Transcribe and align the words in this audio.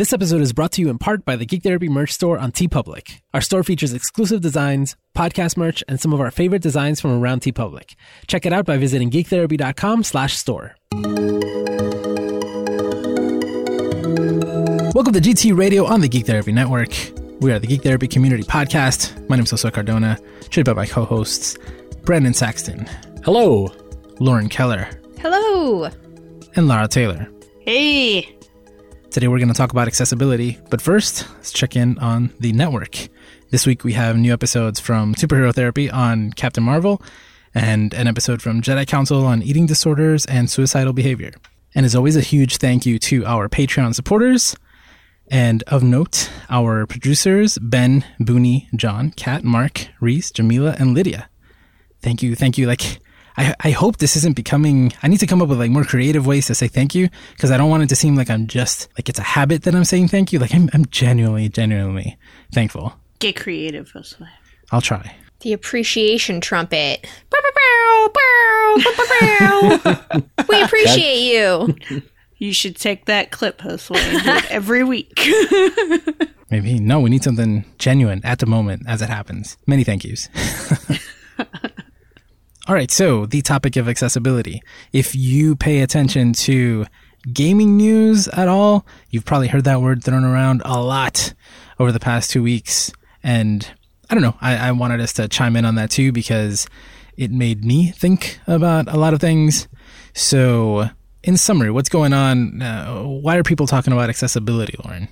This 0.00 0.14
episode 0.14 0.40
is 0.40 0.54
brought 0.54 0.72
to 0.72 0.80
you 0.80 0.88
in 0.88 0.96
part 0.96 1.26
by 1.26 1.36
the 1.36 1.44
Geek 1.44 1.62
Therapy 1.62 1.90
merch 1.90 2.10
store 2.10 2.38
on 2.38 2.52
TeePublic. 2.52 3.20
Our 3.34 3.42
store 3.42 3.62
features 3.62 3.92
exclusive 3.92 4.40
designs, 4.40 4.96
podcast 5.14 5.58
merch, 5.58 5.84
and 5.88 6.00
some 6.00 6.14
of 6.14 6.22
our 6.22 6.30
favorite 6.30 6.62
designs 6.62 7.02
from 7.02 7.10
around 7.22 7.42
TeePublic. 7.42 7.96
Check 8.26 8.46
it 8.46 8.52
out 8.54 8.64
by 8.64 8.78
visiting 8.78 9.10
geektherapy.com 9.10 10.04
slash 10.04 10.38
store. 10.38 10.74
Welcome 14.94 15.12
to 15.12 15.20
GT 15.20 15.54
Radio 15.54 15.84
on 15.84 16.00
the 16.00 16.08
Geek 16.08 16.24
Therapy 16.24 16.52
Network. 16.52 16.96
We 17.40 17.52
are 17.52 17.58
the 17.58 17.66
Geek 17.66 17.82
Therapy 17.82 18.08
Community 18.08 18.44
Podcast. 18.44 19.28
My 19.28 19.36
name 19.36 19.44
is 19.44 19.52
Josue 19.52 19.70
Cardona, 19.70 20.18
joined 20.48 20.64
by 20.64 20.72
my 20.72 20.86
co-hosts, 20.86 21.58
Brandon 22.06 22.32
Saxton, 22.32 22.86
Hello. 23.22 23.70
Lauren 24.18 24.48
Keller, 24.48 24.88
Hello. 25.18 25.90
and 26.56 26.68
Lara 26.68 26.88
Taylor. 26.88 27.28
Hey. 27.60 28.39
Today 29.10 29.26
we're 29.26 29.38
going 29.38 29.48
to 29.48 29.54
talk 29.54 29.72
about 29.72 29.88
accessibility, 29.88 30.60
but 30.70 30.80
first, 30.80 31.26
let's 31.34 31.50
check 31.50 31.74
in 31.74 31.98
on 31.98 32.32
the 32.38 32.52
network. 32.52 33.08
This 33.50 33.66
week 33.66 33.82
we 33.82 33.92
have 33.94 34.16
new 34.16 34.32
episodes 34.32 34.78
from 34.78 35.16
Superhero 35.16 35.52
Therapy 35.52 35.90
on 35.90 36.30
Captain 36.34 36.62
Marvel 36.62 37.02
and 37.52 37.92
an 37.92 38.06
episode 38.06 38.40
from 38.40 38.62
Jedi 38.62 38.86
Council 38.86 39.26
on 39.26 39.42
eating 39.42 39.66
disorders 39.66 40.26
and 40.26 40.48
suicidal 40.48 40.92
behavior. 40.92 41.32
And 41.74 41.84
as 41.84 41.96
always, 41.96 42.14
a 42.14 42.20
huge 42.20 42.58
thank 42.58 42.86
you 42.86 43.00
to 43.00 43.26
our 43.26 43.48
Patreon 43.48 43.96
supporters. 43.96 44.54
And 45.28 45.64
of 45.64 45.82
note, 45.82 46.30
our 46.48 46.86
producers, 46.86 47.58
Ben, 47.58 48.04
Booney, 48.20 48.68
John, 48.76 49.10
Kat, 49.10 49.42
Mark, 49.42 49.88
Reese, 50.00 50.30
Jamila, 50.30 50.76
and 50.78 50.94
Lydia. 50.94 51.28
Thank 52.00 52.22
you, 52.22 52.36
thank 52.36 52.56
you. 52.58 52.68
Like, 52.68 53.00
I, 53.36 53.54
I 53.60 53.70
hope 53.70 53.98
this 53.98 54.16
isn't 54.16 54.36
becoming, 54.36 54.92
I 55.02 55.08
need 55.08 55.20
to 55.20 55.26
come 55.26 55.40
up 55.40 55.48
with 55.48 55.58
like 55.58 55.70
more 55.70 55.84
creative 55.84 56.26
ways 56.26 56.46
to 56.46 56.54
say 56.54 56.68
thank 56.68 56.94
you 56.94 57.08
because 57.34 57.50
I 57.50 57.56
don't 57.56 57.70
want 57.70 57.82
it 57.82 57.88
to 57.90 57.96
seem 57.96 58.16
like 58.16 58.30
I'm 58.30 58.46
just, 58.46 58.88
like 58.98 59.08
it's 59.08 59.18
a 59.18 59.22
habit 59.22 59.62
that 59.62 59.74
I'm 59.74 59.84
saying 59.84 60.08
thank 60.08 60.32
you. 60.32 60.38
Like, 60.38 60.54
I'm, 60.54 60.68
I'm 60.72 60.86
genuinely, 60.86 61.48
genuinely 61.48 62.18
thankful. 62.52 62.94
Get 63.18 63.36
creative, 63.36 63.92
Josue. 63.92 64.28
I'll 64.72 64.80
try. 64.80 65.14
The 65.40 65.52
appreciation 65.52 66.40
trumpet. 66.40 67.06
Bow, 67.30 67.38
bow, 67.42 67.50
bow, 67.54 68.08
bow, 68.14 68.82
bow, 68.84 68.94
bow, 68.96 69.98
bow. 69.98 70.44
we 70.48 70.62
appreciate 70.62 71.22
you. 71.22 71.76
You 72.40 72.54
should 72.54 72.76
take 72.76 73.04
that 73.04 73.30
clip, 73.30 73.58
Josue, 73.58 73.96
and 73.96 74.24
do 74.24 74.46
every 74.48 74.82
week. 74.82 75.12
Maybe. 76.50 76.80
No, 76.80 76.98
we 76.98 77.10
need 77.10 77.22
something 77.22 77.66
genuine 77.76 78.22
at 78.24 78.38
the 78.38 78.46
moment 78.46 78.84
as 78.88 79.02
it 79.02 79.10
happens. 79.10 79.58
Many 79.66 79.84
thank 79.84 80.04
yous. 80.04 80.30
All 82.70 82.76
right, 82.76 82.88
so 82.88 83.26
the 83.26 83.42
topic 83.42 83.74
of 83.74 83.88
accessibility. 83.88 84.62
If 84.92 85.16
you 85.16 85.56
pay 85.56 85.80
attention 85.80 86.34
to 86.34 86.86
gaming 87.32 87.76
news 87.76 88.28
at 88.28 88.46
all, 88.46 88.86
you've 89.08 89.24
probably 89.24 89.48
heard 89.48 89.64
that 89.64 89.82
word 89.82 90.04
thrown 90.04 90.22
around 90.22 90.62
a 90.64 90.80
lot 90.80 91.34
over 91.80 91.90
the 91.90 91.98
past 91.98 92.30
two 92.30 92.44
weeks. 92.44 92.92
And 93.24 93.68
I 94.08 94.14
don't 94.14 94.22
know, 94.22 94.36
I, 94.40 94.68
I 94.68 94.70
wanted 94.70 95.00
us 95.00 95.12
to 95.14 95.26
chime 95.26 95.56
in 95.56 95.64
on 95.64 95.74
that 95.74 95.90
too 95.90 96.12
because 96.12 96.68
it 97.16 97.32
made 97.32 97.64
me 97.64 97.90
think 97.90 98.38
about 98.46 98.86
a 98.86 98.96
lot 98.96 99.14
of 99.14 99.20
things. 99.20 99.66
So, 100.14 100.90
in 101.24 101.36
summary, 101.36 101.72
what's 101.72 101.88
going 101.88 102.12
on? 102.12 102.62
Uh, 102.62 103.02
why 103.02 103.36
are 103.36 103.42
people 103.42 103.66
talking 103.66 103.92
about 103.92 104.10
accessibility, 104.10 104.76
Lauren? 104.84 105.08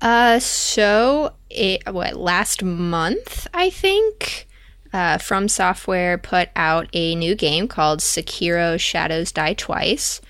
Uh, 0.00 0.40
so 0.40 1.32
it 1.48 1.82
what 1.92 2.16
last 2.16 2.64
month 2.64 3.46
I 3.54 3.70
think, 3.70 4.48
uh, 4.92 5.18
From 5.18 5.48
Software 5.48 6.18
put 6.18 6.48
out 6.56 6.88
a 6.92 7.14
new 7.14 7.34
game 7.34 7.68
called 7.68 8.00
Sekiro: 8.00 8.78
Shadows 8.78 9.32
Die 9.32 9.54
Twice, 9.54 10.20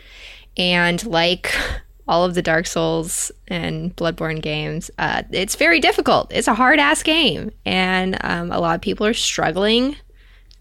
and 0.57 1.05
like 1.07 1.55
all 2.09 2.25
of 2.25 2.35
the 2.35 2.43
Dark 2.43 2.67
Souls 2.67 3.31
and 3.49 3.95
Bloodborne 3.97 4.43
games, 4.43 4.91
uh, 4.99 5.23
it's 5.31 5.55
very 5.55 5.81
difficult. 5.81 6.33
It's 6.33 6.49
a 6.49 6.55
hard 6.55 6.79
ass 6.79 7.03
game, 7.03 7.51
and 7.65 8.19
um, 8.23 8.51
a 8.51 8.59
lot 8.59 8.75
of 8.75 8.81
people 8.81 9.07
are 9.07 9.15
struggling 9.15 9.97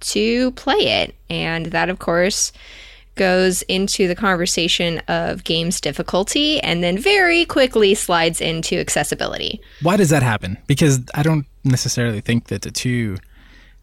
to 0.02 0.52
play 0.52 1.02
it, 1.02 1.16
and 1.30 1.68
that 1.68 1.90
of 1.90 2.00
course 2.00 2.52
goes 3.20 3.64
into 3.64 4.08
the 4.08 4.16
conversation 4.16 5.00
of 5.10 5.44
games 5.44 5.82
difficulty 5.82 6.58
and 6.62 6.82
then 6.82 6.98
very 6.98 7.44
quickly 7.44 7.94
slides 7.94 8.40
into 8.40 8.78
accessibility. 8.78 9.60
Why 9.82 9.98
does 9.98 10.10
that 10.10 10.24
happen? 10.24 10.58
Because 10.68 11.02
I 11.14 11.22
don't 11.22 11.46
necessarily 11.66 12.22
think 12.22 12.48
that 12.48 12.62
the 12.62 12.72
two 12.72 13.18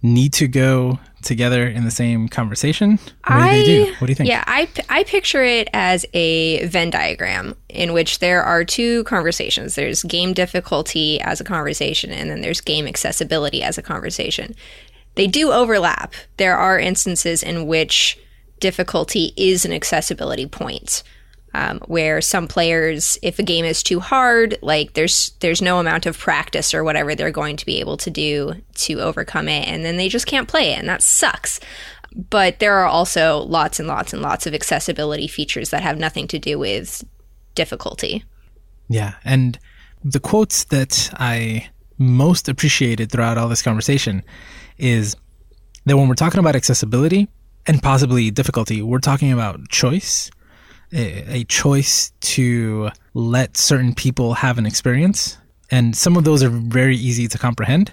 need 0.07 0.33
to 0.35 0.49
go 0.49 0.99
together 1.23 1.67
in 1.67 1.85
the 1.85 1.91
same 1.91 2.29
conversation. 2.29 2.99
Maybe 3.29 3.51
they 3.51 3.65
do. 3.65 3.95
What 3.99 4.07
do 4.07 4.11
you 4.13 4.15
think? 4.15 4.29
Yeah, 4.29 4.45
I, 4.47 4.69
I 4.89 5.05
picture 5.05 5.43
it 5.43 5.69
as 5.73 6.07
a 6.15 6.65
Venn 6.67 6.91
diagram 6.91 7.55
in 7.69 7.93
which 7.93 8.21
there 8.21 8.43
are 8.43 8.65
two 8.65 9.05
conversations. 9.05 9.75
There's 9.75 10.03
game 10.05 10.33
difficulty 10.33 11.21
as 11.21 11.41
a 11.41 11.45
conversation, 11.45 12.11
and 12.11 12.31
then 12.31 12.41
there's 12.41 12.61
game 12.61 12.87
accessibility 12.87 13.63
as 13.63 13.77
a 13.77 13.83
conversation. 13.83 14.55
They 15.17 15.27
do 15.27 15.51
overlap. 15.51 16.15
There 16.37 16.57
are 16.57 16.79
instances 16.79 17.43
in 17.43 17.67
which 17.67 18.19
difficulty 18.61 19.33
is 19.37 19.65
an 19.65 19.73
accessibility 19.73 20.47
point. 20.47 21.03
Um, 21.57 21.81
where 21.87 22.21
some 22.21 22.49
players, 22.49 23.19
if 23.23 23.39
a 23.39 23.43
game 23.43 23.65
is 23.65 23.83
too 23.83 23.99
hard, 23.99 24.59
like 24.61 24.93
there's 24.93 25.33
there's 25.41 25.63
no 25.63 25.79
amount 25.79 26.05
of 26.05 26.19
practice 26.19 26.75
or 26.75 26.85
whatever 26.85 27.15
they're 27.15 27.31
going 27.31 27.57
to 27.57 27.65
be 27.65 27.81
able 27.81 27.97
to 27.97 28.11
do 28.11 28.53
to 28.75 29.01
overcome 29.01 29.49
it, 29.49 29.67
and 29.67 29.83
then 29.83 29.97
they 29.97 30.11
just 30.11 30.27
can't 30.27 30.49
play 30.49 30.73
it, 30.73 30.79
and 30.79 30.89
that 30.89 31.01
sucks. 31.01 31.59
But 32.15 32.59
there 32.59 32.75
are 32.75 32.85
also 32.85 33.39
lots 33.39 33.81
and 33.81 33.89
lots 33.89 34.13
and 34.13 34.21
lots 34.21 34.47
of 34.47 34.53
accessibility 34.53 35.29
features 35.29 35.71
that 35.71 35.83
have 35.83 35.99
nothing 35.99 36.29
to 36.29 36.39
do 36.39 36.59
with 36.59 37.03
difficulty. 37.55 38.23
Yeah. 38.89 39.15
And 39.25 39.59
the 40.05 40.21
quotes 40.21 40.65
that 40.65 41.11
I 41.15 41.69
most 41.97 42.49
appreciated 42.51 43.11
throughout 43.11 43.39
all 43.39 43.49
this 43.49 43.63
conversation 43.63 44.23
is 44.77 45.17
that 45.87 45.97
when 45.97 46.07
we're 46.07 46.15
talking 46.15 46.41
about 46.41 46.55
accessibility 46.55 47.29
and 47.67 47.83
possibly 47.83 48.31
difficulty, 48.31 48.83
we're 48.83 48.99
talking 48.99 49.33
about 49.33 49.69
choice, 49.71 50.31
a, 50.93 51.39
a 51.39 51.45
choice 51.45 52.13
to 52.21 52.91
let 53.15 53.57
certain 53.57 53.95
people 53.95 54.35
have 54.35 54.59
an 54.59 54.67
experience. 54.67 55.39
And 55.71 55.97
some 55.97 56.17
of 56.17 56.25
those 56.25 56.43
are 56.43 56.49
very 56.49 56.97
easy 56.97 57.29
to 57.29 57.39
comprehend. 57.39 57.91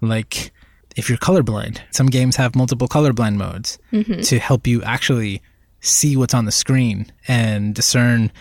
Like 0.00 0.52
if 0.96 1.08
you're 1.08 1.18
colorblind, 1.18 1.80
some 1.90 2.06
games 2.06 2.36
have 2.36 2.54
multiple 2.54 2.88
colorblind 2.88 3.36
modes 3.36 3.78
mm-hmm. 3.92 4.20
to 4.20 4.38
help 4.38 4.66
you 4.66 4.82
actually 4.82 5.42
see 5.80 6.16
what's 6.16 6.34
on 6.34 6.44
the 6.44 6.52
screen 6.52 7.12
and 7.28 7.74
discern 7.74 8.32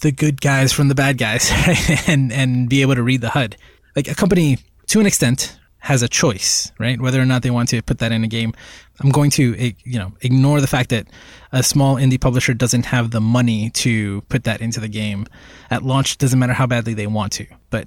the 0.00 0.12
good 0.12 0.40
guys 0.40 0.72
from 0.72 0.88
the 0.88 0.94
bad 0.94 1.18
guys 1.18 1.50
right? 1.66 2.08
and 2.08 2.32
and 2.32 2.68
be 2.68 2.82
able 2.82 2.94
to 2.94 3.02
read 3.02 3.20
the 3.20 3.30
HUD. 3.30 3.56
Like 3.94 4.08
a 4.08 4.14
company 4.14 4.58
to 4.88 5.00
an 5.00 5.06
extent 5.06 5.58
has 5.86 6.02
a 6.02 6.08
choice, 6.08 6.72
right? 6.80 7.00
Whether 7.00 7.22
or 7.22 7.24
not 7.24 7.42
they 7.42 7.50
want 7.52 7.68
to 7.68 7.80
put 7.80 7.98
that 7.98 8.10
in 8.10 8.24
a 8.24 8.26
game. 8.26 8.52
I'm 9.00 9.10
going 9.10 9.30
to 9.32 9.56
eh, 9.56 9.72
you 9.84 10.00
know 10.00 10.12
ignore 10.20 10.60
the 10.60 10.66
fact 10.66 10.90
that 10.90 11.06
a 11.52 11.62
small 11.62 11.94
indie 11.94 12.20
publisher 12.20 12.54
doesn't 12.54 12.86
have 12.86 13.12
the 13.12 13.20
money 13.20 13.70
to 13.70 14.22
put 14.22 14.42
that 14.44 14.60
into 14.60 14.80
the 14.80 14.88
game 14.88 15.26
at 15.70 15.84
launch 15.84 16.18
doesn't 16.18 16.38
matter 16.40 16.54
how 16.54 16.66
badly 16.66 16.92
they 16.92 17.06
want 17.06 17.32
to. 17.34 17.46
But 17.70 17.86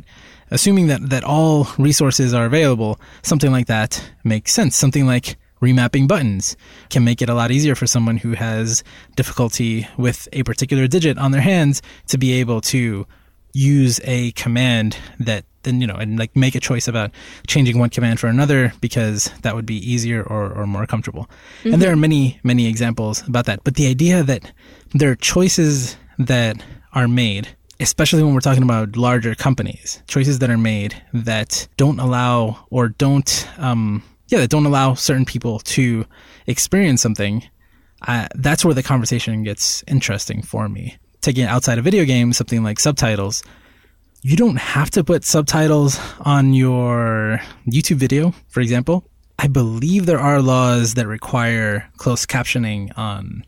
assuming 0.49 0.87
that 0.87 1.09
that 1.09 1.25
all 1.25 1.67
resources 1.77 2.33
are 2.33 2.45
available, 2.45 3.01
something 3.21 3.51
like 3.51 3.67
that 3.67 4.11
makes 4.23 4.53
sense. 4.53 4.77
Something 4.77 5.05
like 5.05 5.35
remapping 5.61 6.07
buttons 6.07 6.55
can 6.89 7.03
make 7.03 7.21
it 7.21 7.29
a 7.29 7.33
lot 7.33 7.51
easier 7.51 7.75
for 7.75 7.85
someone 7.85 8.15
who 8.15 8.31
has 8.31 8.81
difficulty 9.17 9.89
with 9.97 10.29
a 10.31 10.43
particular 10.43 10.87
digit 10.87 11.17
on 11.17 11.31
their 11.31 11.41
hands 11.41 11.81
to 12.07 12.17
be 12.17 12.31
able 12.39 12.61
to 12.61 13.05
use 13.51 13.99
a 14.05 14.31
command 14.33 14.95
that 15.19 15.43
then 15.63 15.81
you 15.81 15.87
know 15.87 15.95
and 15.95 16.17
like 16.17 16.35
make 16.35 16.55
a 16.55 16.59
choice 16.59 16.87
about 16.87 17.11
changing 17.47 17.79
one 17.79 17.89
command 17.89 18.19
for 18.19 18.27
another 18.27 18.73
because 18.81 19.31
that 19.41 19.55
would 19.55 19.65
be 19.65 19.77
easier 19.77 20.23
or, 20.23 20.51
or 20.53 20.65
more 20.65 20.85
comfortable. 20.85 21.29
And 21.63 21.81
there 21.81 21.91
are 21.91 21.95
many 21.95 22.39
many 22.43 22.67
examples 22.67 23.27
about 23.27 23.45
that. 23.45 23.63
But 23.63 23.75
the 23.75 23.87
idea 23.87 24.23
that 24.23 24.51
there 24.93 25.11
are 25.11 25.15
choices 25.15 25.97
that 26.17 26.63
are 26.93 27.07
made 27.07 27.47
especially 27.81 28.21
when 28.21 28.33
we're 28.33 28.41
talking 28.41 28.63
about 28.63 28.97
larger 28.97 29.33
companies 29.35 30.03
choices 30.07 30.39
that 30.39 30.49
are 30.49 30.57
made 30.57 31.01
that 31.13 31.65
don't 31.77 31.99
allow 31.99 32.65
or 32.71 32.89
don't 32.89 33.47
um 33.57 34.03
yeah 34.27 34.39
that 34.39 34.49
don't 34.49 34.65
allow 34.65 34.95
certain 34.95 35.23
people 35.23 35.59
to 35.59 36.05
experience 36.47 37.01
something 37.01 37.41
uh, 38.07 38.27
that's 38.35 38.63
where 38.63 38.73
the 38.73 38.83
conversation 38.83 39.43
gets 39.43 39.83
interesting 39.87 40.41
for 40.41 40.69
me. 40.69 40.97
Taking 41.21 41.43
it 41.43 41.47
outside 41.47 41.77
of 41.77 41.83
video 41.83 42.05
games 42.05 42.37
something 42.37 42.63
like 42.63 42.79
subtitles 42.79 43.43
you 44.21 44.35
don't 44.35 44.57
have 44.57 44.89
to 44.91 45.03
put 45.03 45.23
subtitles 45.23 45.99
on 46.21 46.53
your 46.53 47.41
YouTube 47.67 47.97
video, 47.97 48.33
for 48.49 48.61
example. 48.61 49.05
I 49.37 49.47
believe 49.47 50.05
there 50.05 50.19
are 50.19 50.41
laws 50.41 50.95
that 50.95 51.07
require 51.07 51.89
closed 51.97 52.27
captioning 52.27 52.91
on 52.97 53.45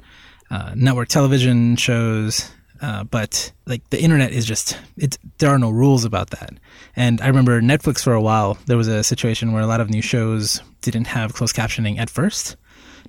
uh, 0.49 0.73
network 0.75 1.09
television 1.09 1.75
shows, 1.75 2.49
uh, 2.81 3.03
but 3.03 3.51
like 3.65 3.89
the 3.89 4.01
internet 4.01 4.31
is 4.31 4.45
just 4.45 4.77
it. 4.95 5.17
There 5.39 5.49
are 5.49 5.59
no 5.59 5.69
rules 5.69 6.05
about 6.05 6.29
that. 6.29 6.53
And 6.95 7.19
I 7.19 7.27
remember 7.27 7.61
Netflix 7.61 8.01
for 8.01 8.13
a 8.13 8.21
while. 8.21 8.57
There 8.67 8.77
was 8.77 8.87
a 8.87 9.03
situation 9.03 9.51
where 9.51 9.63
a 9.63 9.67
lot 9.67 9.81
of 9.81 9.89
new 9.89 10.01
shows 10.01 10.61
didn't 10.81 11.07
have 11.07 11.33
closed 11.33 11.55
captioning 11.55 11.97
at 11.99 12.09
first. 12.09 12.55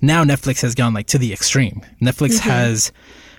Now 0.01 0.25
Netflix 0.25 0.61
has 0.61 0.75
gone 0.75 0.93
like 0.93 1.07
to 1.07 1.17
the 1.17 1.31
extreme. 1.31 1.81
Netflix 2.01 2.39
has 2.39 2.91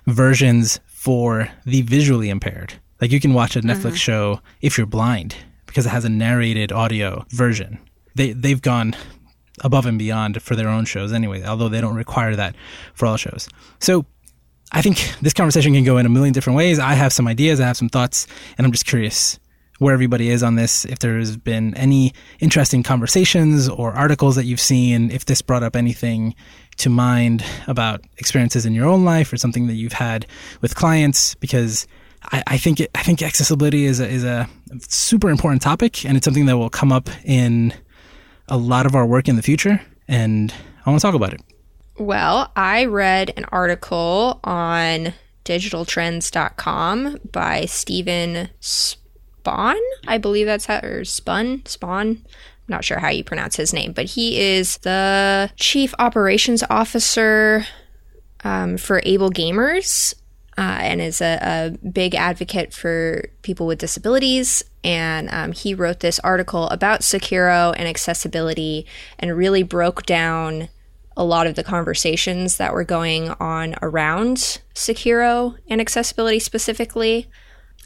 versions 0.06 0.80
for 0.86 1.48
the 1.66 1.82
visually 1.82 2.30
impaired. 2.30 2.74
Like 3.04 3.12
you 3.12 3.20
can 3.20 3.34
watch 3.34 3.54
a 3.54 3.60
Netflix 3.60 3.80
mm-hmm. 3.80 3.94
show 3.96 4.40
if 4.62 4.78
you're 4.78 4.86
blind 4.86 5.36
because 5.66 5.84
it 5.84 5.90
has 5.90 6.06
a 6.06 6.08
narrated 6.08 6.72
audio 6.72 7.26
version. 7.28 7.78
They 8.14 8.32
they've 8.32 8.62
gone 8.62 8.96
above 9.60 9.84
and 9.84 9.98
beyond 9.98 10.40
for 10.40 10.56
their 10.56 10.70
own 10.70 10.86
shows 10.86 11.12
anyway, 11.12 11.44
although 11.44 11.68
they 11.68 11.82
don't 11.82 11.96
require 11.96 12.34
that 12.34 12.56
for 12.94 13.04
all 13.04 13.18
shows. 13.18 13.46
So 13.78 14.06
I 14.72 14.80
think 14.80 15.16
this 15.20 15.34
conversation 15.34 15.74
can 15.74 15.84
go 15.84 15.98
in 15.98 16.06
a 16.06 16.08
million 16.08 16.32
different 16.32 16.56
ways. 16.56 16.78
I 16.78 16.94
have 16.94 17.12
some 17.12 17.28
ideas, 17.28 17.60
I 17.60 17.66
have 17.66 17.76
some 17.76 17.90
thoughts, 17.90 18.26
and 18.56 18.64
I'm 18.66 18.72
just 18.72 18.86
curious 18.86 19.38
where 19.80 19.92
everybody 19.92 20.30
is 20.30 20.42
on 20.42 20.54
this, 20.54 20.86
if 20.86 21.00
there's 21.00 21.36
been 21.36 21.76
any 21.76 22.14
interesting 22.40 22.82
conversations 22.82 23.68
or 23.68 23.92
articles 23.92 24.34
that 24.36 24.46
you've 24.46 24.60
seen, 24.60 25.10
if 25.10 25.26
this 25.26 25.42
brought 25.42 25.62
up 25.62 25.76
anything 25.76 26.34
to 26.78 26.88
mind 26.88 27.44
about 27.66 28.00
experiences 28.16 28.64
in 28.64 28.72
your 28.72 28.86
own 28.86 29.04
life 29.04 29.30
or 29.30 29.36
something 29.36 29.66
that 29.66 29.74
you've 29.74 29.92
had 29.92 30.26
with 30.62 30.74
clients, 30.74 31.34
because 31.34 31.86
I, 32.32 32.42
I 32.46 32.58
think 32.58 32.80
it, 32.80 32.90
I 32.94 33.02
think 33.02 33.22
accessibility 33.22 33.84
is 33.84 34.00
a, 34.00 34.08
is 34.08 34.24
a 34.24 34.48
super 34.88 35.30
important 35.30 35.62
topic, 35.62 36.04
and 36.04 36.16
it's 36.16 36.24
something 36.24 36.46
that 36.46 36.56
will 36.56 36.70
come 36.70 36.92
up 36.92 37.08
in 37.24 37.74
a 38.48 38.56
lot 38.56 38.86
of 38.86 38.94
our 38.94 39.06
work 39.06 39.28
in 39.28 39.36
the 39.36 39.42
future, 39.42 39.80
and 40.08 40.52
I 40.84 40.90
want 40.90 41.00
to 41.00 41.06
talk 41.06 41.14
about 41.14 41.32
it. 41.32 41.40
Well, 41.98 42.50
I 42.56 42.86
read 42.86 43.32
an 43.36 43.44
article 43.46 44.40
on 44.42 45.14
digitaltrends.com 45.44 47.18
by 47.30 47.66
Steven 47.66 48.48
Spohn. 48.60 49.78
I 50.06 50.18
believe 50.18 50.46
that's 50.46 50.66
how, 50.66 50.80
or 50.80 51.04
Spun, 51.04 51.64
Spawn. 51.66 52.08
I'm 52.08 52.24
not 52.68 52.84
sure 52.84 52.98
how 52.98 53.10
you 53.10 53.22
pronounce 53.22 53.56
his 53.56 53.72
name, 53.72 53.92
but 53.92 54.06
he 54.06 54.40
is 54.40 54.78
the 54.78 55.50
chief 55.56 55.94
operations 55.98 56.64
officer 56.70 57.66
um, 58.42 58.78
for 58.78 59.02
Able 59.04 59.30
Gamers 59.30 60.14
uh, 60.56 60.78
and 60.80 61.00
is 61.00 61.20
a, 61.20 61.38
a, 61.42 61.88
big 61.88 62.14
advocate 62.14 62.72
for 62.72 63.28
people 63.42 63.66
with 63.66 63.78
disabilities. 63.78 64.62
And 64.84 65.28
um, 65.30 65.52
he 65.52 65.74
wrote 65.74 66.00
this 66.00 66.20
article 66.20 66.68
about 66.68 67.00
Sekiro 67.00 67.74
and 67.76 67.88
accessibility 67.88 68.86
and 69.18 69.36
really 69.36 69.62
broke 69.62 70.04
down 70.06 70.68
a 71.16 71.24
lot 71.24 71.46
of 71.46 71.54
the 71.54 71.64
conversations 71.64 72.56
that 72.56 72.72
were 72.72 72.84
going 72.84 73.30
on 73.40 73.74
around 73.82 74.60
Sekiro 74.74 75.56
and 75.68 75.80
accessibility 75.80 76.38
specifically. 76.38 77.28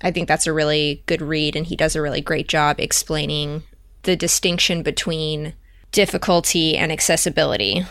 I 0.02 0.10
think 0.10 0.28
that's 0.28 0.46
a 0.46 0.52
really 0.52 1.02
good 1.06 1.20
read, 1.20 1.56
and 1.56 1.66
he 1.66 1.76
does 1.76 1.96
a 1.96 2.02
really 2.02 2.20
great 2.20 2.48
job 2.48 2.78
explaining 2.78 3.64
the 4.04 4.16
distinction 4.16 4.82
between 4.82 5.54
difficulty 5.90 6.76
and 6.76 6.92
accessibility. 6.92 7.84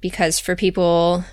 Because 0.00 0.38
for 0.38 0.54
people, 0.54 1.24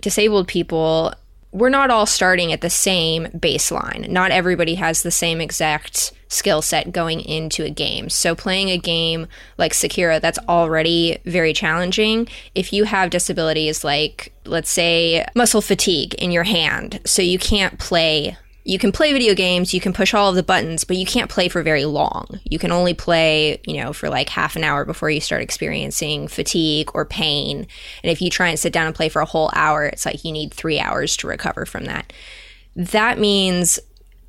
disabled 0.00 0.48
people, 0.48 1.14
we're 1.56 1.70
not 1.70 1.90
all 1.90 2.04
starting 2.04 2.52
at 2.52 2.60
the 2.60 2.68
same 2.68 3.24
baseline. 3.28 4.08
Not 4.08 4.30
everybody 4.30 4.74
has 4.74 5.02
the 5.02 5.10
same 5.10 5.40
exact 5.40 6.12
skill 6.28 6.60
set 6.60 6.92
going 6.92 7.20
into 7.20 7.64
a 7.64 7.70
game. 7.70 8.10
So 8.10 8.34
playing 8.34 8.70
a 8.70 8.76
game 8.76 9.26
like 9.56 9.72
Sekiro 9.72 10.20
that's 10.20 10.38
already 10.48 11.18
very 11.24 11.54
challenging, 11.54 12.28
if 12.54 12.74
you 12.74 12.84
have 12.84 13.08
disabilities 13.08 13.84
like 13.84 14.34
let's 14.44 14.70
say 14.70 15.24
muscle 15.34 15.62
fatigue 15.62 16.14
in 16.14 16.30
your 16.30 16.44
hand, 16.44 17.00
so 17.06 17.22
you 17.22 17.38
can't 17.38 17.78
play 17.78 18.36
you 18.66 18.80
can 18.80 18.90
play 18.90 19.12
video 19.12 19.32
games, 19.32 19.72
you 19.72 19.80
can 19.80 19.92
push 19.92 20.12
all 20.12 20.28
of 20.28 20.34
the 20.34 20.42
buttons, 20.42 20.82
but 20.82 20.96
you 20.96 21.06
can't 21.06 21.30
play 21.30 21.48
for 21.48 21.62
very 21.62 21.84
long. 21.84 22.40
You 22.42 22.58
can 22.58 22.72
only 22.72 22.94
play, 22.94 23.60
you 23.64 23.80
know, 23.80 23.92
for 23.92 24.08
like 24.08 24.28
half 24.28 24.56
an 24.56 24.64
hour 24.64 24.84
before 24.84 25.08
you 25.08 25.20
start 25.20 25.40
experiencing 25.40 26.26
fatigue 26.26 26.90
or 26.92 27.04
pain. 27.04 27.68
And 28.02 28.10
if 28.10 28.20
you 28.20 28.28
try 28.28 28.48
and 28.48 28.58
sit 28.58 28.72
down 28.72 28.88
and 28.88 28.94
play 28.94 29.08
for 29.08 29.22
a 29.22 29.26
whole 29.26 29.50
hour, 29.54 29.84
it's 29.86 30.04
like 30.04 30.24
you 30.24 30.32
need 30.32 30.52
three 30.52 30.80
hours 30.80 31.16
to 31.18 31.28
recover 31.28 31.64
from 31.64 31.84
that. 31.84 32.12
That 32.74 33.20
means 33.20 33.78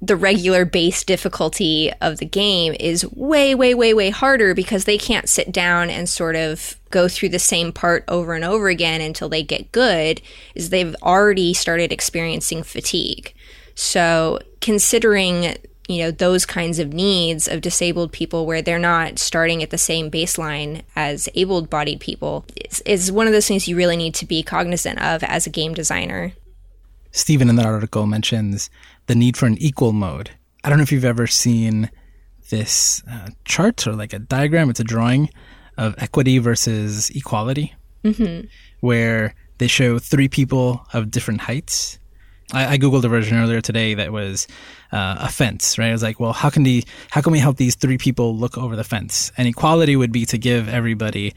the 0.04 0.16
regular 0.16 0.66
base 0.66 1.04
difficulty 1.04 1.92
of 2.00 2.20
the 2.20 2.26
game 2.26 2.76
is 2.80 3.12
way, 3.14 3.56
way, 3.56 3.74
way, 3.74 3.96
way 3.96 4.12
harder 4.12 4.54
because 4.54 4.86
they 4.86 5.00
can't 5.00 5.28
sit 5.28 5.52
down 5.52 5.90
and 5.90 6.08
sort 6.08 6.36
of 6.36 6.80
go 6.92 7.08
through 7.08 7.30
the 7.30 7.40
same 7.40 7.72
part 7.72 8.04
over 8.08 8.36
and 8.36 8.46
over 8.46 8.70
again 8.70 9.02
until 9.02 9.30
they 9.30 9.42
get 9.42 9.72
good, 9.72 10.22
is 10.54 10.70
they've 10.70 10.96
already 11.02 11.56
started 11.56 11.92
experiencing 11.92 12.62
fatigue. 12.62 13.34
So, 13.80 14.40
considering 14.60 15.56
you 15.88 16.04
know 16.04 16.12
those 16.12 16.46
kinds 16.46 16.80
of 16.80 16.92
needs 16.92 17.48
of 17.48 17.62
disabled 17.62 18.12
people 18.12 18.46
where 18.46 18.62
they're 18.62 18.80
not 18.80 19.20
starting 19.20 19.64
at 19.64 19.70
the 19.70 19.78
same 19.78 20.12
baseline 20.12 20.82
as 20.98 21.30
able-bodied 21.34 22.02
people 22.02 22.44
is, 22.58 22.82
is 22.82 23.10
one 23.10 23.26
of 23.26 23.32
those 23.32 23.48
things 23.48 23.70
you 23.70 23.78
really 23.78 23.96
need 23.96 24.14
to 24.16 24.26
be 24.26 24.44
cognizant 24.44 25.02
of 25.02 25.24
as 25.24 25.48
a 25.48 25.50
game 25.50 25.74
designer 25.74 26.34
Stephen 27.12 27.50
in 27.50 27.56
that 27.56 27.66
article 27.66 28.06
mentions 28.06 28.70
the 29.08 29.16
need 29.16 29.38
for 29.38 29.46
an 29.46 29.58
equal 29.60 29.92
mode. 29.92 30.32
I 30.64 30.70
don't 30.70 30.78
know 30.78 30.84
if 30.84 30.92
you've 30.92 31.06
ever 31.06 31.28
seen 31.28 31.90
this 32.50 33.02
uh, 33.10 33.30
chart 33.46 33.88
or 33.88 33.94
like 33.94 34.14
a 34.14 34.20
diagram. 34.20 34.70
It's 34.70 34.80
a 34.80 34.84
drawing 34.84 35.30
of 35.78 35.96
equity 35.98 36.38
versus 36.38 37.10
equality, 37.12 37.74
mm-hmm. 38.04 38.48
where 38.82 39.34
they 39.58 39.68
show 39.68 40.00
three 40.00 40.28
people 40.28 40.86
of 40.94 41.12
different 41.12 41.42
heights 41.42 42.00
I, 42.54 42.74
I, 42.74 42.78
googled 42.78 43.04
a 43.04 43.10
version 43.10 43.38
earlier 43.38 43.60
today 43.60 43.94
that 43.96 44.12
was 44.14 44.48
uh, 44.94 45.18
a 45.20 45.30
fence, 45.30 45.78
right? 45.78 45.90
I 45.90 45.92
was 45.92 46.04
like, 46.04 46.20
well, 46.20 46.34
how 46.34 46.50
can 46.50 46.64
the 46.64 46.84
how 47.10 47.22
can 47.22 47.34
we 47.34 47.40
help 47.40 47.58
these 47.58 47.76
three 47.76 47.98
people 47.98 48.38
look 48.38 48.58
over 48.58 48.76
the 48.76 48.86
fence? 48.86 49.32
And 49.38 49.48
equality 49.48 49.96
would 49.96 50.12
be 50.12 50.26
to 50.28 50.38
give 50.38 50.70
everybody 50.70 51.34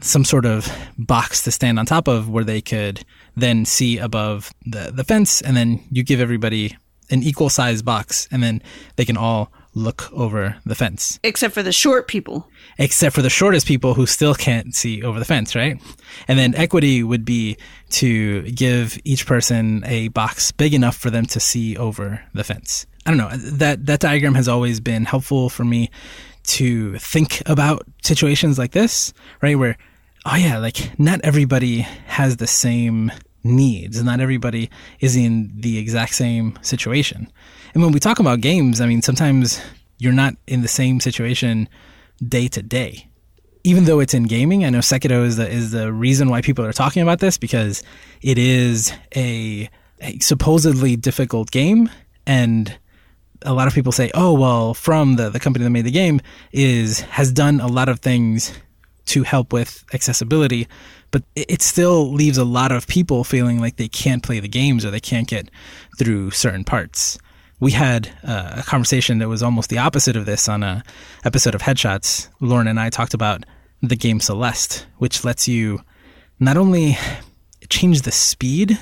some 0.00 0.24
sort 0.24 0.44
of 0.44 0.70
box 0.96 1.42
to 1.42 1.50
stand 1.50 1.78
on 1.78 1.86
top 1.86 2.08
of 2.08 2.28
where 2.28 2.44
they 2.44 2.60
could 2.60 3.04
then 3.36 3.64
see 3.64 3.98
above 3.98 4.52
the, 4.64 4.92
the 4.92 5.04
fence, 5.04 5.40
and 5.40 5.56
then 5.56 5.82
you 5.90 6.02
give 6.02 6.20
everybody 6.20 6.76
an 7.10 7.22
equal 7.22 7.48
size 7.48 7.82
box, 7.82 8.28
and 8.30 8.42
then 8.42 8.62
they 8.96 9.04
can 9.04 9.16
all 9.16 9.50
look 9.74 10.10
over 10.12 10.56
the 10.64 10.74
fence. 10.74 11.20
Except 11.22 11.54
for 11.54 11.62
the 11.62 11.72
short 11.72 12.08
people. 12.08 12.48
Except 12.78 13.14
for 13.14 13.22
the 13.22 13.30
shortest 13.30 13.66
people 13.66 13.94
who 13.94 14.06
still 14.06 14.34
can't 14.34 14.74
see 14.74 15.02
over 15.02 15.18
the 15.18 15.24
fence, 15.24 15.54
right? 15.54 15.80
And 16.26 16.38
then 16.38 16.54
equity 16.54 17.02
would 17.02 17.24
be 17.24 17.56
to 17.90 18.42
give 18.42 18.98
each 19.04 19.26
person 19.26 19.82
a 19.86 20.08
box 20.08 20.52
big 20.52 20.74
enough 20.74 20.96
for 20.96 21.10
them 21.10 21.26
to 21.26 21.40
see 21.40 21.76
over 21.76 22.22
the 22.34 22.44
fence. 22.44 22.86
I 23.06 23.10
don't 23.10 23.18
know. 23.18 23.30
That 23.36 23.86
that 23.86 24.00
diagram 24.00 24.34
has 24.34 24.48
always 24.48 24.80
been 24.80 25.04
helpful 25.04 25.48
for 25.48 25.64
me 25.64 25.90
to 26.48 26.98
think 26.98 27.42
about 27.46 27.86
situations 28.02 28.58
like 28.58 28.72
this, 28.72 29.12
right? 29.42 29.58
Where 29.58 29.76
oh 30.26 30.36
yeah, 30.36 30.58
like 30.58 30.98
not 30.98 31.20
everybody 31.22 31.80
has 32.06 32.36
the 32.36 32.46
same 32.46 33.10
needs. 33.44 33.96
and 33.96 34.06
Not 34.06 34.20
everybody 34.20 34.70
is 35.00 35.16
in 35.16 35.52
the 35.54 35.78
exact 35.78 36.14
same 36.14 36.58
situation. 36.62 37.32
And 37.74 37.82
when 37.82 37.92
we 37.92 38.00
talk 38.00 38.18
about 38.18 38.40
games, 38.40 38.80
I 38.80 38.86
mean, 38.86 39.02
sometimes 39.02 39.60
you're 39.98 40.12
not 40.12 40.34
in 40.46 40.62
the 40.62 40.68
same 40.68 41.00
situation 41.00 41.68
day 42.26 42.48
to 42.48 42.62
day. 42.62 43.08
Even 43.64 43.84
though 43.84 44.00
it's 44.00 44.14
in 44.14 44.24
gaming, 44.24 44.64
I 44.64 44.70
know 44.70 44.78
Sekiro 44.78 45.24
is 45.24 45.36
the 45.36 45.48
is 45.48 45.72
the 45.72 45.92
reason 45.92 46.30
why 46.30 46.40
people 46.40 46.64
are 46.64 46.72
talking 46.72 47.02
about 47.02 47.18
this 47.18 47.36
because 47.36 47.82
it 48.22 48.38
is 48.38 48.92
a, 49.14 49.68
a 50.00 50.18
supposedly 50.20 50.96
difficult 50.96 51.50
game, 51.50 51.90
and 52.26 52.78
a 53.42 53.52
lot 53.52 53.66
of 53.66 53.74
people 53.74 53.92
say, 53.92 54.10
"Oh, 54.14 54.32
well, 54.32 54.74
from 54.74 55.16
the 55.16 55.28
the 55.28 55.40
company 55.40 55.64
that 55.64 55.70
made 55.70 55.84
the 55.84 55.90
game 55.90 56.20
is 56.52 57.00
has 57.00 57.32
done 57.32 57.60
a 57.60 57.66
lot 57.66 57.88
of 57.88 58.00
things 58.00 58.52
to 59.06 59.22
help 59.24 59.52
with 59.52 59.84
accessibility." 59.92 60.66
but 61.10 61.22
it 61.34 61.62
still 61.62 62.12
leaves 62.12 62.36
a 62.36 62.44
lot 62.44 62.70
of 62.70 62.86
people 62.86 63.24
feeling 63.24 63.58
like 63.58 63.76
they 63.76 63.88
can't 63.88 64.22
play 64.22 64.40
the 64.40 64.46
games 64.48 64.84
or 64.84 64.90
they 64.90 65.00
can't 65.00 65.26
get 65.26 65.50
through 65.98 66.30
certain 66.30 66.64
parts 66.64 67.18
we 67.60 67.72
had 67.72 68.08
uh, 68.24 68.56
a 68.58 68.62
conversation 68.62 69.18
that 69.18 69.28
was 69.28 69.42
almost 69.42 69.70
the 69.70 69.78
opposite 69.78 70.16
of 70.16 70.26
this 70.26 70.48
on 70.48 70.62
a 70.62 70.82
episode 71.24 71.54
of 71.54 71.62
Headshots. 71.62 72.28
Lauren 72.40 72.68
and 72.68 72.78
I 72.78 72.90
talked 72.90 73.14
about 73.14 73.44
the 73.82 73.96
game 73.96 74.20
Celeste, 74.20 74.86
which 74.98 75.24
lets 75.24 75.48
you 75.48 75.80
not 76.38 76.56
only 76.56 76.96
change 77.68 78.02
the 78.02 78.12
speed 78.12 78.78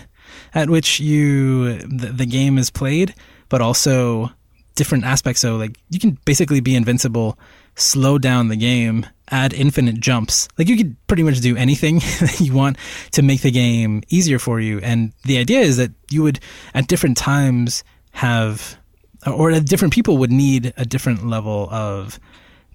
at 0.54 0.71
which 0.71 1.00
you 1.00 1.78
the, 1.78 2.12
the 2.12 2.26
game 2.26 2.59
is 2.59 2.71
played, 2.71 3.14
but 3.49 3.61
also 3.61 4.30
different 4.75 5.04
aspects. 5.04 5.40
So 5.40 5.56
like 5.56 5.76
you 5.90 5.99
can 5.99 6.18
basically 6.25 6.61
be 6.61 6.76
invincible, 6.76 7.38
slow 7.76 8.18
down 8.18 8.49
the 8.49 8.56
game, 8.56 9.06
add 9.30 9.52
infinite 9.54 10.00
jumps. 10.00 10.49
Like 10.59 10.68
you 10.68 10.76
could 10.76 10.97
pretty 11.06 11.23
much 11.23 11.40
do 11.40 11.56
anything 11.56 11.99
that 12.21 12.40
you 12.40 12.52
want 12.52 12.76
to 13.12 13.23
make 13.23 13.40
the 13.40 13.50
game 13.50 14.02
easier 14.09 14.38
for 14.38 14.61
you. 14.61 14.80
And 14.80 15.12
the 15.25 15.38
idea 15.38 15.61
is 15.61 15.78
that 15.78 15.92
you 16.11 16.23
would 16.23 16.40
at 16.75 16.88
different 16.88 17.16
times 17.16 17.83
have, 18.16 18.78
or 19.26 19.52
different 19.61 19.92
people 19.92 20.16
would 20.16 20.32
need 20.32 20.73
a 20.78 20.87
different 20.87 21.26
level 21.26 21.68
of 21.70 22.18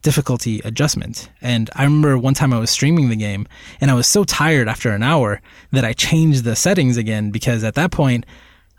difficulty 0.04 0.62
adjustment. 0.64 1.30
And 1.42 1.68
I 1.76 1.84
remember 1.84 2.16
one 2.16 2.36
time 2.36 2.54
I 2.54 2.60
was 2.60 2.70
streaming 2.70 3.10
the 3.10 3.16
game 3.16 3.48
and 3.80 3.90
I 3.90 3.96
was 3.96 4.06
so 4.06 4.24
tired 4.24 4.68
after 4.68 4.92
an 4.92 5.02
hour 5.02 5.42
that 5.72 5.84
I 5.84 5.94
changed 5.94 6.44
the 6.44 6.56
settings 6.56 6.96
again 6.96 7.32
because 7.32 7.64
at 7.64 7.74
that 7.74 7.92
point, 7.92 8.26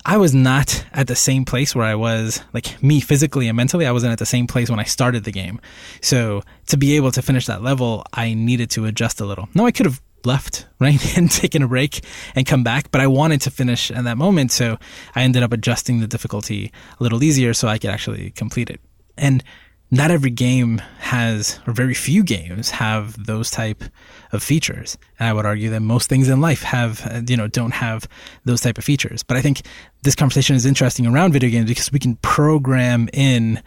I 0.04 0.16
was 0.19 0.35
not 0.35 0.85
at 0.92 1.09
the 1.09 1.16
same 1.16 1.45
place 1.45 1.75
where 1.75 1.85
I 1.85 1.97
was, 1.97 2.40
like 2.52 2.81
me 2.81 3.00
physically 3.00 3.49
and 3.49 3.57
mentally, 3.57 3.87
I 3.87 3.92
wasn't 3.92 4.12
at 4.12 4.19
the 4.21 4.26
same 4.26 4.47
place 4.47 4.71
when 4.71 4.81
I 4.81 4.85
started 4.85 5.25
the 5.25 5.33
game. 5.33 5.61
So 6.00 6.42
to 6.66 6.76
be 6.76 6.95
able 6.95 7.11
to 7.12 7.23
finish 7.23 7.47
that 7.47 7.62
level, 7.62 8.04
I 8.12 8.35
needed 8.35 8.71
to 8.71 8.85
adjust 8.85 9.21
a 9.21 9.26
little. 9.26 9.49
No, 9.54 9.66
I 9.66 9.73
could 9.73 9.87
have 9.87 10.00
left, 10.26 10.67
right, 10.81 11.17
and 11.17 11.31
taken 11.31 11.62
a 11.62 11.69
break 11.69 12.05
and 12.35 12.47
come 12.47 12.64
back. 12.64 12.91
But 12.91 13.00
I 13.00 13.07
wanted 13.07 13.41
to 13.43 13.50
finish 13.50 13.91
at 13.91 14.05
that 14.05 14.19
moment, 14.19 14.52
so 14.52 14.79
I 15.14 15.23
ended 15.23 15.43
up 15.43 15.52
adjusting 15.52 16.00
the 16.00 16.07
difficulty 16.07 16.73
a 16.99 17.02
little 17.02 17.23
easier 17.23 17.55
so 17.55 17.69
I 17.69 17.79
could 17.79 17.91
actually 17.91 18.31
complete 18.31 18.71
it. 18.71 18.81
And 19.17 19.43
not 19.93 20.11
every 20.11 20.31
game 20.31 20.79
has, 21.00 21.61
or 21.67 21.75
very 21.75 21.93
few 21.93 22.25
games 22.25 22.71
have 22.71 23.26
those 23.26 23.50
type 23.50 23.85
of 24.33 24.43
features. 24.43 24.97
And 25.19 25.29
I 25.29 25.35
would 25.35 25.45
argue 25.45 25.69
that 25.69 25.81
most 25.81 26.09
things 26.09 26.31
in 26.31 26.41
life 26.41 26.62
have, 26.62 27.07
uh, 27.07 27.21
you 27.29 27.37
know, 27.37 27.47
don't 27.47 27.75
have 27.75 28.09
those 28.47 28.62
type 28.62 28.79
of 28.79 28.85
features. 28.85 29.23
But 29.23 29.37
I 29.37 29.43
think 29.43 29.61
this 30.02 30.14
conversation 30.14 30.57
is 30.57 30.64
interesting 30.64 31.07
around 31.07 31.35
video 31.35 31.50
games 31.50 31.69
because 31.69 31.93
we 31.93 31.99
can 31.99 32.17
program 32.17 33.11
in 33.12 33.62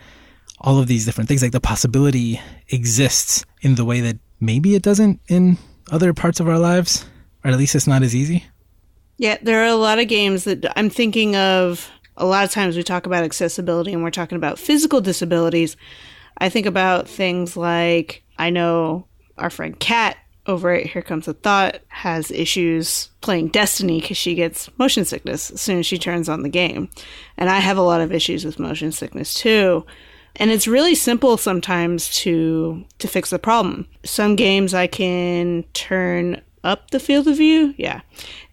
all 0.60 0.80
of 0.80 0.88
these 0.88 1.06
different 1.06 1.28
things. 1.28 1.44
Like 1.44 1.52
the 1.52 1.62
possibility 1.62 2.42
exists 2.70 3.46
in 3.62 3.76
the 3.76 3.86
way 3.86 4.02
that 4.02 4.18
maybe 4.40 4.74
it 4.74 4.82
doesn't 4.82 5.22
in 5.28 5.60
other 5.92 6.14
parts 6.14 6.40
of 6.40 6.48
our 6.48 6.60
lives, 6.60 7.06
or 7.44 7.52
at 7.52 7.58
least 7.58 7.76
it's 7.76 7.88
not 7.88 8.04
as 8.04 8.16
easy. 8.16 8.46
Yeah, 9.18 9.38
there 9.42 9.64
are 9.64 9.68
a 9.68 9.76
lot 9.76 10.00
of 10.00 10.08
games 10.08 10.44
that 10.44 10.66
I'm 10.78 10.90
thinking 10.90 11.36
of. 11.36 11.90
A 12.18 12.26
lot 12.26 12.46
of 12.46 12.52
times 12.52 12.78
we 12.78 12.84
talk 12.84 13.06
about 13.06 13.24
accessibility 13.24 13.92
and 13.92 14.02
we're 14.02 14.10
talking 14.10 14.38
about 14.38 14.58
physical 14.58 15.02
disabilities. 15.02 15.76
I 16.38 16.50
think 16.50 16.66
about 16.66 17.10
things 17.10 17.58
like 17.58 18.24
I 18.38 18.50
know 18.50 19.08
our 19.38 19.50
friend 19.50 19.78
Kat 19.80 20.18
over 20.48 20.72
at 20.72 20.86
Here 20.86 21.02
Comes 21.02 21.28
a 21.28 21.34
Thought 21.34 21.80
has 21.88 22.32
issues 22.32 23.10
playing 23.22 23.50
Destiny 23.50 24.00
because 24.00 24.18
she 24.18 24.36
gets 24.36 24.70
motion 24.78 25.04
sickness 25.04 25.52
as 25.52 25.62
soon 25.62 25.80
as 25.80 25.86
she 25.86 25.98
turns 25.98 26.30
on 26.30 26.44
the 26.44 26.50
game. 26.50 26.90
And 27.38 27.50
I 27.50 27.60
have 27.60 27.78
a 27.78 27.82
lot 27.82 28.02
of 28.02 28.14
issues 28.14 28.46
with 28.46 28.60
motion 28.60 28.92
sickness 28.92 29.34
too. 29.34 29.86
And 30.38 30.52
it's 30.52 30.68
really 30.68 30.96
simple 30.96 31.38
sometimes 31.38 32.10
to 32.18 32.84
to 33.00 33.08
fix 33.08 33.30
the 33.30 33.40
problem. 33.40 33.88
Some 34.04 34.36
games 34.36 34.74
I 34.74 34.88
can 34.88 35.64
turn 35.74 36.42
up 36.64 36.92
the 36.92 37.00
field 37.00 37.28
of 37.28 37.38
view, 37.38 37.74
yeah, 37.78 38.02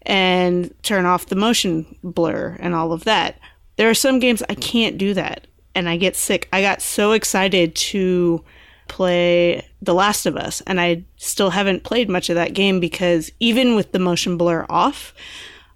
and 0.03 0.73
turn 0.83 1.05
off 1.05 1.27
the 1.27 1.35
motion 1.35 1.97
blur 2.03 2.57
and 2.59 2.73
all 2.73 2.93
of 2.93 3.03
that. 3.03 3.39
There 3.75 3.89
are 3.89 3.95
some 3.95 4.19
games 4.19 4.43
I 4.47 4.55
can't 4.55 4.97
do 4.97 5.13
that 5.15 5.47
and 5.75 5.89
I 5.89 5.97
get 5.97 6.15
sick. 6.15 6.47
I 6.53 6.61
got 6.61 6.81
so 6.81 7.11
excited 7.11 7.75
to 7.75 8.43
play 8.87 9.67
The 9.81 9.93
Last 9.93 10.25
of 10.25 10.37
Us, 10.37 10.61
and 10.67 10.79
I 10.79 11.03
still 11.17 11.49
haven't 11.49 11.83
played 11.83 12.09
much 12.09 12.29
of 12.29 12.35
that 12.35 12.53
game 12.53 12.79
because 12.79 13.31
even 13.39 13.75
with 13.75 13.91
the 13.91 13.99
motion 13.99 14.37
blur 14.37 14.65
off, 14.69 15.13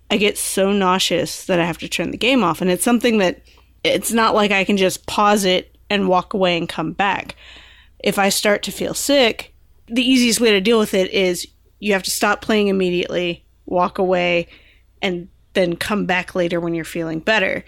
I 0.10 0.18
get 0.18 0.38
so 0.38 0.72
nauseous 0.72 1.46
that 1.46 1.60
I 1.60 1.66
have 1.66 1.80
to 1.80 1.90
turn 1.90 2.12
the 2.12 2.18
game 2.18 2.44
off. 2.44 2.62
And 2.62 2.70
it's 2.70 2.84
something 2.84 3.18
that 3.18 3.42
it's 3.84 4.12
not 4.12 4.36
like 4.36 4.52
I 4.52 4.64
can 4.64 4.78
just 4.78 5.06
pause 5.06 5.46
it 5.46 5.77
and 5.90 6.08
walk 6.08 6.34
away 6.34 6.58
and 6.58 6.70
come 6.70 6.92
back. 6.92 7.36
If 8.00 8.20
I 8.20 8.30
start 8.30 8.64
to 8.64 8.72
feel 8.72 8.94
sick, 8.94 9.54
the 9.88 10.08
easiest 10.08 10.40
way 10.40 10.52
to 10.52 10.62
deal 10.62 10.80
with 10.80 10.94
it 10.94 11.12
is 11.12 11.48
you 11.80 11.94
have 11.94 12.04
to 12.04 12.12
stop 12.12 12.42
playing 12.42 12.68
immediately, 12.68 13.46
walk 13.66 13.98
away, 13.98 14.48
and 15.02 15.30
then 15.54 15.76
come 15.76 16.06
back 16.06 16.36
later 16.36 16.60
when 16.60 16.74
you're 16.74 16.86
feeling 16.86 17.20
better 17.20 17.64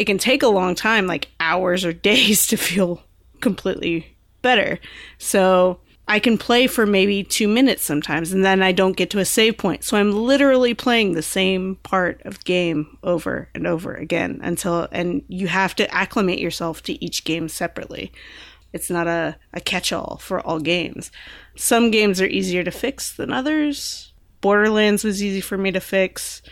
it 0.00 0.06
can 0.06 0.16
take 0.16 0.42
a 0.42 0.48
long 0.48 0.74
time, 0.74 1.06
like 1.06 1.28
hours 1.40 1.84
or 1.84 1.92
days, 2.10 2.46
to 2.46 2.56
feel 2.56 3.02
completely 3.42 4.16
better. 4.40 4.80
So 5.18 5.78
I 6.10 6.18
can 6.18 6.38
play 6.38 6.66
for 6.66 6.86
maybe 6.86 7.22
two 7.22 7.46
minutes 7.46 7.84
sometimes, 7.84 8.32
and 8.32 8.44
then 8.44 8.64
I 8.64 8.72
don't 8.72 8.96
get 8.96 9.10
to 9.10 9.20
a 9.20 9.24
save 9.24 9.56
point. 9.56 9.84
So 9.84 9.96
I'm 9.96 10.10
literally 10.10 10.74
playing 10.74 11.12
the 11.12 11.22
same 11.22 11.76
part 11.84 12.20
of 12.24 12.42
game 12.42 12.98
over 13.04 13.48
and 13.54 13.64
over 13.64 13.94
again 13.94 14.40
until, 14.42 14.88
and 14.90 15.22
you 15.28 15.46
have 15.46 15.76
to 15.76 15.88
acclimate 15.94 16.40
yourself 16.40 16.82
to 16.82 17.04
each 17.04 17.24
game 17.24 17.48
separately. 17.48 18.10
It's 18.72 18.90
not 18.90 19.06
a, 19.06 19.36
a 19.52 19.60
catch 19.60 19.92
all 19.92 20.18
for 20.20 20.40
all 20.40 20.58
games. 20.58 21.12
Some 21.54 21.92
games 21.92 22.20
are 22.20 22.26
easier 22.26 22.64
to 22.64 22.72
fix 22.72 23.14
than 23.14 23.32
others. 23.32 24.12
Borderlands 24.40 25.04
was 25.04 25.22
easy 25.22 25.40
for 25.40 25.56
me 25.56 25.70
to 25.70 25.80
fix. 25.80 26.42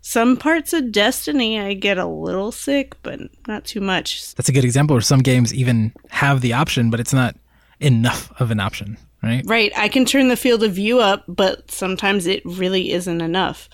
Some 0.00 0.38
parts 0.38 0.72
of 0.72 0.92
Destiny 0.92 1.60
I 1.60 1.74
get 1.74 1.98
a 1.98 2.06
little 2.06 2.52
sick, 2.52 2.96
but 3.02 3.20
not 3.46 3.66
too 3.66 3.82
much. 3.82 4.34
That's 4.34 4.48
a 4.48 4.52
good 4.52 4.64
example 4.64 4.94
where 4.94 5.02
some 5.02 5.20
games 5.20 5.52
even 5.52 5.92
have 6.08 6.40
the 6.40 6.54
option, 6.54 6.88
but 6.88 7.00
it's 7.00 7.12
not 7.12 7.36
enough 7.80 8.32
of 8.40 8.50
an 8.50 8.60
option, 8.60 8.98
right? 9.22 9.42
Right. 9.46 9.72
I 9.76 9.88
can 9.88 10.04
turn 10.04 10.28
the 10.28 10.36
field 10.36 10.62
of 10.62 10.72
view 10.72 11.00
up, 11.00 11.24
but 11.28 11.70
sometimes 11.70 12.26
it 12.26 12.42
really 12.44 12.92
isn't 12.92 13.20
enough. 13.20 13.68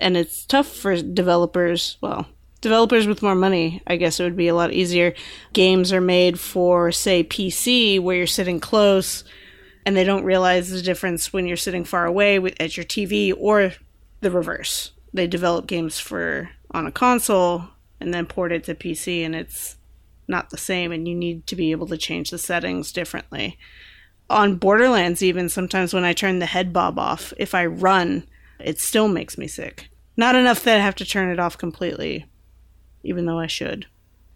And 0.00 0.16
it's 0.16 0.44
tough 0.44 0.68
for 0.68 1.00
developers. 1.00 1.96
Well, 2.00 2.26
developers 2.60 3.06
with 3.06 3.22
more 3.22 3.34
money, 3.34 3.82
I 3.86 3.96
guess 3.96 4.20
it 4.20 4.24
would 4.24 4.36
be 4.36 4.48
a 4.48 4.54
lot 4.54 4.72
easier. 4.72 5.14
Games 5.52 5.92
are 5.92 6.00
made 6.00 6.38
for, 6.38 6.92
say, 6.92 7.24
PC, 7.24 8.00
where 8.00 8.16
you're 8.16 8.26
sitting 8.26 8.60
close 8.60 9.24
and 9.84 9.96
they 9.96 10.04
don't 10.04 10.24
realize 10.24 10.70
the 10.70 10.82
difference 10.82 11.32
when 11.32 11.46
you're 11.46 11.56
sitting 11.56 11.84
far 11.84 12.06
away 12.06 12.36
at 12.60 12.76
your 12.76 12.84
TV 12.84 13.34
or 13.36 13.72
the 14.20 14.30
reverse 14.30 14.92
they 15.12 15.26
develop 15.26 15.66
games 15.66 15.98
for 15.98 16.50
on 16.70 16.86
a 16.86 16.92
console 16.92 17.64
and 18.00 18.14
then 18.14 18.26
port 18.26 18.52
it 18.52 18.64
to 18.64 18.74
PC 18.74 19.24
and 19.24 19.34
it's 19.34 19.76
not 20.30 20.50
the 20.50 20.56
same 20.56 20.92
and 20.92 21.06
you 21.06 21.14
need 21.14 21.46
to 21.48 21.56
be 21.56 21.72
able 21.72 21.86
to 21.88 21.98
change 21.98 22.30
the 22.30 22.38
settings 22.38 22.92
differently. 22.92 23.58
On 24.30 24.56
Borderlands 24.56 25.22
even 25.22 25.48
sometimes 25.48 25.92
when 25.92 26.04
I 26.04 26.12
turn 26.12 26.38
the 26.38 26.46
head 26.46 26.72
bob 26.72 26.98
off, 26.98 27.32
if 27.36 27.54
I 27.54 27.66
run, 27.66 28.26
it 28.58 28.80
still 28.80 29.08
makes 29.08 29.36
me 29.36 29.46
sick. 29.48 29.88
Not 30.16 30.34
enough 30.34 30.62
that 30.64 30.78
I 30.78 30.82
have 30.82 30.94
to 30.96 31.04
turn 31.04 31.30
it 31.30 31.40
off 31.40 31.58
completely, 31.58 32.26
even 33.02 33.26
though 33.26 33.38
I 33.38 33.46
should. 33.46 33.86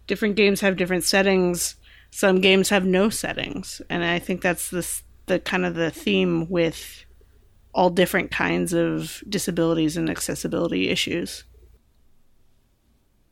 Different 0.07 0.35
games 0.35 0.61
have 0.61 0.77
different 0.77 1.03
settings. 1.03 1.75
Some 2.11 2.41
games 2.41 2.69
have 2.69 2.85
no 2.85 3.09
settings, 3.09 3.81
and 3.89 4.03
I 4.03 4.19
think 4.19 4.41
that's 4.41 4.69
the 4.69 4.87
the 5.25 5.39
kind 5.39 5.65
of 5.65 5.75
the 5.75 5.91
theme 5.91 6.47
with 6.49 7.05
all 7.73 7.89
different 7.89 8.31
kinds 8.31 8.73
of 8.73 9.21
disabilities 9.27 9.97
and 9.97 10.09
accessibility 10.09 10.89
issues. 10.89 11.43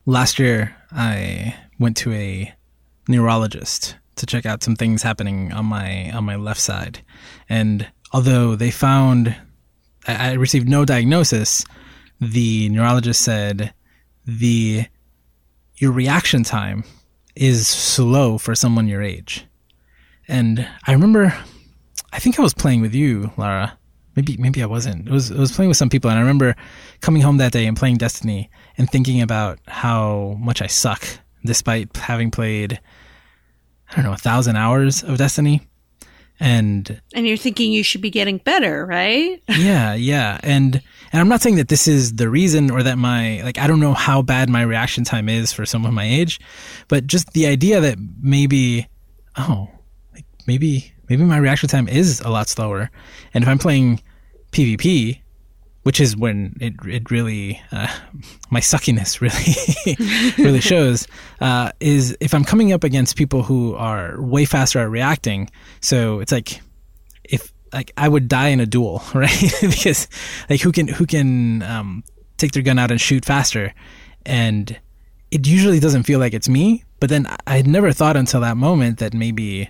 Last 0.06 0.38
year, 0.38 0.76
I 0.92 1.56
went 1.78 1.96
to 1.98 2.12
a 2.12 2.54
neurologist 3.08 3.96
to 4.16 4.26
check 4.26 4.46
out 4.46 4.62
some 4.62 4.76
things 4.76 5.02
happening 5.02 5.52
on 5.52 5.66
my 5.66 6.10
on 6.12 6.24
my 6.24 6.36
left 6.36 6.60
side, 6.60 7.02
and 7.48 7.88
although 8.12 8.54
they 8.56 8.70
found 8.70 9.36
I 10.06 10.32
received 10.32 10.68
no 10.68 10.84
diagnosis, 10.84 11.64
the 12.20 12.68
neurologist 12.68 13.22
said 13.22 13.72
the 14.26 14.86
your 15.76 15.92
reaction 15.92 16.44
time 16.44 16.84
is 17.34 17.66
slow 17.66 18.38
for 18.38 18.54
someone 18.54 18.86
your 18.86 19.02
age. 19.02 19.46
And 20.28 20.68
I 20.86 20.92
remember 20.92 21.34
I 22.12 22.18
think 22.20 22.38
I 22.38 22.42
was 22.42 22.54
playing 22.54 22.80
with 22.80 22.94
you, 22.94 23.32
Lara, 23.36 23.76
maybe 24.14 24.36
maybe 24.36 24.62
I 24.62 24.66
wasn't. 24.66 25.08
It 25.08 25.12
was 25.12 25.32
I 25.32 25.38
was 25.38 25.52
playing 25.52 25.68
with 25.68 25.76
some 25.76 25.90
people, 25.90 26.10
and 26.10 26.18
I 26.18 26.22
remember 26.22 26.54
coming 27.00 27.22
home 27.22 27.38
that 27.38 27.52
day 27.52 27.66
and 27.66 27.76
playing 27.76 27.96
Destiny 27.96 28.50
and 28.78 28.88
thinking 28.88 29.20
about 29.20 29.58
how 29.66 30.36
much 30.38 30.62
I 30.62 30.66
suck, 30.66 31.04
despite 31.44 31.96
having 31.96 32.30
played 32.30 32.80
I 33.90 33.96
don't 33.96 34.04
know 34.04 34.12
a 34.12 34.16
thousand 34.16 34.56
hours 34.56 35.02
of 35.02 35.18
Destiny. 35.18 35.62
And 36.40 37.00
and 37.14 37.28
you're 37.28 37.36
thinking 37.36 37.72
you 37.72 37.84
should 37.84 38.00
be 38.00 38.10
getting 38.10 38.38
better, 38.38 38.84
right? 38.84 39.40
yeah, 39.48 39.94
yeah, 39.94 40.40
and 40.42 40.82
and 41.12 41.20
I'm 41.20 41.28
not 41.28 41.40
saying 41.40 41.56
that 41.56 41.68
this 41.68 41.86
is 41.86 42.14
the 42.14 42.28
reason 42.28 42.72
or 42.72 42.82
that 42.82 42.98
my 42.98 43.40
like 43.42 43.56
I 43.56 43.68
don't 43.68 43.78
know 43.78 43.94
how 43.94 44.20
bad 44.20 44.48
my 44.48 44.62
reaction 44.62 45.04
time 45.04 45.28
is 45.28 45.52
for 45.52 45.64
someone 45.64 45.94
my 45.94 46.04
age, 46.04 46.40
but 46.88 47.06
just 47.06 47.32
the 47.34 47.46
idea 47.46 47.80
that 47.80 47.98
maybe 48.20 48.88
oh 49.36 49.68
like 50.12 50.24
maybe 50.48 50.92
maybe 51.08 51.22
my 51.22 51.38
reaction 51.38 51.68
time 51.68 51.86
is 51.86 52.20
a 52.20 52.28
lot 52.28 52.48
slower. 52.48 52.90
And 53.32 53.44
if 53.44 53.48
I'm 53.48 53.58
playing 53.58 54.02
PvP, 54.50 55.20
which 55.84 56.00
is 56.00 56.16
when 56.16 56.56
it 56.60 56.74
it 56.86 57.10
really 57.10 57.60
uh, 57.70 57.88
my 58.50 58.60
suckiness 58.60 59.20
really 59.24 59.96
really 60.36 60.60
shows 60.72 61.06
uh, 61.40 61.70
is 61.80 62.16
if 62.20 62.34
I'm 62.34 62.44
coming 62.44 62.72
up 62.72 62.84
against 62.84 63.16
people 63.16 63.42
who 63.42 63.74
are 63.76 64.20
way 64.20 64.44
faster 64.44 64.80
at 64.80 64.90
reacting. 64.90 65.50
So 65.80 66.20
it's 66.20 66.32
like 66.32 66.60
if 67.22 67.52
like 67.72 67.92
I 67.96 68.08
would 68.08 68.28
die 68.28 68.48
in 68.48 68.60
a 68.60 68.66
duel, 68.66 69.02
right? 69.14 69.52
because 69.60 70.08
like 70.50 70.60
who 70.60 70.72
can 70.72 70.88
who 70.88 71.06
can 71.06 71.62
um, 71.62 72.02
take 72.38 72.52
their 72.52 72.62
gun 72.62 72.78
out 72.78 72.90
and 72.90 73.00
shoot 73.00 73.24
faster, 73.24 73.74
and 74.24 74.78
it 75.30 75.46
usually 75.46 75.80
doesn't 75.80 76.04
feel 76.04 76.18
like 76.18 76.34
it's 76.34 76.48
me. 76.48 76.84
But 76.98 77.10
then 77.10 77.26
I 77.46 77.56
had 77.56 77.66
never 77.66 77.92
thought 77.92 78.16
until 78.16 78.40
that 78.40 78.56
moment 78.56 78.98
that 78.98 79.12
maybe 79.12 79.68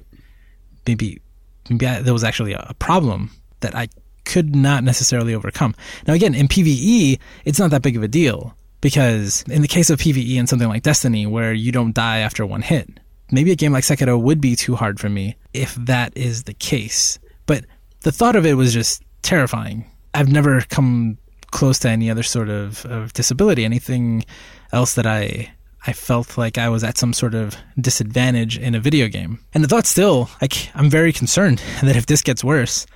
maybe 0.86 1.20
maybe 1.68 1.86
I, 1.86 2.02
there 2.02 2.12
was 2.12 2.22
actually 2.22 2.52
a 2.52 2.74
problem 2.78 3.30
that 3.60 3.74
I 3.74 3.88
could 4.24 4.54
not 4.54 4.84
necessarily 4.84 5.34
overcome. 5.34 5.74
Now, 6.06 6.14
again, 6.14 6.34
in 6.34 6.48
PVE, 6.48 7.18
it's 7.44 7.58
not 7.58 7.70
that 7.70 7.82
big 7.82 7.96
of 7.96 8.02
a 8.02 8.08
deal 8.08 8.56
because 8.80 9.44
in 9.50 9.62
the 9.62 9.68
case 9.68 9.90
of 9.90 9.98
PVE 9.98 10.38
and 10.38 10.48
something 10.48 10.68
like 10.68 10.82
Destiny, 10.82 11.26
where 11.26 11.52
you 11.52 11.72
don't 11.72 11.94
die 11.94 12.18
after 12.18 12.44
one 12.44 12.62
hit, 12.62 13.00
maybe 13.30 13.50
a 13.50 13.56
game 13.56 13.72
like 13.72 13.84
Sekiro 13.84 14.20
would 14.20 14.40
be 14.40 14.56
too 14.56 14.74
hard 14.74 15.00
for 15.00 15.08
me 15.08 15.36
if 15.52 15.74
that 15.76 16.16
is 16.16 16.44
the 16.44 16.54
case. 16.54 17.18
But 17.46 17.64
the 18.02 18.12
thought 18.12 18.36
of 18.36 18.46
it 18.46 18.54
was 18.54 18.72
just 18.72 19.02
terrifying. 19.22 19.90
I've 20.12 20.30
never 20.30 20.60
come 20.62 21.18
close 21.50 21.78
to 21.80 21.88
any 21.88 22.10
other 22.10 22.22
sort 22.22 22.48
of, 22.48 22.84
of 22.86 23.12
disability, 23.12 23.64
anything 23.64 24.24
else 24.72 24.94
that 24.94 25.06
I 25.06 25.52
I 25.86 25.92
felt 25.92 26.38
like 26.38 26.56
I 26.56 26.70
was 26.70 26.82
at 26.82 26.96
some 26.96 27.12
sort 27.12 27.34
of 27.34 27.56
disadvantage 27.78 28.58
in 28.58 28.74
a 28.74 28.80
video 28.80 29.06
game. 29.08 29.40
And 29.52 29.62
the 29.62 29.68
thought 29.68 29.86
still, 29.86 30.30
like, 30.40 30.70
I'm 30.74 30.88
very 30.88 31.12
concerned 31.12 31.62
that 31.82 31.96
if 31.96 32.06
this 32.06 32.22
gets 32.22 32.42
worse 32.42 32.86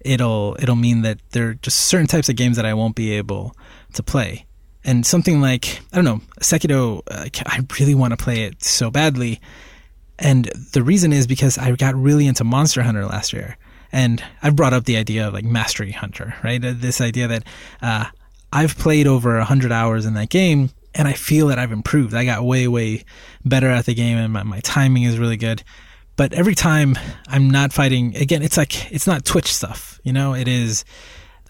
it'll 0.00 0.56
it'll 0.60 0.76
mean 0.76 1.02
that 1.02 1.20
there 1.30 1.48
are 1.48 1.54
just 1.54 1.78
certain 1.78 2.06
types 2.06 2.28
of 2.28 2.36
games 2.36 2.56
that 2.56 2.66
I 2.66 2.74
won't 2.74 2.94
be 2.94 3.12
able 3.12 3.54
to 3.94 4.02
play. 4.02 4.46
And 4.84 5.04
something 5.04 5.40
like 5.40 5.80
I 5.92 5.96
don't 5.96 6.04
know, 6.04 6.20
Sekiro, 6.40 7.02
uh, 7.10 7.28
I 7.46 7.60
really 7.78 7.94
want 7.94 8.12
to 8.12 8.22
play 8.22 8.44
it 8.44 8.62
so 8.62 8.90
badly, 8.90 9.40
and 10.18 10.46
the 10.72 10.82
reason 10.82 11.12
is 11.12 11.26
because 11.26 11.58
I 11.58 11.72
got 11.72 11.94
really 11.94 12.26
into 12.26 12.44
Monster 12.44 12.82
Hunter 12.82 13.04
last 13.04 13.32
year, 13.32 13.56
and 13.92 14.22
I've 14.42 14.56
brought 14.56 14.72
up 14.72 14.84
the 14.84 14.96
idea 14.96 15.28
of 15.28 15.34
like 15.34 15.44
Mastery 15.44 15.92
Hunter, 15.92 16.34
right? 16.42 16.64
Uh, 16.64 16.74
this 16.76 17.00
idea 17.00 17.28
that 17.28 17.44
uh, 17.82 18.06
I've 18.52 18.78
played 18.78 19.06
over 19.06 19.40
hundred 19.40 19.72
hours 19.72 20.06
in 20.06 20.14
that 20.14 20.30
game, 20.30 20.70
and 20.94 21.06
I 21.06 21.12
feel 21.12 21.48
that 21.48 21.58
I've 21.58 21.72
improved. 21.72 22.14
I 22.14 22.24
got 22.24 22.44
way 22.44 22.68
way 22.68 23.04
better 23.44 23.68
at 23.68 23.86
the 23.86 23.94
game, 23.94 24.16
and 24.16 24.32
my, 24.32 24.42
my 24.42 24.60
timing 24.60 25.02
is 25.02 25.18
really 25.18 25.36
good. 25.36 25.62
But 26.18 26.32
every 26.32 26.56
time 26.56 26.98
I'm 27.28 27.48
not 27.48 27.72
fighting, 27.72 28.16
again, 28.16 28.42
it's 28.42 28.56
like 28.56 28.90
it's 28.92 29.06
not 29.06 29.24
Twitch 29.24 29.54
stuff, 29.54 30.00
you 30.02 30.12
know. 30.12 30.34
It 30.34 30.48
is 30.48 30.84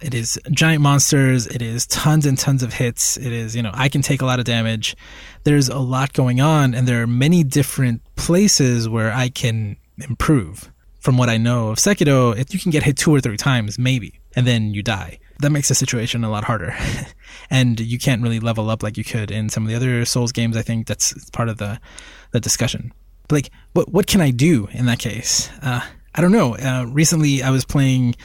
it 0.03 0.13
is 0.13 0.39
giant 0.51 0.83
monsters. 0.83 1.47
It 1.47 1.63
is 1.63 1.87
tons 1.87 2.27
and 2.27 2.39
tons 2.39 2.63
of 2.63 2.75
hits. 2.75 3.17
It 3.17 3.33
is, 3.33 3.57
you 3.57 3.63
know, 3.63 3.71
I 3.73 3.89
can 3.89 4.03
take 4.03 4.21
a 4.21 4.27
lot 4.27 4.39
of 4.39 4.45
damage. 4.45 4.95
There's 5.45 5.71
a 5.71 5.79
lot 5.79 6.13
going 6.13 6.43
on, 6.43 6.75
and 6.75 6.87
there 6.87 7.03
are 7.03 7.07
many 7.07 7.43
different 7.43 8.03
places 8.15 8.91
where 8.91 9.11
I 9.11 9.31
can 9.31 9.79
improve. 9.97 10.71
From 11.01 11.17
what 11.17 11.31
I 11.31 11.39
know 11.39 11.69
of 11.69 11.79
Sekiro, 11.79 12.37
if 12.37 12.53
you 12.53 12.61
can 12.61 12.71
get 12.71 12.83
hit 12.83 12.99
two 12.99 13.15
or 13.15 13.21
three 13.21 13.39
times, 13.39 13.79
maybe, 13.79 14.21
and 14.37 14.47
then 14.47 14.75
you 14.75 14.83
die. 14.83 15.19
That 15.39 15.51
makes 15.51 15.69
the 15.69 15.75
situation 15.75 16.25
a 16.25 16.31
lot 16.31 16.45
harder. 16.45 16.77
and 17.51 17.81
you 17.81 17.99
can't 17.99 18.21
really 18.21 18.41
level 18.41 18.69
up 18.69 18.83
like 18.83 18.99
you 18.99 19.05
could 19.05 19.31
in 19.31 19.49
some 19.49 19.63
of 19.63 19.71
the 19.71 19.77
other 19.77 20.05
Souls 20.05 20.33
games. 20.33 20.57
I 20.57 20.63
think 20.63 20.87
that's 20.89 21.31
part 21.31 21.49
of 21.49 21.57
the, 21.57 21.81
the 22.33 22.41
discussion. 22.41 22.93
But 23.29 23.37
like, 23.37 23.51
what, 23.73 23.93
what 23.93 24.07
can 24.07 24.21
I 24.21 24.31
do 24.31 24.69
in 24.73 24.87
that 24.87 24.99
case? 24.99 25.51
Uh, 25.63 25.83
I 26.15 26.21
don't 26.21 26.33
know. 26.33 26.57
Uh, 26.57 26.87
recently, 26.89 27.43
I 27.43 27.51
was 27.51 27.65
playing 27.65 28.17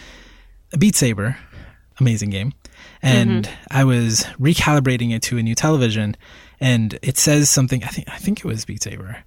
Beat 0.78 0.96
Saber, 0.96 1.38
amazing 2.00 2.30
game. 2.30 2.54
And 3.02 3.46
mm-hmm. 3.46 3.68
I 3.70 3.84
was 3.84 4.24
recalibrating 4.40 5.14
it 5.14 5.22
to 5.24 5.38
a 5.38 5.44
new 5.44 5.56
television 5.56 6.16
and 6.60 6.98
it 7.02 7.18
says 7.18 7.50
something 7.50 7.84
I 7.84 7.88
think 7.88 8.10
I 8.10 8.18
think 8.18 8.40
it 8.40 8.46
was 8.46 8.64
Beat 8.64 8.84
Saber. 8.84 9.24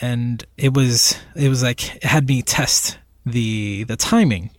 And 0.00 0.44
it 0.56 0.74
was 0.74 1.16
it 1.36 1.48
was 1.48 1.62
like 1.62 1.96
it 1.96 2.04
had 2.04 2.26
me 2.26 2.42
test 2.42 2.98
the 3.24 3.84
the 3.84 3.96
timing 3.96 4.50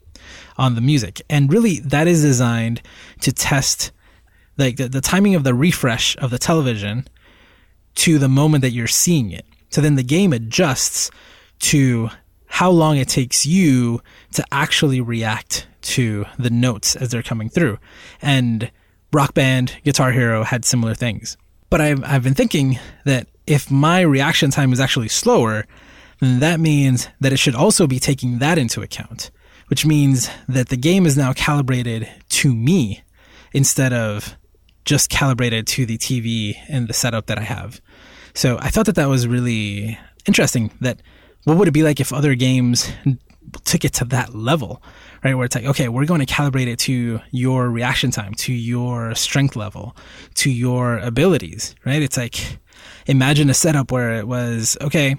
on 0.58 0.76
the 0.76 0.82
music. 0.82 1.22
And 1.30 1.52
really 1.52 1.80
that 1.82 2.08
is 2.08 2.22
designed 2.22 2.82
to 3.22 3.34
test 3.34 3.92
like 4.58 4.78
the, 4.78 4.88
the 4.88 5.02
timing 5.02 5.36
of 5.36 5.44
the 5.44 5.54
refresh 5.54 6.16
of 6.18 6.32
the 6.32 6.40
television 6.40 7.08
to 7.96 8.18
the 8.18 8.30
moment 8.30 8.62
that 8.62 8.72
you're 8.72 8.88
seeing 8.88 9.32
it. 9.32 9.46
So 9.70 9.82
then 9.82 9.96
the 9.96 10.04
game 10.04 10.34
adjusts 10.34 11.12
to 11.60 12.10
how 12.48 12.70
long 12.70 12.98
it 12.98 13.08
takes 13.08 13.46
you 13.46 14.02
to 14.34 14.44
actually 14.52 15.02
react 15.02 15.68
to 15.82 16.26
the 16.38 16.50
notes 16.50 16.96
as 16.96 17.10
they're 17.10 17.24
coming 17.24 17.50
through. 17.50 17.78
And 18.22 18.72
Rock 19.14 19.34
Band, 19.34 19.76
Guitar 19.84 20.12
Hero 20.12 20.44
had 20.44 20.66
similar 20.66 20.94
things. 20.94 21.38
But 21.70 21.82
I've, 21.82 22.04
I've 22.04 22.24
been 22.24 22.34
thinking 22.34 22.80
that 23.06 23.28
if 23.46 23.72
my 23.72 24.02
reaction 24.02 24.52
time 24.52 24.74
is 24.74 24.80
actually 24.80 25.10
slower, 25.10 25.66
then 26.20 26.40
that 26.40 26.60
means 26.60 27.10
that 27.20 27.34
it 27.34 27.38
should 27.38 27.56
also 27.56 27.88
be 27.88 28.00
taking 28.00 28.40
that 28.40 28.58
into 28.58 28.82
account, 28.82 29.32
which 29.68 29.86
means 29.86 30.30
that 30.48 30.70
the 30.70 30.78
game 30.78 31.06
is 31.06 31.18
now 31.18 31.34
calibrated 31.34 32.10
to 32.30 32.54
me 32.54 33.04
instead 33.54 33.94
of 33.94 34.36
just 34.86 35.10
calibrated 35.10 35.68
to 35.68 35.86
the 35.86 35.98
TV 35.98 36.56
and 36.70 36.88
the 36.88 36.94
setup 36.94 37.28
that 37.28 37.38
I 37.38 37.44
have. 37.44 37.82
So 38.38 38.60
I 38.62 38.70
thought 38.70 38.86
that 38.86 38.94
that 38.98 39.10
was 39.10 39.28
really 39.28 39.98
interesting 40.28 40.70
that 40.82 41.02
what 41.46 41.58
would 41.58 41.68
it 41.68 41.72
be 41.72 41.82
like 41.82 42.00
if 42.00 42.14
other 42.14 42.36
games 42.36 42.88
took 43.66 43.84
it 43.84 43.94
to 43.94 44.06
that 44.06 44.36
level, 44.36 44.84
right? 45.24 45.34
Where 45.34 45.46
it's 45.46 45.56
like, 45.56 45.66
okay, 45.66 45.90
we're 45.90 46.06
going 46.06 46.24
to 46.24 46.32
calibrate 46.32 46.68
it 46.68 46.78
to 46.82 47.20
your 47.32 47.68
reaction 47.68 48.12
time, 48.12 48.36
to 48.36 48.54
your 48.54 49.16
strength 49.16 49.56
level, 49.56 49.98
to 50.36 50.52
your 50.52 51.00
abilities, 51.00 51.74
right? 51.84 52.00
It's 52.00 52.16
like, 52.16 52.60
imagine 53.08 53.50
a 53.50 53.56
setup 53.56 53.92
where 53.92 54.12
it 54.20 54.28
was, 54.28 54.78
okay, 54.82 55.16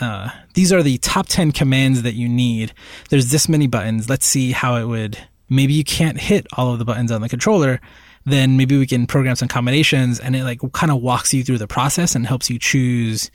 uh, 0.00 0.30
these 0.54 0.72
are 0.72 0.82
the 0.82 0.96
top 0.96 1.26
10 1.28 1.52
commands 1.52 2.00
that 2.00 2.14
you 2.14 2.30
need. 2.30 2.72
There's 3.10 3.30
this 3.30 3.46
many 3.46 3.66
buttons. 3.66 4.08
Let's 4.08 4.24
see 4.24 4.52
how 4.52 4.76
it 4.76 4.86
would. 4.86 5.18
Maybe 5.50 5.74
you 5.74 5.84
can't 5.84 6.18
hit 6.18 6.46
all 6.54 6.72
of 6.72 6.78
the 6.78 6.86
buttons 6.86 7.12
on 7.12 7.20
the 7.20 7.28
controller. 7.28 7.82
Then 8.24 8.56
maybe 8.56 8.78
we 8.78 8.86
can 8.86 9.06
program 9.06 9.36
some 9.36 9.48
combinations 9.48 10.18
and 10.18 10.34
it 10.34 10.44
like 10.44 10.60
kind 10.72 10.90
of 10.90 11.02
walks 11.02 11.34
you 11.34 11.44
through 11.44 11.58
the 11.58 11.68
process 11.68 12.14
and 12.14 12.26
helps 12.26 12.48
you 12.48 12.58
choose 12.58 13.30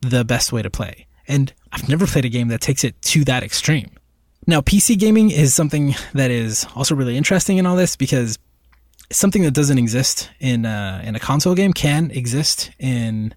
the 0.00 0.24
best 0.24 0.52
way 0.52 0.62
to 0.62 0.70
play. 0.70 1.06
And 1.28 1.52
I've 1.72 1.88
never 1.88 2.06
played 2.06 2.24
a 2.24 2.28
game 2.28 2.48
that 2.48 2.60
takes 2.60 2.84
it 2.84 3.00
to 3.02 3.24
that 3.24 3.42
extreme. 3.42 3.90
Now, 4.46 4.60
PC 4.60 4.98
gaming 4.98 5.30
is 5.30 5.52
something 5.52 5.94
that 6.14 6.30
is 6.30 6.66
also 6.74 6.94
really 6.94 7.16
interesting 7.16 7.58
in 7.58 7.66
all 7.66 7.76
this 7.76 7.96
because 7.96 8.38
something 9.12 9.42
that 9.42 9.52
doesn't 9.52 9.78
exist 9.78 10.30
in 10.40 10.64
a, 10.64 11.02
in 11.04 11.14
a 11.14 11.20
console 11.20 11.54
game 11.54 11.72
can 11.72 12.10
exist 12.10 12.70
in 12.78 13.34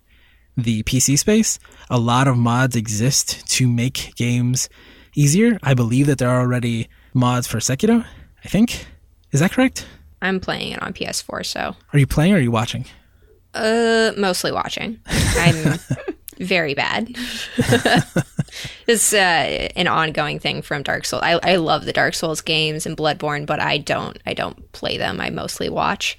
the 0.56 0.84
PC 0.84 1.20
space. 1.20 1.60
A 1.90 2.00
lot 2.00 2.28
of 2.28 2.38
mods 2.38 2.76
exist 2.76 3.48
to 3.52 3.68
make 3.68 4.14
games 4.16 4.70
easier. 5.16 5.60
I 5.64 5.74
believe 5.74 6.08
that 6.08 6.18
there 6.18 6.30
are 6.30 6.42
already 6.42 6.90
mods 7.14 7.48
for 7.48 7.58
Sekiro. 7.58 8.06
I 8.44 8.48
think 8.48 8.86
is 9.32 9.40
that 9.40 9.52
correct? 9.52 9.86
I'm 10.22 10.40
playing 10.40 10.74
it 10.74 10.82
on 10.82 10.94
PS4. 10.94 11.46
So 11.46 11.76
are 11.94 12.00
you 12.00 12.08
playing 12.08 12.34
or 12.34 12.38
are 12.38 12.42
you 12.42 12.52
watching? 12.52 12.86
Uh, 13.54 14.12
mostly 14.18 14.52
watching. 14.52 15.00
I'm 15.08 15.80
very 16.40 16.74
bad. 16.74 17.16
it's 18.88 19.14
uh, 19.14 19.70
an 19.76 19.88
ongoing 19.88 20.40
thing 20.40 20.62
from 20.62 20.84
Dark 20.84 21.06
Souls. 21.06 21.24
I, 21.24 21.40
I 21.44 21.56
love 21.58 21.86
the 21.86 21.94
Dark 21.94 22.14
Souls 22.14 22.42
games 22.42 22.86
and 22.86 22.98
Bloodborne, 22.98 23.46
but 23.46 23.60
I 23.60 23.78
don't 23.78 24.18
I 24.26 24.34
don't 24.34 24.72
play 24.72 24.98
them. 24.98 25.20
I 25.20 25.30
mostly 25.30 25.70
watch. 25.70 26.18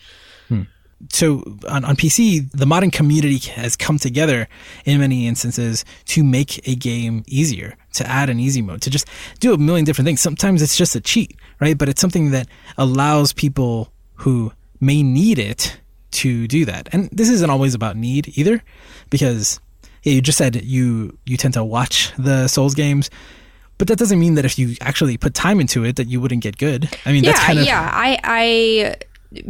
Hmm. 0.49 0.63
So 1.11 1.43
on, 1.69 1.85
on 1.85 1.97
PC, 1.97 2.51
the 2.53 2.67
modding 2.67 2.93
community 2.93 3.39
has 3.51 3.77
come 3.77 3.99
together 3.99 4.49
in 4.85 5.01
many 5.01 5.27
instances 5.27 5.85
to 6.07 6.23
make 6.23 6.67
a 6.69 6.75
game 6.75 7.25
easier, 7.27 7.77
to 7.95 8.07
add 8.07 8.31
an 8.31 8.39
easy 8.39 8.63
mode, 8.63 8.83
to 8.83 8.91
just 8.91 9.09
do 9.41 9.53
a 9.55 9.59
million 9.59 9.85
different 9.85 10.07
things. 10.07 10.21
Sometimes 10.21 10.63
it's 10.63 10.77
just 10.77 10.95
a 10.95 11.01
cheat, 11.01 11.37
right? 11.61 11.77
But 11.77 11.89
it's 11.89 12.01
something 12.01 12.31
that 12.31 12.49
allows 12.79 13.33
people 13.33 13.92
who 14.23 14.53
may 14.81 15.03
need 15.03 15.39
it 15.39 15.81
to 16.13 16.47
do 16.47 16.65
that. 16.65 16.89
And 16.93 17.09
this 17.11 17.29
isn't 17.29 17.51
always 17.51 17.75
about 17.75 17.97
need 17.97 18.37
either, 18.39 18.63
because 19.11 19.61
yeah, 20.05 20.13
you 20.13 20.21
just 20.23 20.39
said 20.39 20.63
you 20.63 21.19
you 21.27 21.37
tend 21.37 21.55
to 21.55 21.65
watch 21.65 22.13
the 22.17 22.47
Souls 22.47 22.75
games, 22.75 23.11
but 23.79 23.89
that 23.89 23.99
doesn't 23.99 24.21
mean 24.21 24.37
that 24.37 24.45
if 24.45 24.59
you 24.59 24.77
actually 24.81 25.17
put 25.17 25.35
time 25.35 25.61
into 25.61 25.85
it 25.85 25.97
that 25.97 26.07
you 26.07 26.21
wouldn't 26.21 26.43
get 26.43 26.57
good. 26.57 26.89
I 27.05 27.13
mean, 27.13 27.25
yeah, 27.25 27.33
that's 27.33 27.45
kind 27.45 27.59
of 27.59 27.67
yeah. 27.67 27.91
I 27.93 28.19
I 28.23 28.97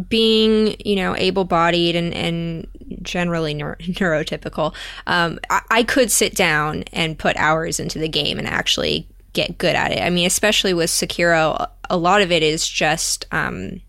being 0.08 0.76
you 0.82 0.96
know 0.96 1.14
able-bodied 1.16 1.94
and 1.94 2.14
and 2.14 2.66
generally 3.02 3.52
neuro- 3.52 3.76
neurotypical, 3.80 4.74
um, 5.06 5.38
I, 5.50 5.60
I 5.70 5.82
could 5.82 6.10
sit 6.10 6.34
down 6.34 6.84
and 6.94 7.18
put 7.18 7.36
hours 7.36 7.78
into 7.78 7.98
the 7.98 8.08
game 8.08 8.38
and 8.38 8.48
actually 8.48 9.06
get 9.34 9.58
good 9.58 9.74
at 9.74 9.92
it. 9.92 10.00
I 10.00 10.08
mean, 10.08 10.26
especially 10.26 10.72
with 10.72 10.88
Sekiro, 10.88 11.68
a 11.90 11.96
lot 11.98 12.22
of 12.22 12.32
it 12.32 12.42
is 12.42 12.66
just 12.66 13.26
um, 13.32 13.82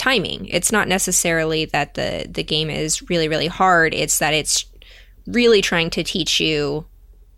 timing. 0.00 0.46
It's 0.46 0.72
not 0.72 0.88
necessarily 0.88 1.66
that 1.66 1.94
the 1.94 2.26
the 2.28 2.42
game 2.42 2.70
is 2.70 3.08
really 3.10 3.28
really 3.28 3.48
hard. 3.48 3.94
It's 3.94 4.18
that 4.18 4.32
it's 4.32 4.64
really 5.26 5.60
trying 5.60 5.90
to 5.90 6.02
teach 6.02 6.40
you 6.40 6.86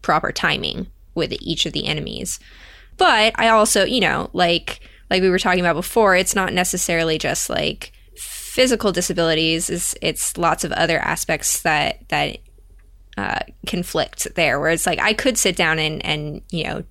proper 0.00 0.30
timing 0.30 0.86
with 1.14 1.32
each 1.40 1.66
of 1.66 1.72
the 1.72 1.86
enemies. 1.86 2.38
But 2.96 3.34
I 3.36 3.48
also, 3.48 3.84
you 3.84 4.00
know, 4.00 4.30
like 4.32 4.80
like 5.10 5.22
we 5.22 5.28
were 5.30 5.40
talking 5.40 5.60
about 5.60 5.74
before, 5.74 6.14
it's 6.14 6.36
not 6.36 6.52
necessarily 6.52 7.18
just 7.18 7.50
like 7.50 7.92
physical 8.16 8.92
disabilities. 8.92 9.68
It's, 9.68 9.94
it's 10.00 10.38
lots 10.38 10.62
of 10.62 10.70
other 10.72 10.98
aspects 11.00 11.62
that 11.62 12.08
that 12.10 12.38
uh, 13.16 13.40
conflict 13.66 14.28
there. 14.36 14.60
Where 14.60 14.70
it's 14.70 14.86
like 14.86 15.00
I 15.00 15.14
could 15.14 15.36
sit 15.36 15.56
down 15.56 15.80
and 15.80 16.04
and 16.06 16.42
you 16.50 16.62
know 16.64 16.84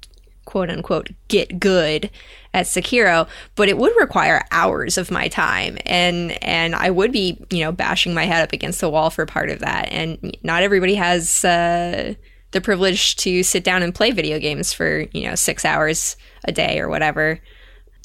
quote 0.51 0.69
unquote 0.69 1.09
get 1.29 1.61
good 1.61 2.11
at 2.53 2.65
Sekiro, 2.65 3.25
but 3.55 3.69
it 3.69 3.77
would 3.77 3.93
require 3.97 4.43
hours 4.51 4.97
of 4.97 5.09
my 5.09 5.29
time 5.29 5.77
and 5.85 6.31
and 6.43 6.75
I 6.75 6.89
would 6.89 7.13
be, 7.13 7.41
you 7.49 7.59
know, 7.63 7.71
bashing 7.71 8.13
my 8.13 8.25
head 8.25 8.43
up 8.43 8.51
against 8.51 8.81
the 8.81 8.89
wall 8.89 9.09
for 9.09 9.25
part 9.25 9.49
of 9.49 9.59
that. 9.59 9.87
And 9.91 10.37
not 10.43 10.61
everybody 10.61 10.95
has 10.95 11.45
uh, 11.45 12.15
the 12.51 12.59
privilege 12.59 13.15
to 13.17 13.43
sit 13.43 13.63
down 13.63 13.81
and 13.81 13.95
play 13.95 14.11
video 14.11 14.39
games 14.39 14.73
for, 14.73 15.05
you 15.13 15.29
know, 15.29 15.35
6 15.35 15.63
hours 15.63 16.17
a 16.43 16.51
day 16.51 16.79
or 16.81 16.89
whatever. 16.89 17.39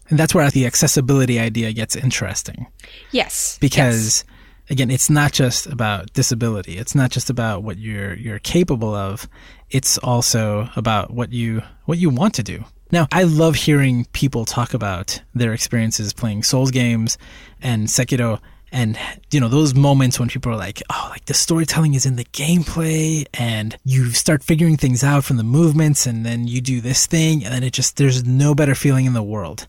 And 0.09 0.17
that's 0.17 0.33
where 0.33 0.49
the 0.49 0.67
accessibility 0.67 1.41
idea 1.41 1.73
gets 1.73 1.97
interesting. 1.97 2.69
Yes. 3.11 3.59
Because 3.61 4.25
yes. 4.25 4.71
again, 4.71 4.93
it's 4.93 5.11
not 5.11 5.33
just 5.33 5.67
about 5.67 6.13
disability. 6.13 6.79
It's 6.79 6.95
not 6.95 7.11
just 7.11 7.29
about 7.29 7.65
what 7.65 7.79
you're 7.79 8.15
you're 8.15 8.39
capable 8.39 8.95
of. 8.95 9.29
It's 9.71 9.99
also 9.99 10.69
about 10.77 11.11
what 11.11 11.33
you 11.33 11.63
what 11.85 11.99
you 11.99 12.11
want 12.11 12.35
to 12.35 12.43
do. 12.43 12.65
Now, 12.93 13.09
I 13.11 13.25
love 13.25 13.57
hearing 13.57 14.05
people 14.13 14.45
talk 14.45 14.75
about 14.75 15.21
their 15.35 15.53
experiences 15.53 16.13
playing 16.13 16.45
Souls 16.45 16.71
games 16.71 17.19
and 17.61 17.89
Sekiro 17.89 18.41
and 18.73 18.99
you 19.31 19.41
know 19.41 19.49
those 19.49 19.75
moments 19.75 20.19
when 20.19 20.29
people 20.29 20.51
are 20.53 20.57
like 20.57 20.83
oh 20.91 21.07
like 21.11 21.25
the 21.27 21.35
storytelling 21.35 21.95
is 21.95 22.05
in 22.05 22.17
the 22.17 22.25
gameplay 22.27 23.25
and 23.35 23.77
you 23.85 24.11
start 24.11 24.43
figuring 24.43 24.77
things 24.77 25.05
out 25.05 25.25
from 25.25 25.37
the 25.37 25.45
movements 25.45 26.07
and 26.07 26.27
then 26.27 26.47
you 26.49 26.61
do 26.61 26.81
this 26.81 27.07
thing 27.07 27.45
and 27.45 27.55
then 27.55 27.63
it 27.63 27.73
just 27.73 27.97
there's 27.97 28.25
no 28.25 28.55
better 28.55 28.75
feeling 28.75 29.07
in 29.07 29.13
the 29.13 29.23
world 29.23 29.67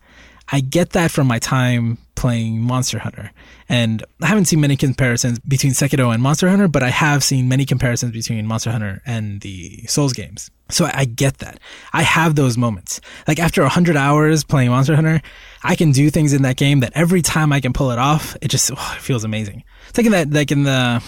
I 0.50 0.62
get 0.62 0.92
that 0.92 1.12
from 1.12 1.28
my 1.28 1.40
time 1.40 1.98
playing 2.16 2.62
Monster 2.62 3.00
Hunter. 3.00 3.32
And 3.70 4.04
I 4.22 4.28
haven't 4.28 4.46
seen 4.46 4.62
many 4.62 4.76
comparisons 4.76 5.40
between 5.40 5.74
Sekiro 5.74 6.14
and 6.14 6.24
Monster 6.24 6.50
Hunter, 6.50 6.68
but 6.68 6.84
I 6.84 6.90
have 6.90 7.24
seen 7.24 7.48
many 7.48 7.66
comparisons 7.66 8.12
between 8.12 8.46
Monster 8.48 8.72
Hunter 8.72 9.02
and 9.06 9.42
the 9.42 9.86
Souls 9.88 10.14
games. 10.14 10.50
So 10.70 10.90
I, 10.94 11.06
get 11.06 11.38
that. 11.40 11.60
I 11.94 12.02
have 12.02 12.36
those 12.36 12.58
moments. 12.58 13.00
Like 13.28 13.40
after 13.40 13.62
100 13.62 13.96
hours 13.96 14.44
playing 14.44 14.70
Monster 14.70 14.96
Hunter, 14.96 15.22
I 15.64 15.76
can 15.76 15.92
do 15.92 16.10
things 16.10 16.34
in 16.34 16.42
that 16.42 16.58
game 16.58 16.80
that 16.80 16.94
every 16.96 17.22
time 17.22 17.54
I 17.54 17.62
can 17.62 17.74
pull 17.74 17.92
it 17.92 18.00
off, 18.00 18.36
it 18.42 18.50
just 18.50 18.72
oh, 18.72 18.94
it 18.96 19.02
feels 19.02 19.24
amazing. 19.24 19.64
It's 19.90 19.98
like 19.98 20.06
in 20.08 20.12
that, 20.14 20.32
like 20.32 20.52
in 20.52 20.64
the, 20.64 21.02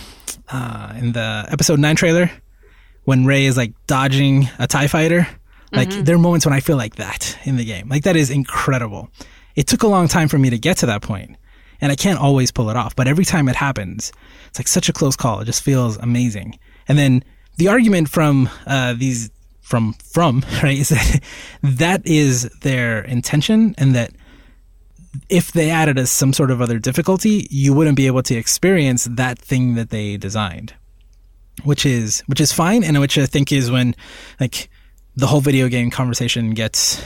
uh, 0.50 0.94
in 0.98 1.12
the 1.14 1.48
episode 1.50 1.80
9 1.80 1.96
trailer, 1.96 2.32
when 3.04 3.26
Rey 3.26 3.46
is 3.46 3.58
like 3.58 3.74
dodging 3.88 4.50
a 4.60 4.68
TIE 4.68 4.88
fighter. 4.88 5.28
Like 5.72 5.90
there 5.90 6.16
are 6.16 6.20
moments 6.20 6.46
when 6.46 6.54
I 6.54 6.60
feel 6.62 6.78
like 6.78 6.96
that 6.96 7.38
in 7.44 7.58
the 7.58 7.66
game. 7.66 7.90
Like 7.90 8.04
that 8.04 8.16
is 8.16 8.30
incredible. 8.30 9.10
It 9.56 9.68
took 9.68 9.84
a 9.84 9.88
long 9.88 10.08
time 10.08 10.28
for 10.28 10.38
me 10.38 10.50
to 10.50 10.58
get 10.58 10.78
to 10.78 10.86
that 10.88 11.02
point, 11.02 11.36
and 11.82 11.92
I 11.92 11.96
can't 11.96 12.20
always 12.20 12.52
pull 12.52 12.70
it 12.70 12.76
off. 12.76 12.96
But 12.96 13.08
every 13.08 13.26
time 13.26 13.48
it 13.50 13.56
happens, 13.56 14.12
it's 14.48 14.60
like 14.60 14.68
such 14.68 14.90
a 14.90 14.94
close 14.94 15.16
call. 15.16 15.42
It 15.42 15.46
just 15.46 15.62
feels 15.62 15.98
amazing. 15.98 16.58
And 16.88 16.98
then 16.98 17.24
the 17.58 17.68
argument 17.68 18.10
from 18.10 18.50
uh, 18.66 18.94
these 18.94 19.30
from 19.62 19.94
from 19.94 20.44
right 20.64 20.78
is 20.78 20.90
that 20.90 21.24
that 21.62 22.06
is 22.06 22.44
their 22.62 23.02
intention, 23.02 23.76
and 23.78 23.94
that 23.96 24.12
if 25.30 25.52
they 25.52 25.70
added 25.70 25.98
a, 25.98 26.08
some 26.08 26.34
sort 26.34 26.52
of 26.52 26.62
other 26.62 26.80
difficulty, 26.80 27.48
you 27.52 27.74
wouldn't 27.74 27.98
be 27.98 28.08
able 28.08 28.24
to 28.24 28.36
experience 28.36 29.08
that 29.12 29.38
thing 29.38 29.76
that 29.76 29.90
they 29.90 30.18
designed, 30.18 30.74
which 31.64 31.86
is 31.86 32.22
which 32.26 32.42
is 32.42 32.52
fine, 32.52 32.84
and 32.84 33.00
which 33.00 33.18
I 33.18 33.28
think 33.28 33.52
is 33.52 33.70
when 33.70 33.96
like 34.40 34.70
the 35.16 35.28
whole 35.28 35.42
video 35.42 35.68
game 35.68 35.92
conversation 35.92 36.52
gets 36.54 37.02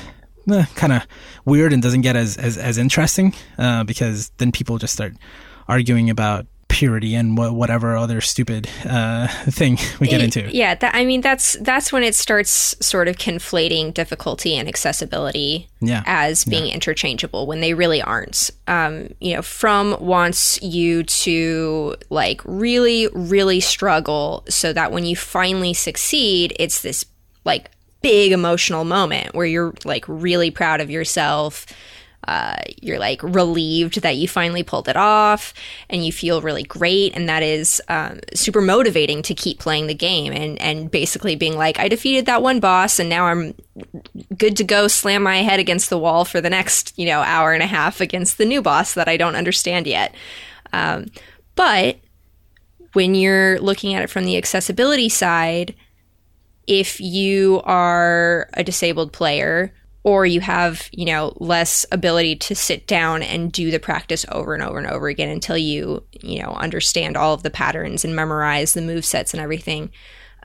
eh, 0.52 0.66
kind 0.76 0.94
of 0.94 1.04
weird 1.46 1.74
and 1.74 1.82
doesn't 1.82 2.02
get 2.02 2.16
as 2.16 2.38
as, 2.38 2.58
as 2.58 2.78
interesting 2.78 3.34
uh, 3.58 3.84
because 3.84 4.30
then 4.38 4.52
people 4.52 4.78
just 4.78 4.94
start 4.94 5.14
arguing 5.68 6.10
about 6.10 6.46
purity 6.70 7.14
and 7.14 7.38
wh- 7.38 7.54
whatever 7.54 7.96
other 7.96 8.20
stupid 8.20 8.68
uh, 8.86 9.28
thing 9.52 9.78
we 10.00 10.08
get 10.08 10.22
into. 10.22 10.42
Yeah, 10.52 10.74
that, 10.74 10.96
I 10.96 11.06
mean 11.06 11.22
that's 11.22 11.54
that's 11.62 11.94
when 11.94 12.02
it 12.02 12.16
starts 12.16 12.76
sort 12.84 13.08
of 13.08 13.18
conflating 13.18 13.94
difficulty 13.94 14.56
and 14.58 14.68
accessibility 14.68 15.70
Yeah. 15.82 16.02
as 16.08 16.46
being 16.46 16.74
interchangeable 16.74 17.46
when 17.46 17.62
they 17.62 17.76
really 17.76 18.02
aren't. 18.02 18.50
Um, 18.68 19.10
you 19.22 19.36
know, 19.36 19.44
From 19.44 19.96
wants 20.00 20.60
you 20.64 21.04
to 21.04 21.96
like 22.10 22.42
really, 22.44 23.08
really 23.14 23.60
struggle 23.60 24.44
so 24.50 24.74
that 24.74 24.92
when 24.92 25.06
you 25.06 25.16
finally 25.16 25.76
succeed, 25.76 26.56
it's 26.60 26.82
this 26.82 27.06
like 27.46 27.70
big 28.04 28.34
emotional 28.34 28.84
moment 28.84 29.34
where 29.34 29.48
you're 29.48 29.74
like 29.86 30.06
really 30.08 30.52
proud 30.52 30.80
of 30.80 30.92
yourself. 30.92 31.66
Uh, 32.26 32.56
you're 32.82 33.00
like 33.00 33.22
relieved 33.22 34.02
that 34.02 34.16
you 34.16 34.30
finally 34.30 34.64
pulled 34.64 34.88
it 34.88 34.96
off 34.96 35.54
and 35.90 36.06
you 36.06 36.12
feel 36.12 36.42
really 36.42 36.64
great 36.64 37.14
and 37.18 37.28
that 37.28 37.44
is 37.44 37.82
um, 37.90 38.18
super 38.34 38.62
motivating 38.62 39.22
to 39.22 39.34
keep 39.34 39.60
playing 39.60 39.88
the 39.88 39.94
game 39.94 40.32
and 40.32 40.58
and 40.62 40.90
basically 40.90 41.36
being 41.36 41.58
like 41.58 41.78
i 41.80 41.90
defeated 41.90 42.26
that 42.26 42.42
one 42.42 42.62
boss 42.62 42.98
and 42.98 43.10
now 43.10 43.26
i'm 43.26 43.54
good 44.38 44.56
to 44.56 44.64
go 44.64 44.88
slam 44.88 45.22
my 45.22 45.40
head 45.40 45.60
against 45.60 45.90
the 45.90 45.98
wall 45.98 46.24
for 46.24 46.40
the 46.40 46.50
next 46.50 46.98
you 46.98 47.06
know 47.06 47.20
hour 47.20 47.52
and 47.52 47.62
a 47.62 47.68
half 47.68 48.00
against 48.00 48.38
the 48.38 48.46
new 48.46 48.62
boss 48.62 48.94
that 48.94 49.10
i 49.10 49.18
don't 49.18 49.36
understand 49.36 49.86
yet 49.86 50.16
um, 50.72 51.08
but 51.56 51.98
when 52.94 53.16
you're 53.16 53.60
looking 53.60 53.94
at 53.96 54.02
it 54.02 54.10
from 54.10 54.24
the 54.24 54.38
accessibility 54.38 55.10
side 55.10 55.76
if 56.68 57.00
you 57.00 57.62
are 57.66 58.50
a 58.54 58.64
disabled 58.64 59.14
player 59.14 59.74
or 60.04 60.26
you 60.26 60.42
have, 60.42 60.90
you 60.92 61.06
know, 61.06 61.34
less 61.38 61.86
ability 61.92 62.36
to 62.36 62.56
sit 62.56 62.88
down 62.88 63.24
and 63.24 63.52
do 63.52 63.72
the 63.72 63.80
practice 63.80 64.26
over 64.32 64.54
and 64.54 64.62
over 64.62 64.78
and 64.78 64.88
over 64.88 65.08
again 65.08 65.30
until 65.30 65.58
you, 65.58 66.04
you 66.22 66.42
know, 66.42 66.50
understand 66.56 67.16
all 67.16 67.34
of 67.34 67.44
the 67.44 67.50
patterns 67.50 68.04
and 68.04 68.16
memorize 68.16 68.74
the 68.74 68.82
move 68.82 69.06
sets 69.06 69.34
and 69.34 69.42
everything. 69.42 69.90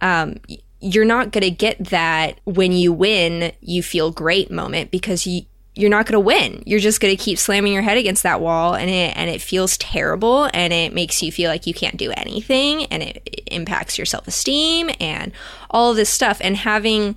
Um, 0.00 0.36
you're 0.80 1.04
not 1.04 1.32
going 1.32 1.42
to 1.42 1.50
get 1.50 1.86
that 1.86 2.40
when 2.44 2.70
you 2.70 2.92
win, 2.92 3.52
you 3.60 3.82
feel 3.82 4.12
great 4.12 4.50
moment 4.50 4.92
because 4.92 5.26
you 5.26 5.42
you're 5.78 5.90
not 5.90 6.06
going 6.06 6.14
to 6.14 6.20
win. 6.20 6.60
You're 6.66 6.80
just 6.80 7.00
going 7.00 7.16
to 7.16 7.22
keep 7.22 7.38
slamming 7.38 7.72
your 7.72 7.82
head 7.82 7.96
against 7.96 8.24
that 8.24 8.40
wall 8.40 8.74
and 8.74 8.90
it 8.90 9.16
and 9.16 9.30
it 9.30 9.40
feels 9.40 9.78
terrible 9.78 10.50
and 10.52 10.72
it 10.72 10.92
makes 10.92 11.22
you 11.22 11.30
feel 11.30 11.48
like 11.48 11.68
you 11.68 11.72
can't 11.72 11.96
do 11.96 12.10
anything 12.16 12.86
and 12.86 13.00
it, 13.00 13.22
it 13.24 13.44
impacts 13.46 13.96
your 13.96 14.04
self-esteem 14.04 14.90
and 14.98 15.30
all 15.70 15.94
this 15.94 16.10
stuff 16.10 16.38
and 16.40 16.56
having 16.56 17.14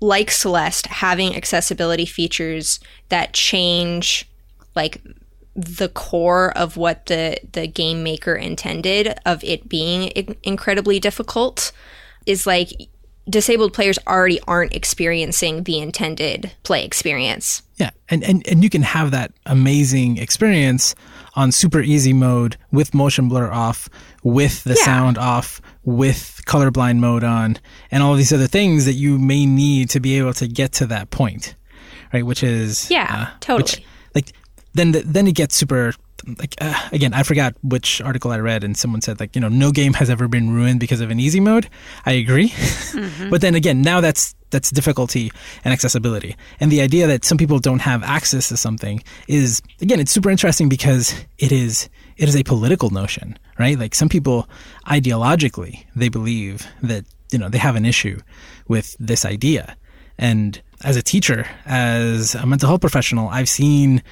like 0.00 0.30
Celeste 0.30 0.86
having 0.86 1.34
accessibility 1.34 2.06
features 2.06 2.78
that 3.08 3.32
change 3.32 4.30
like 4.76 5.02
the 5.56 5.88
core 5.88 6.56
of 6.56 6.76
what 6.76 7.06
the 7.06 7.36
the 7.52 7.66
game 7.66 8.04
maker 8.04 8.36
intended 8.36 9.18
of 9.26 9.42
it 9.42 9.68
being 9.68 10.36
incredibly 10.44 11.00
difficult 11.00 11.72
is 12.26 12.46
like 12.46 12.70
disabled 13.28 13.72
players 13.72 13.98
already 14.06 14.40
aren't 14.46 14.74
experiencing 14.74 15.64
the 15.64 15.78
intended 15.78 16.52
play 16.62 16.84
experience. 16.84 17.62
Yeah, 17.76 17.90
and, 18.08 18.22
and 18.22 18.46
and 18.46 18.62
you 18.62 18.70
can 18.70 18.82
have 18.82 19.10
that 19.10 19.32
amazing 19.46 20.18
experience 20.18 20.94
on 21.34 21.50
super 21.50 21.80
easy 21.80 22.12
mode 22.12 22.56
with 22.70 22.94
motion 22.94 23.28
blur 23.28 23.50
off, 23.50 23.88
with 24.22 24.62
the 24.64 24.74
Yeah. 24.78 24.84
sound 24.84 25.18
off, 25.18 25.60
with 25.84 26.42
colorblind 26.46 26.98
mode 26.98 27.24
on, 27.24 27.58
and 27.90 28.02
all 28.02 28.12
of 28.12 28.18
these 28.18 28.32
other 28.32 28.46
things 28.46 28.84
that 28.84 28.92
you 28.92 29.18
may 29.18 29.44
need 29.46 29.90
to 29.90 30.00
be 30.00 30.18
able 30.18 30.34
to 30.34 30.46
get 30.46 30.72
to 30.74 30.86
that 30.86 31.10
point, 31.10 31.56
right? 32.12 32.24
Which 32.24 32.42
is 32.44 32.88
Yeah, 32.90 33.06
uh, 33.10 33.24
which, 33.56 33.72
totally. 33.72 33.86
like 34.14 34.32
then 34.74 34.92
the, 34.92 35.00
then 35.00 35.26
it 35.26 35.34
gets 35.34 35.56
super 35.56 35.94
like 36.38 36.54
uh, 36.60 36.88
again 36.92 37.14
I 37.14 37.22
forgot 37.22 37.54
which 37.62 38.00
article 38.00 38.30
I 38.30 38.38
read 38.38 38.64
and 38.64 38.76
someone 38.76 39.00
said 39.00 39.20
like 39.20 39.34
you 39.34 39.40
know 39.40 39.48
no 39.48 39.70
game 39.70 39.94
has 39.94 40.10
ever 40.10 40.28
been 40.28 40.50
ruined 40.50 40.80
because 40.80 41.00
of 41.00 41.10
an 41.10 41.20
easy 41.20 41.40
mode. 41.40 41.68
I 42.06 42.12
agree, 42.12 42.52
but 43.30 43.40
then 43.40 43.54
again 43.54 43.82
now 43.82 44.00
that's 44.00 44.34
that's 44.50 44.70
difficulty 44.70 45.32
and 45.64 45.72
accessibility. 45.72 46.36
And 46.60 46.70
the 46.70 46.80
idea 46.80 47.06
that 47.06 47.24
some 47.24 47.38
people 47.38 47.58
don't 47.58 47.80
have 47.80 48.02
access 48.02 48.48
to 48.48 48.56
something 48.56 49.02
is 49.28 49.62
again 49.80 50.00
it's 50.00 50.12
super 50.12 50.30
interesting 50.30 50.68
because 50.68 51.14
it 51.38 51.52
is 51.52 51.88
it 52.16 52.28
is 52.28 52.36
a 52.36 52.44
political 52.44 52.90
notion 52.90 53.38
right? 53.56 53.78
Like 53.78 53.94
some 53.94 54.08
people 54.08 54.48
ideologically 54.86 55.84
they 55.94 56.08
believe 56.08 56.66
that 56.82 57.04
you 57.30 57.38
know 57.38 57.48
they 57.48 57.58
have 57.58 57.76
an 57.76 57.86
issue 57.86 58.18
with 58.68 58.96
this 58.98 59.24
idea. 59.24 59.76
And 60.18 60.60
as 60.84 60.96
a 60.96 61.02
teacher 61.02 61.46
as 61.66 62.34
a 62.34 62.46
mental 62.46 62.68
health 62.68 62.80
professional 62.80 63.28
i've 63.30 63.48
seen 63.48 64.02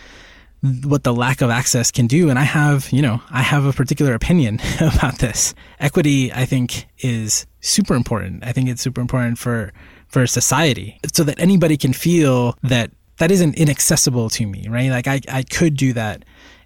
what 0.63 1.03
the 1.03 1.13
lack 1.13 1.41
of 1.41 1.51
access 1.51 1.91
can 1.91 2.07
do. 2.07 2.31
And 2.31 2.39
i 2.39 2.45
have 2.45 2.91
you 2.93 3.03
know 3.03 3.21
i 3.31 3.43
have 3.43 3.65
a 3.65 3.73
particular 3.73 4.15
opinion 4.15 4.61
about 4.81 5.19
this. 5.19 5.55
Equity 5.81 6.33
i 6.33 6.45
think 6.45 6.87
is 6.99 7.47
super 7.61 7.95
important. 7.95 8.45
I 8.45 8.53
think 8.53 8.69
it's 8.69 8.83
super 8.83 9.01
important 9.01 9.39
for 9.39 9.73
for 10.09 10.27
society 10.27 11.01
so 11.13 11.25
that 11.25 11.41
anybody 11.41 11.77
can 11.77 11.93
feel 11.93 12.57
that 12.63 12.91
that 13.19 13.31
isn't 13.31 13.57
inaccessible 13.57 14.31
to 14.31 14.47
me 14.47 14.69
right? 14.69 14.91
Like 14.91 15.07
i 15.07 15.21
i 15.29 15.43
could 15.43 15.77
do 15.77 15.93
that 15.95 16.25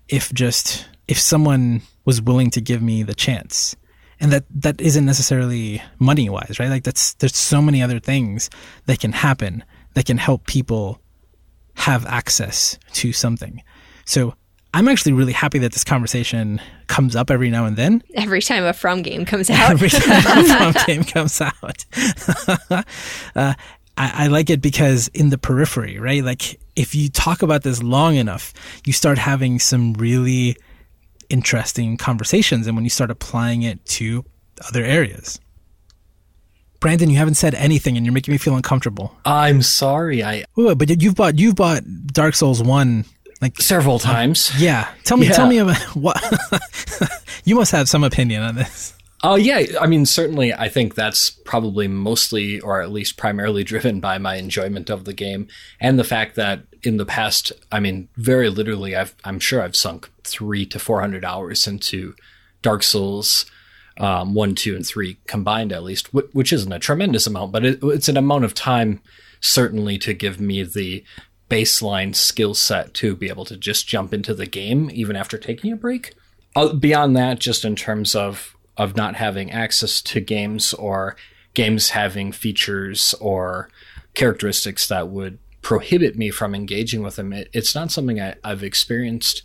if 0.09 0.33
just 0.33 0.87
if 1.09 1.19
someone 1.19 1.83
was 2.05 2.21
willing 2.21 2.51
to 2.51 2.61
give 2.61 2.83
me 2.83 3.03
the 3.03 3.15
chance. 3.15 3.77
And 4.19 4.33
that 4.33 4.45
that 4.51 4.81
isn't 4.81 5.05
necessarily 5.05 5.83
money 5.99 6.29
wise 6.29 6.59
right? 6.59 6.69
Like 6.69 6.85
that's 6.85 7.15
there's 7.15 7.37
so 7.37 7.63
many 7.63 7.83
other 7.83 7.99
things 7.99 8.51
that 8.87 9.01
can 9.01 9.13
happen 9.13 9.65
that 9.95 10.05
can 10.05 10.19
help 10.19 10.47
people 10.47 11.01
have 11.77 12.07
access 12.07 12.79
to 12.93 13.13
something 13.13 13.63
so 14.07 14.35
i'm 14.73 14.89
actually 14.89 15.13
really 15.13 15.33
happy 15.35 15.59
that 15.59 15.73
this 15.73 15.85
conversation 15.85 16.59
comes 16.87 17.15
up 17.15 17.31
every 17.31 17.51
now 17.51 17.67
and 17.67 17.77
then 17.77 18.03
Every 18.15 18.41
time 18.41 18.65
a 18.65 18.73
From 18.73 19.03
game 19.03 19.25
comes 19.27 19.51
out. 19.51 19.71
every 19.71 19.91
time 19.91 20.23
a 20.27 20.73
From 20.73 20.85
game 20.87 21.05
comes 21.05 21.41
out. 21.41 21.85
uh, 22.71 22.85
I, 23.35 23.55
I 24.25 24.27
like 24.29 24.49
it 24.51 24.61
because 24.63 25.09
in 25.09 25.31
the 25.31 25.37
periphery, 25.39 25.99
right? 25.99 26.23
Like 26.25 26.59
if 26.77 26.95
you 26.95 27.09
talk 27.09 27.43
about 27.43 27.63
this 27.65 27.83
long 27.83 28.15
enough, 28.17 28.55
you 28.87 28.93
start 28.93 29.19
having 29.19 29.59
some 29.59 29.95
really 29.95 30.57
interesting 31.29 31.97
conversations, 31.97 32.67
and 32.67 32.77
when 32.77 32.85
you 32.85 32.91
start 32.91 33.11
applying 33.11 33.63
it 33.63 33.85
to 33.87 34.25
other 34.69 34.85
areas. 34.85 35.41
Brandon, 36.79 37.11
you 37.11 37.17
haven't 37.17 37.35
said 37.35 37.55
anything, 37.55 37.97
and 37.97 38.05
you're 38.07 38.13
making 38.13 38.33
me 38.33 38.39
feel 38.39 38.55
uncomfortable. 38.55 39.17
I'm 39.25 39.63
sorry. 39.63 40.23
I 40.23 40.45
Wait, 40.57 40.67
wait, 40.67 40.79
but 40.79 41.03
you've 41.03 41.15
bought 41.17 41.39
you've 41.39 41.57
bought 41.57 41.83
Dark 42.07 42.35
Souls 42.37 42.63
one, 42.63 43.05
like 43.43 43.61
several 43.61 43.99
times. 43.99 44.51
yeah. 44.59 44.89
Tell 45.05 45.17
me, 45.17 45.27
Yeah. 45.27 45.33
tell 45.33 45.47
me 45.49 45.59
about 45.59 45.77
what. 45.97 46.21
you 47.45 47.55
must 47.55 47.73
have 47.73 47.89
some 47.89 48.05
opinion 48.05 48.43
on 48.43 48.55
this. 48.57 48.95
Oh 49.23 49.35
yeah, 49.35 49.63
I 49.81 49.87
mean 49.87 50.05
certainly 50.07 50.53
I 50.53 50.69
think 50.69 50.95
that's 50.95 51.31
probably 51.31 51.89
mostly 51.89 52.61
or 52.61 52.81
at 52.83 52.93
least 52.93 53.17
primarily 53.17 53.65
driven 53.73 53.99
by 54.01 54.19
my 54.19 54.37
enjoyment 54.37 54.91
of 54.91 55.05
the 55.05 55.15
game 55.15 55.49
and 55.81 55.99
the 55.99 56.05
fact 56.05 56.37
that 56.37 56.63
in 56.83 56.99
the 56.99 57.07
past, 57.07 57.51
I 57.73 57.81
mean 57.81 58.09
very 58.17 58.49
literally 58.51 58.95
I've 58.95 59.15
I'm 59.25 59.41
sure 59.41 59.63
I've 59.63 59.75
sunk 59.75 60.11
3 60.25 60.67
to 60.67 60.79
400 60.79 61.25
hours 61.25 61.67
into 61.67 62.15
Dark 62.63 62.83
Souls 62.83 63.47
um, 63.99 64.35
1, 64.35 64.55
2 64.55 64.77
and 64.77 64.87
3 64.87 65.17
combined 65.27 65.73
at 65.73 65.83
least, 65.83 66.13
which 66.13 66.53
isn't 66.53 66.73
a 66.73 66.79
tremendous 66.79 67.27
amount, 67.27 67.51
but 67.53 67.65
it, 67.65 67.79
it's 67.83 68.09
an 68.11 68.19
amount 68.19 68.45
of 68.45 68.53
time 68.55 69.01
certainly 69.41 69.97
to 69.99 70.13
give 70.13 70.39
me 70.41 70.63
the 70.63 71.03
baseline 71.49 72.15
skill 72.15 72.55
set 72.55 72.93
to 72.95 73.15
be 73.15 73.29
able 73.29 73.45
to 73.45 73.57
just 73.57 73.87
jump 73.87 74.13
into 74.13 74.35
the 74.35 74.47
game 74.47 74.91
even 74.93 75.17
after 75.17 75.39
taking 75.39 75.73
a 75.73 75.77
break. 75.77 76.15
Uh, 76.55 76.73
beyond 76.73 77.17
that, 77.17 77.39
just 77.39 77.65
in 77.65 77.77
terms 77.77 78.15
of 78.15 78.57
of 78.77 78.97
not 78.97 79.17
having 79.17 79.51
access 79.51 80.03
to 80.03 80.21
games 80.21 80.75
or 80.75 81.17
games 81.55 81.91
having 81.91 82.31
features 82.31 83.15
or 83.21 83.71
characteristics 84.15 84.87
that 84.89 85.09
would 85.09 85.39
prohibit 85.63 86.17
me 86.17 86.31
from 86.31 86.55
engaging 86.55 87.03
with 87.03 87.17
them, 87.17 87.33
it, 87.33 87.49
it's 87.53 87.75
not 87.75 87.91
something 87.91 88.21
I, 88.21 88.35
I've 88.45 88.63
experienced 88.63 89.43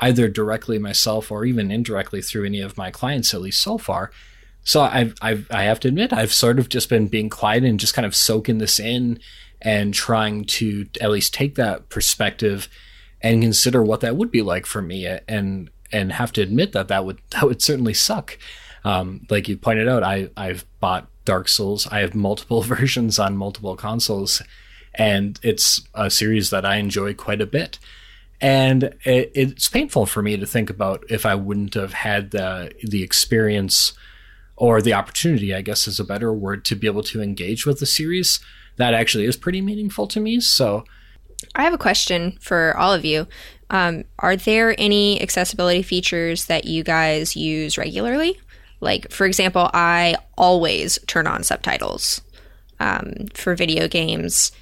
either 0.00 0.28
directly 0.28 0.78
myself 0.78 1.30
or 1.30 1.44
even 1.44 1.70
indirectly 1.70 2.22
through 2.22 2.46
any 2.46 2.60
of 2.60 2.78
my 2.78 2.90
clients, 2.90 3.34
at 3.34 3.42
least 3.42 3.62
so 3.62 3.76
far. 3.76 4.10
So 4.64 4.80
I've, 4.80 5.14
I've, 5.20 5.46
I 5.50 5.64
have 5.64 5.80
to 5.80 5.88
admit, 5.88 6.12
I've 6.12 6.32
sort 6.32 6.58
of 6.58 6.68
just 6.68 6.88
been 6.88 7.06
being 7.06 7.28
quiet 7.28 7.64
and 7.64 7.78
just 7.78 7.94
kind 7.94 8.06
of 8.06 8.16
soaking 8.16 8.58
this 8.58 8.80
in 8.80 9.18
and 9.62 9.92
trying 9.92 10.44
to 10.44 10.86
at 11.00 11.10
least 11.10 11.34
take 11.34 11.54
that 11.56 11.88
perspective 11.88 12.68
and 13.22 13.42
consider 13.42 13.82
what 13.82 14.00
that 14.00 14.16
would 14.16 14.30
be 14.30 14.42
like 14.42 14.66
for 14.66 14.80
me 14.80 15.06
and 15.28 15.70
and 15.92 16.12
have 16.12 16.32
to 16.32 16.40
admit 16.40 16.72
that 16.72 16.88
that 16.88 17.04
would 17.04 17.18
that 17.30 17.44
would 17.44 17.62
certainly 17.62 17.94
suck. 17.94 18.38
Um, 18.82 19.26
like 19.28 19.48
you 19.48 19.56
pointed 19.56 19.88
out 19.88 20.02
I 20.02 20.30
I've 20.36 20.64
bought 20.80 21.08
Dark 21.24 21.48
Souls. 21.48 21.86
I 21.88 22.00
have 22.00 22.14
multiple 22.14 22.62
versions 22.76 23.18
on 23.18 23.36
multiple 23.36 23.76
consoles 23.76 24.42
and 24.94 25.38
it's 25.42 25.80
a 25.94 26.10
series 26.10 26.50
that 26.50 26.64
I 26.64 26.76
enjoy 26.76 27.14
quite 27.14 27.40
a 27.40 27.46
bit. 27.46 27.78
And 28.40 28.84
it, 29.04 29.30
it's 29.34 29.68
painful 29.68 30.06
for 30.06 30.22
me 30.22 30.36
to 30.36 30.46
think 30.46 30.70
about 30.70 31.04
if 31.10 31.26
I 31.26 31.34
wouldn't 31.34 31.74
have 31.74 31.92
had 31.92 32.30
the 32.30 32.72
the 32.82 33.02
experience 33.02 33.92
or 34.56 34.80
the 34.80 34.94
opportunity 34.94 35.54
I 35.54 35.60
guess 35.60 35.86
is 35.86 36.00
a 36.00 36.04
better 36.04 36.32
word 36.32 36.64
to 36.66 36.76
be 36.76 36.86
able 36.86 37.02
to 37.04 37.22
engage 37.22 37.66
with 37.66 37.80
the 37.80 37.86
series 37.86 38.40
that 38.80 38.94
actually 38.94 39.24
is 39.24 39.36
pretty 39.36 39.60
meaningful 39.60 40.06
to 40.08 40.20
me. 40.20 40.40
So, 40.40 40.84
I 41.54 41.64
have 41.64 41.72
a 41.74 41.78
question 41.78 42.38
for 42.40 42.76
all 42.76 42.92
of 42.92 43.04
you. 43.04 43.26
Um, 43.70 44.04
are 44.18 44.36
there 44.36 44.74
any 44.78 45.20
accessibility 45.22 45.82
features 45.82 46.46
that 46.46 46.64
you 46.64 46.82
guys 46.82 47.36
use 47.36 47.78
regularly? 47.78 48.38
Like, 48.80 49.10
for 49.10 49.26
example, 49.26 49.70
I 49.72 50.16
always 50.36 50.98
turn 51.06 51.26
on 51.26 51.44
subtitles 51.44 52.20
um, 52.80 53.12
for 53.34 53.54
video 53.54 53.88
games. 53.88 54.52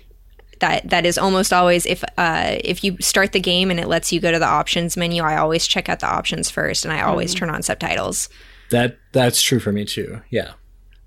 That 0.61 0.91
that 0.91 1.07
is 1.07 1.19
almost 1.19 1.53
always 1.53 1.87
if 1.87 2.03
uh, 2.17 2.57
if 2.65 2.83
you 2.83 2.97
start 3.01 3.31
the 3.31 3.41
game 3.41 3.71
and 3.71 3.79
it 3.79 3.87
lets 3.87 4.13
you 4.13 4.21
go 4.21 4.33
to 4.33 4.41
the 4.41 4.47
options 4.47 4.97
menu, 4.97 5.23
I 5.23 5.37
always 5.37 5.69
check 5.69 5.89
out 5.89 6.01
the 6.01 6.09
options 6.09 6.51
first, 6.51 6.85
and 6.85 6.93
I 6.93 7.03
always 7.03 7.33
mm. 7.33 7.39
turn 7.39 7.51
on 7.51 7.63
subtitles. 7.63 8.29
That 8.71 8.99
that's 9.13 9.41
true 9.41 9.61
for 9.61 9.71
me 9.71 9.85
too. 9.85 10.21
Yeah. 10.31 10.55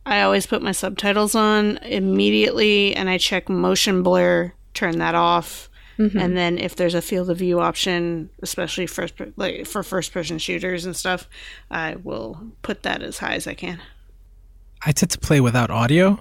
I 0.06 0.22
always 0.22 0.46
put 0.46 0.62
my 0.62 0.72
subtitles 0.72 1.36
on 1.36 1.78
immediately 1.78 2.96
and 2.96 3.10
I 3.10 3.18
check 3.18 3.50
motion 3.50 4.04
blur, 4.04 4.54
turn 4.74 4.98
that 4.98 5.16
off. 5.16 5.70
Mm-hmm. 6.00 6.18
And 6.18 6.36
then 6.38 6.58
if 6.58 6.76
there's 6.76 6.96
a 6.96 7.02
field 7.02 7.30
of 7.30 7.38
view 7.38 7.60
option, 7.60 8.30
especially 8.42 8.88
first 8.88 9.14
like 9.36 9.68
for 9.68 9.84
first 9.84 10.12
person 10.12 10.40
shooters 10.40 10.86
and 10.86 10.96
stuff, 10.96 11.30
I 11.70 11.96
will 11.96 12.52
put 12.64 12.84
that 12.84 13.04
as 13.04 13.20
high 13.20 13.36
as 13.36 13.46
I 13.46 13.54
can. 13.54 13.80
I 14.84 14.92
tend 14.92 15.12
to 15.12 15.20
play 15.20 15.42
without 15.42 15.70
audio 15.70 16.20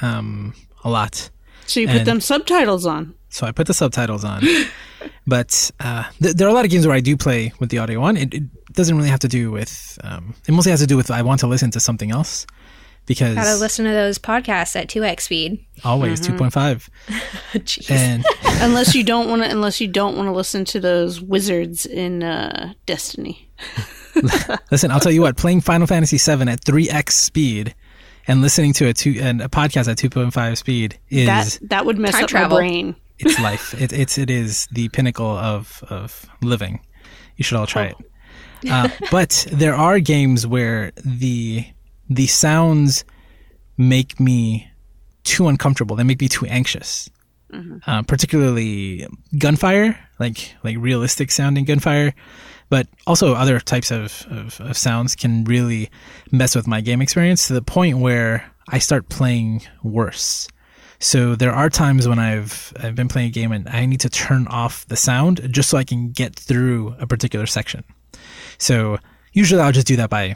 um, 0.00 0.54
a 0.84 0.90
lot. 0.90 1.30
So 1.66 1.80
you 1.80 1.88
put 1.88 1.96
and 1.96 2.06
them 2.06 2.20
subtitles 2.20 2.86
on. 2.86 3.14
So 3.28 3.46
I 3.46 3.50
put 3.50 3.66
the 3.66 3.74
subtitles 3.74 4.24
on. 4.24 4.44
but 5.26 5.72
uh, 5.80 6.04
th- 6.22 6.36
there 6.36 6.46
are 6.46 6.50
a 6.50 6.54
lot 6.54 6.64
of 6.64 6.70
games 6.70 6.86
where 6.86 6.94
I 6.94 7.00
do 7.00 7.16
play 7.16 7.52
with 7.58 7.70
the 7.70 7.78
audio 7.78 8.02
on. 8.02 8.16
It, 8.16 8.32
it 8.32 8.72
doesn't 8.72 8.96
really 8.96 9.08
have 9.08 9.18
to 9.20 9.28
do 9.28 9.50
with. 9.50 9.98
Um, 10.04 10.34
it 10.46 10.52
mostly 10.52 10.70
has 10.70 10.80
to 10.80 10.86
do 10.86 10.96
with 10.96 11.10
I 11.10 11.22
want 11.22 11.40
to 11.40 11.48
listen 11.48 11.72
to 11.72 11.80
something 11.80 12.12
else 12.12 12.46
because 13.06 13.34
gotta 13.34 13.56
listen 13.56 13.84
to 13.84 13.90
those 13.90 14.18
podcasts 14.18 14.76
at 14.76 14.88
2x 14.88 15.20
speed. 15.20 15.64
Always 15.84 16.20
mm-hmm. 16.20 16.36
2.5 16.36 17.90
and 17.90 18.24
unless 18.62 18.94
you 18.94 19.04
don't 19.04 19.28
want 19.28 19.42
to 19.42 19.50
unless 19.50 19.80
you 19.80 19.88
don't 19.88 20.16
want 20.16 20.26
to 20.26 20.32
listen 20.32 20.64
to 20.66 20.80
those 20.80 21.20
wizards 21.20 21.86
in 21.86 22.22
uh, 22.22 22.74
destiny. 22.84 23.50
Listen 24.70 24.90
i'll 24.90 25.00
tell 25.00 25.12
you 25.12 25.20
what 25.20 25.36
playing 25.36 25.60
final 25.60 25.86
fantasy 25.86 26.16
7 26.16 26.48
at 26.48 26.60
3x 26.62 27.10
speed 27.10 27.74
and 28.26 28.42
listening 28.42 28.72
to 28.74 28.88
a 28.88 28.94
two 28.94 29.18
and 29.20 29.40
a 29.40 29.48
podcast 29.48 29.88
at 29.88 29.98
2.5 29.98 30.56
speed 30.56 30.98
is 31.08 31.26
that 31.26 31.58
that 31.68 31.86
would 31.86 31.98
mess 31.98 32.14
up 32.14 32.28
travel. 32.28 32.56
my 32.56 32.56
brain. 32.56 32.96
It's 33.18 33.40
life. 33.40 33.80
It, 33.80 33.92
it's 33.92 34.18
it 34.18 34.30
is 34.30 34.68
the 34.72 34.88
pinnacle 34.90 35.26
of 35.26 35.82
of 35.88 36.26
living. 36.42 36.80
You 37.36 37.44
should 37.44 37.56
all 37.56 37.66
try 37.66 37.88
oh. 37.88 37.98
it. 37.98 38.70
Uh, 38.70 38.88
but 39.10 39.46
there 39.52 39.74
are 39.74 40.00
games 40.00 40.46
where 40.46 40.92
the 41.04 41.66
the 42.08 42.26
sounds 42.26 43.04
make 43.76 44.18
me 44.18 44.70
too 45.24 45.48
uncomfortable. 45.48 45.96
They 45.96 46.04
make 46.04 46.20
me 46.20 46.28
too 46.28 46.46
anxious. 46.46 47.10
Mm-hmm. 47.52 47.78
Uh, 47.88 48.02
particularly 48.02 49.06
gunfire, 49.38 49.98
like 50.18 50.54
like 50.64 50.76
realistic 50.78 51.30
sounding 51.30 51.64
gunfire, 51.64 52.12
but 52.68 52.88
also 53.06 53.34
other 53.34 53.60
types 53.60 53.92
of, 53.92 54.26
of, 54.28 54.60
of 54.60 54.76
sounds 54.76 55.14
can 55.14 55.44
really 55.44 55.88
mess 56.32 56.56
with 56.56 56.66
my 56.66 56.80
game 56.80 57.00
experience 57.00 57.46
to 57.46 57.52
the 57.52 57.62
point 57.62 57.98
where 57.98 58.50
I 58.68 58.80
start 58.80 59.08
playing 59.08 59.62
worse. 59.84 60.48
So 60.98 61.36
there 61.36 61.52
are 61.52 61.70
times 61.70 62.08
when 62.08 62.18
I've 62.18 62.72
I've 62.82 62.94
been 62.94 63.08
playing 63.08 63.28
a 63.28 63.32
game 63.32 63.52
and 63.52 63.68
I 63.68 63.86
need 63.86 64.00
to 64.00 64.08
turn 64.08 64.48
off 64.48 64.86
the 64.88 64.96
sound 64.96 65.52
just 65.52 65.70
so 65.70 65.78
I 65.78 65.84
can 65.84 66.10
get 66.10 66.34
through 66.34 66.96
a 66.98 67.06
particular 67.06 67.46
section. 67.46 67.84
So 68.58 68.98
usually 69.32 69.60
I'll 69.60 69.72
just 69.72 69.86
do 69.86 69.96
that 69.96 70.10
by 70.10 70.34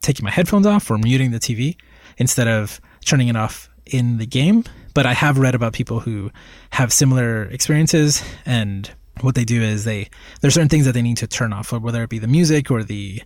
taking 0.00 0.24
my 0.24 0.30
headphones 0.30 0.66
off 0.66 0.90
or 0.90 0.98
muting 0.98 1.30
the 1.30 1.38
TV 1.38 1.76
instead 2.16 2.48
of 2.48 2.80
turning 3.04 3.28
it 3.28 3.36
off 3.36 3.68
in 3.86 4.18
the 4.18 4.26
game. 4.26 4.64
But 4.94 5.06
I 5.06 5.14
have 5.14 5.38
read 5.38 5.54
about 5.54 5.72
people 5.72 6.00
who 6.00 6.30
have 6.70 6.92
similar 6.92 7.44
experiences 7.44 8.22
and 8.44 8.90
what 9.22 9.34
they 9.34 9.44
do 9.44 9.62
is 9.62 9.84
they 9.84 10.08
there's 10.40 10.54
certain 10.54 10.68
things 10.68 10.86
that 10.86 10.92
they 10.92 11.02
need 11.02 11.16
to 11.18 11.26
turn 11.26 11.52
off, 11.52 11.72
whether 11.72 12.02
it 12.02 12.10
be 12.10 12.18
the 12.18 12.28
music 12.28 12.70
or 12.70 12.82
the 12.82 13.22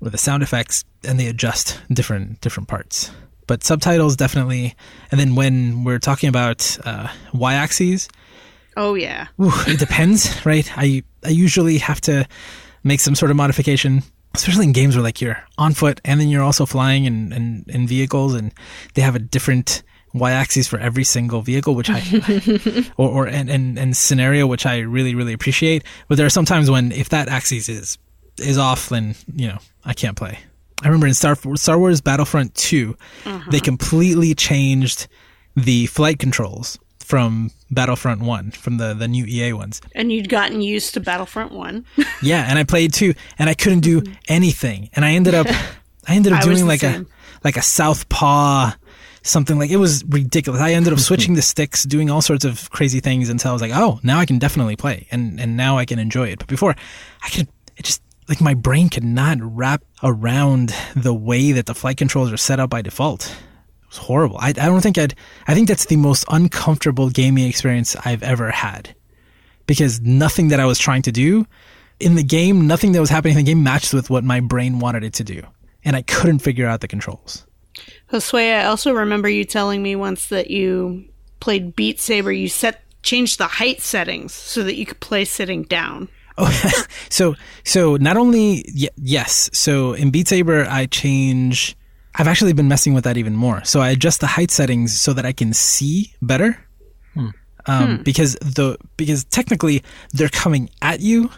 or 0.00 0.10
the 0.10 0.18
sound 0.18 0.42
effects, 0.42 0.84
and 1.04 1.18
they 1.18 1.26
adjust 1.26 1.80
different 1.92 2.40
different 2.40 2.68
parts. 2.68 3.10
But 3.46 3.64
subtitles 3.64 4.16
definitely, 4.16 4.74
and 5.10 5.20
then 5.20 5.34
when 5.34 5.84
we're 5.84 5.98
talking 5.98 6.28
about 6.28 6.78
uh, 6.84 7.08
y 7.32 7.54
axes, 7.54 8.08
oh 8.76 8.94
yeah, 8.94 9.28
it 9.38 9.78
depends, 9.78 10.44
right? 10.46 10.70
I 10.76 11.02
I 11.24 11.30
usually 11.30 11.78
have 11.78 12.00
to 12.02 12.26
make 12.84 13.00
some 13.00 13.14
sort 13.14 13.30
of 13.30 13.36
modification 13.36 14.02
especially 14.34 14.64
in 14.64 14.72
games 14.72 14.96
where 14.96 15.02
like 15.02 15.20
you're 15.20 15.42
on 15.58 15.74
foot 15.74 16.00
and 16.04 16.20
then 16.20 16.28
you're 16.28 16.42
also 16.42 16.66
flying 16.66 17.04
in, 17.04 17.32
in, 17.32 17.64
in 17.68 17.86
vehicles 17.86 18.34
and 18.34 18.52
they 18.94 19.02
have 19.02 19.14
a 19.14 19.18
different 19.18 19.82
y-axis 20.14 20.68
for 20.68 20.78
every 20.78 21.04
single 21.04 21.40
vehicle 21.40 21.74
which 21.74 21.88
i 21.90 22.02
or, 22.96 23.08
or 23.08 23.26
and, 23.26 23.50
and, 23.50 23.78
and 23.78 23.96
scenario 23.96 24.46
which 24.46 24.66
i 24.66 24.78
really 24.78 25.14
really 25.14 25.32
appreciate 25.32 25.84
but 26.08 26.16
there 26.16 26.26
are 26.26 26.30
some 26.30 26.44
times 26.44 26.70
when 26.70 26.92
if 26.92 27.08
that 27.08 27.28
axis 27.28 27.68
is 27.68 27.98
is 28.38 28.58
off 28.58 28.90
then 28.90 29.14
you 29.34 29.48
know 29.48 29.58
i 29.84 29.94
can't 29.94 30.16
play 30.16 30.38
i 30.82 30.86
remember 30.86 31.06
in 31.06 31.14
star, 31.14 31.36
star 31.54 31.78
wars 31.78 32.00
battlefront 32.00 32.54
2 32.54 32.96
uh-huh. 33.24 33.50
they 33.50 33.60
completely 33.60 34.34
changed 34.34 35.08
the 35.56 35.86
flight 35.86 36.18
controls 36.18 36.78
from 36.98 37.50
Battlefront 37.72 38.20
1, 38.20 38.50
from 38.52 38.76
the, 38.76 38.94
the 38.94 39.08
new 39.08 39.24
EA 39.24 39.54
ones. 39.54 39.80
And 39.94 40.12
you'd 40.12 40.28
gotten 40.28 40.60
used 40.60 40.94
to 40.94 41.00
Battlefront 41.00 41.52
1. 41.52 41.84
yeah, 42.22 42.46
and 42.48 42.58
I 42.58 42.64
played 42.64 42.92
2 42.92 43.14
and 43.38 43.48
I 43.48 43.54
couldn't 43.54 43.80
do 43.80 44.02
mm-hmm. 44.02 44.12
anything. 44.28 44.90
And 44.94 45.04
I 45.04 45.12
ended 45.12 45.34
up 45.34 45.46
I 46.08 46.16
ended 46.16 46.32
up 46.32 46.42
doing 46.42 46.66
like 46.66 46.80
same. 46.80 47.02
a 47.02 47.44
like 47.44 47.56
a 47.56 47.62
southpaw 47.62 48.72
something 49.24 49.56
like 49.56 49.70
it 49.70 49.76
was 49.76 50.04
ridiculous. 50.04 50.60
I 50.60 50.72
ended 50.72 50.92
up 50.92 50.98
switching 50.98 51.34
the 51.34 51.42
sticks, 51.42 51.84
doing 51.84 52.10
all 52.10 52.22
sorts 52.22 52.44
of 52.44 52.68
crazy 52.70 52.98
things 53.00 53.28
until 53.28 53.50
I 53.50 53.52
was 53.52 53.62
like, 53.62 53.70
"Oh, 53.72 54.00
now 54.02 54.18
I 54.18 54.26
can 54.26 54.38
definitely 54.38 54.76
play." 54.76 55.06
And 55.10 55.40
and 55.40 55.56
now 55.56 55.78
I 55.78 55.84
can 55.84 55.98
enjoy 55.98 56.28
it. 56.28 56.40
But 56.40 56.48
before, 56.48 56.74
I 57.22 57.28
could 57.28 57.48
it 57.76 57.84
just 57.84 58.02
like 58.28 58.40
my 58.40 58.54
brain 58.54 58.88
could 58.88 59.04
not 59.04 59.38
wrap 59.40 59.84
around 60.02 60.74
the 60.96 61.14
way 61.14 61.52
that 61.52 61.66
the 61.66 61.74
flight 61.74 61.96
controls 61.96 62.32
are 62.32 62.36
set 62.36 62.60
up 62.60 62.70
by 62.70 62.82
default 62.82 63.34
was 63.92 64.06
horrible. 64.06 64.38
I, 64.38 64.48
I 64.48 64.52
don't 64.52 64.80
think 64.80 64.98
I'd, 64.98 65.14
I 65.46 65.54
think 65.54 65.68
that's 65.68 65.86
the 65.86 65.96
most 65.96 66.24
uncomfortable 66.28 67.10
gaming 67.10 67.46
experience 67.46 67.94
I've 68.04 68.22
ever 68.22 68.50
had 68.50 68.94
because 69.66 70.00
nothing 70.00 70.48
that 70.48 70.60
I 70.60 70.66
was 70.66 70.78
trying 70.78 71.02
to 71.02 71.12
do 71.12 71.46
in 72.00 72.14
the 72.14 72.22
game, 72.22 72.66
nothing 72.66 72.92
that 72.92 73.00
was 73.00 73.10
happening 73.10 73.38
in 73.38 73.44
the 73.44 73.50
game 73.50 73.62
matched 73.62 73.94
with 73.94 74.10
what 74.10 74.24
my 74.24 74.40
brain 74.40 74.78
wanted 74.78 75.04
it 75.04 75.12
to 75.14 75.24
do. 75.24 75.42
And 75.84 75.96
I 75.96 76.02
couldn't 76.02 76.40
figure 76.40 76.66
out 76.66 76.80
the 76.80 76.88
controls. 76.88 77.46
Josue, 78.10 78.58
I 78.58 78.64
also 78.64 78.92
remember 78.92 79.28
you 79.28 79.44
telling 79.44 79.82
me 79.82 79.96
once 79.96 80.28
that 80.28 80.50
you 80.50 81.04
played 81.40 81.74
Beat 81.74 82.00
Saber, 82.00 82.32
you 82.32 82.48
set 82.48 82.82
changed 83.02 83.38
the 83.38 83.46
height 83.46 83.80
settings 83.80 84.32
so 84.32 84.62
that 84.62 84.76
you 84.76 84.86
could 84.86 85.00
play 85.00 85.24
sitting 85.24 85.64
down. 85.64 86.08
Oh, 86.38 86.50
so 87.10 87.34
so 87.64 87.96
not 87.96 88.16
only 88.16 88.64
y- 88.74 88.88
yes, 88.96 89.50
so 89.52 89.92
in 89.92 90.10
Beat 90.10 90.28
Saber 90.28 90.66
I 90.68 90.86
change 90.86 91.76
I've 92.14 92.28
actually 92.28 92.52
been 92.52 92.68
messing 92.68 92.94
with 92.94 93.04
that 93.04 93.16
even 93.16 93.36
more. 93.36 93.64
So 93.64 93.80
I 93.80 93.90
adjust 93.90 94.20
the 94.20 94.26
height 94.26 94.50
settings 94.50 95.00
so 95.00 95.12
that 95.12 95.24
I 95.24 95.32
can 95.32 95.52
see 95.52 96.14
better. 96.20 96.58
Hmm. 97.14 97.28
Um, 97.66 97.96
hmm. 97.96 98.02
Because 98.02 98.34
the 98.34 98.76
because 98.96 99.24
technically 99.24 99.82
they're 100.12 100.28
coming 100.28 100.70
at 100.82 101.00
you, 101.00 101.30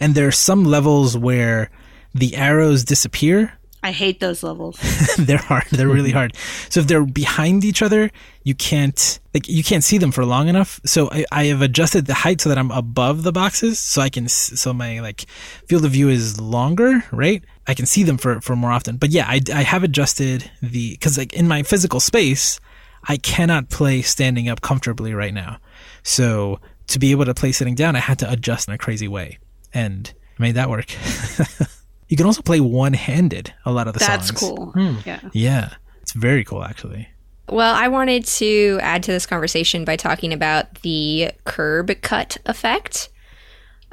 and 0.00 0.14
there 0.14 0.26
are 0.26 0.32
some 0.32 0.64
levels 0.64 1.16
where 1.16 1.70
the 2.14 2.36
arrows 2.36 2.84
disappear, 2.84 3.58
I 3.84 3.90
hate 3.90 4.20
those 4.20 4.44
levels. 4.44 4.78
they're 5.18 5.38
hard. 5.38 5.64
They're 5.72 5.88
really 5.88 6.12
hard. 6.12 6.36
So 6.68 6.80
if 6.80 6.86
they're 6.86 7.04
behind 7.04 7.64
each 7.64 7.82
other, 7.82 8.12
you 8.44 8.54
can't 8.54 9.18
like 9.34 9.48
you 9.48 9.64
can't 9.64 9.82
see 9.82 9.98
them 9.98 10.12
for 10.12 10.24
long 10.24 10.46
enough. 10.46 10.80
So 10.84 11.10
I, 11.10 11.24
I 11.32 11.44
have 11.46 11.62
adjusted 11.62 12.06
the 12.06 12.14
height 12.14 12.40
so 12.40 12.48
that 12.48 12.58
I'm 12.58 12.70
above 12.70 13.24
the 13.24 13.32
boxes, 13.32 13.80
so 13.80 14.00
I 14.00 14.08
can 14.08 14.28
so 14.28 14.72
my 14.72 15.00
like 15.00 15.22
field 15.66 15.84
of 15.84 15.90
view 15.90 16.08
is 16.08 16.40
longer, 16.40 17.02
right? 17.10 17.42
I 17.66 17.74
can 17.74 17.86
see 17.86 18.02
them 18.02 18.18
for 18.18 18.40
for 18.40 18.56
more 18.56 18.70
often. 18.70 18.96
But 18.96 19.10
yeah, 19.10 19.26
I 19.28 19.40
I 19.52 19.62
have 19.62 19.82
adjusted 19.82 20.50
the 20.60 20.92
because 20.92 21.18
like 21.18 21.32
in 21.32 21.48
my 21.48 21.62
physical 21.62 22.00
space, 22.00 22.60
I 23.04 23.16
cannot 23.16 23.68
play 23.68 24.02
standing 24.02 24.48
up 24.48 24.60
comfortably 24.60 25.14
right 25.14 25.34
now. 25.34 25.58
So 26.02 26.60
to 26.88 26.98
be 26.98 27.10
able 27.12 27.24
to 27.24 27.34
play 27.34 27.52
sitting 27.52 27.74
down, 27.74 27.96
I 27.96 28.00
had 28.00 28.18
to 28.20 28.30
adjust 28.30 28.68
in 28.68 28.74
a 28.74 28.78
crazy 28.78 29.08
way, 29.08 29.38
and 29.72 30.12
I 30.38 30.42
made 30.42 30.54
that 30.56 30.70
work. 30.70 30.92
you 32.08 32.16
can 32.16 32.26
also 32.26 32.42
play 32.42 32.60
one 32.60 32.92
handed 32.92 33.52
a 33.64 33.72
lot 33.72 33.86
of 33.86 33.94
the 33.94 34.00
That's 34.00 34.28
songs. 34.28 34.40
That's 34.40 34.40
cool. 34.40 34.72
Yeah. 35.04 35.20
Yeah, 35.32 35.74
it's 36.00 36.12
very 36.12 36.44
cool 36.44 36.64
actually. 36.64 37.08
Well, 37.48 37.74
I 37.74 37.88
wanted 37.88 38.24
to 38.26 38.78
add 38.82 39.02
to 39.04 39.12
this 39.12 39.26
conversation 39.26 39.84
by 39.84 39.96
talking 39.96 40.32
about 40.32 40.76
the 40.76 41.32
curb 41.44 41.90
cut 42.00 42.38
effect, 42.46 43.08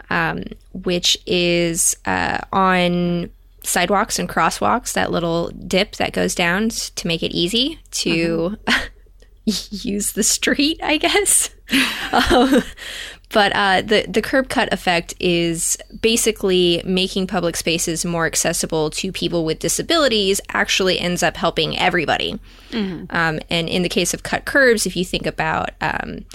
um, 0.10 0.44
which 0.72 1.18
is 1.26 1.96
uh, 2.06 2.40
on 2.54 3.30
sidewalks 3.70 4.20
and 4.20 4.28
crosswalks, 4.28 4.94
that 4.94 5.12
little 5.12 5.50
dip 5.50 5.96
that 5.98 6.14
goes 6.14 6.36
down 6.36 6.70
to 6.70 7.08
make 7.08 7.24
it 7.24 7.32
easy 7.32 7.80
to 7.92 8.58
use 9.46 10.14
the 10.14 10.24
street, 10.24 10.80
I 10.84 10.98
guess. 10.98 11.50
um, 12.32 12.64
but 13.32 13.52
uh, 13.54 13.82
the 13.84 14.06
the 14.08 14.22
curb 14.22 14.50
cut 14.50 14.74
effect 14.74 15.14
is 15.20 15.78
basically 16.02 16.82
making 16.84 17.28
public 17.28 17.56
spaces 17.56 18.04
more 18.04 18.26
accessible 18.26 18.90
to 18.92 19.12
people 19.12 19.46
with 19.46 19.60
disabilities. 19.60 20.42
Actually, 20.50 21.00
ends 21.00 21.22
up 21.22 21.38
helping 21.38 21.78
everybody. 21.78 22.40
Um, 23.12 23.40
and 23.50 23.70
in 23.70 23.84
the 23.84 23.90
case 23.90 24.14
of 24.14 24.24
cut 24.24 24.46
curbs, 24.46 24.88
if 24.88 24.96
you 24.96 25.06
think 25.06 25.28
about 25.28 25.72
um, 25.80 26.26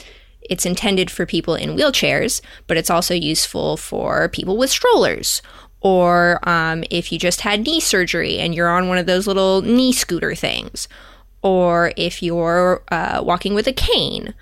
it's 0.49 0.67
intended 0.67 1.11
for 1.11 1.27
people 1.27 1.55
in 1.55 1.77
wheelchairs, 1.77 2.41
but 2.67 2.77
it's 2.77 2.91
also 2.91 3.15
useful 3.15 3.77
for 3.77 4.29
people 4.29 4.57
with 4.57 4.71
strollers. 4.71 5.43
Or 5.85 6.41
um, 6.49 6.83
if 6.91 7.13
you 7.13 7.19
just 7.19 7.43
had 7.43 7.61
knee 7.61 7.79
surgery 7.79 8.39
and 8.39 8.55
you're 8.55 8.71
on 8.71 8.89
one 8.89 8.97
of 8.97 9.05
those 9.05 9.27
little 9.27 9.61
knee 9.61 9.93
scooter 9.93 10.35
things. 10.35 10.89
Or 11.43 11.93
if 11.97 12.23
you're 12.23 12.83
uh, 12.91 13.23
walking 13.23 13.53
with 13.53 13.67
a 13.67 13.73
cane. 13.73 14.35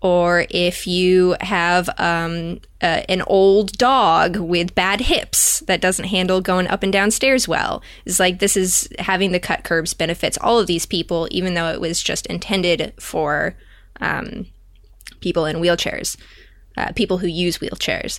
Or 0.00 0.46
if 0.50 0.86
you 0.86 1.36
have 1.40 1.88
um, 1.96 2.60
uh, 2.82 3.02
an 3.08 3.22
old 3.28 3.78
dog 3.78 4.36
with 4.36 4.74
bad 4.74 5.02
hips 5.02 5.60
that 5.60 5.80
doesn't 5.80 6.06
handle 6.06 6.40
going 6.40 6.66
up 6.66 6.82
and 6.82 6.92
down 6.92 7.12
stairs 7.12 7.46
well. 7.46 7.80
It's 8.04 8.18
like 8.18 8.40
this 8.40 8.56
is 8.56 8.88
having 8.98 9.30
the 9.30 9.40
cut 9.40 9.62
curbs 9.62 9.94
benefits 9.94 10.36
all 10.40 10.58
of 10.58 10.66
these 10.66 10.86
people, 10.86 11.28
even 11.30 11.54
though 11.54 11.70
it 11.70 11.80
was 11.80 12.02
just 12.02 12.26
intended 12.26 12.92
for 12.98 13.54
um, 14.00 14.46
people 15.20 15.46
in 15.46 15.56
wheelchairs, 15.56 16.16
uh, 16.76 16.90
people 16.92 17.18
who 17.18 17.28
use 17.28 17.58
wheelchairs. 17.58 18.18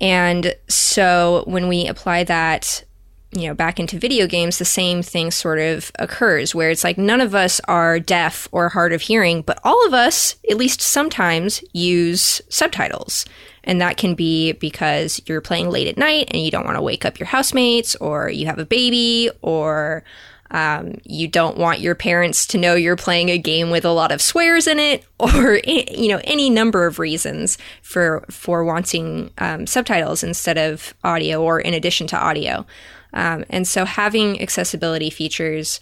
And 0.00 0.54
so 0.68 1.44
when 1.46 1.68
we 1.68 1.86
apply 1.86 2.24
that, 2.24 2.84
you 3.32 3.46
know, 3.46 3.54
back 3.54 3.78
into 3.78 3.98
video 3.98 4.26
games, 4.26 4.58
the 4.58 4.64
same 4.64 5.02
thing 5.02 5.30
sort 5.30 5.60
of 5.60 5.92
occurs 5.98 6.54
where 6.54 6.70
it's 6.70 6.82
like 6.82 6.98
none 6.98 7.20
of 7.20 7.34
us 7.34 7.60
are 7.68 8.00
deaf 8.00 8.48
or 8.50 8.68
hard 8.68 8.92
of 8.92 9.02
hearing, 9.02 9.42
but 9.42 9.60
all 9.62 9.86
of 9.86 9.94
us, 9.94 10.34
at 10.50 10.56
least 10.56 10.80
sometimes, 10.80 11.62
use 11.72 12.40
subtitles. 12.48 13.24
And 13.62 13.80
that 13.80 13.98
can 13.98 14.14
be 14.14 14.52
because 14.52 15.20
you're 15.26 15.40
playing 15.40 15.70
late 15.70 15.86
at 15.86 15.98
night 15.98 16.28
and 16.32 16.42
you 16.42 16.50
don't 16.50 16.64
want 16.64 16.76
to 16.76 16.82
wake 16.82 17.04
up 17.04 17.20
your 17.20 17.28
housemates, 17.28 17.94
or 17.96 18.30
you 18.30 18.46
have 18.46 18.58
a 18.58 18.66
baby, 18.66 19.30
or 19.42 20.02
um, 20.50 20.94
you 21.04 21.28
don't 21.28 21.56
want 21.56 21.80
your 21.80 21.94
parents 21.94 22.46
to 22.48 22.58
know 22.58 22.74
you're 22.74 22.96
playing 22.96 23.28
a 23.28 23.38
game 23.38 23.70
with 23.70 23.84
a 23.84 23.92
lot 23.92 24.10
of 24.10 24.20
swears 24.20 24.66
in 24.66 24.78
it, 24.78 25.04
or 25.20 25.60
you 25.64 26.08
know 26.08 26.20
any 26.24 26.50
number 26.50 26.86
of 26.86 26.98
reasons 26.98 27.58
for 27.82 28.24
for 28.30 28.64
wanting 28.64 29.30
um, 29.38 29.66
subtitles 29.66 30.22
instead 30.22 30.58
of 30.58 30.94
audio 31.04 31.42
or 31.42 31.60
in 31.60 31.74
addition 31.74 32.06
to 32.08 32.16
audio. 32.16 32.66
Um, 33.12 33.44
and 33.50 33.66
so 33.66 33.84
having 33.84 34.40
accessibility 34.40 35.10
features 35.10 35.80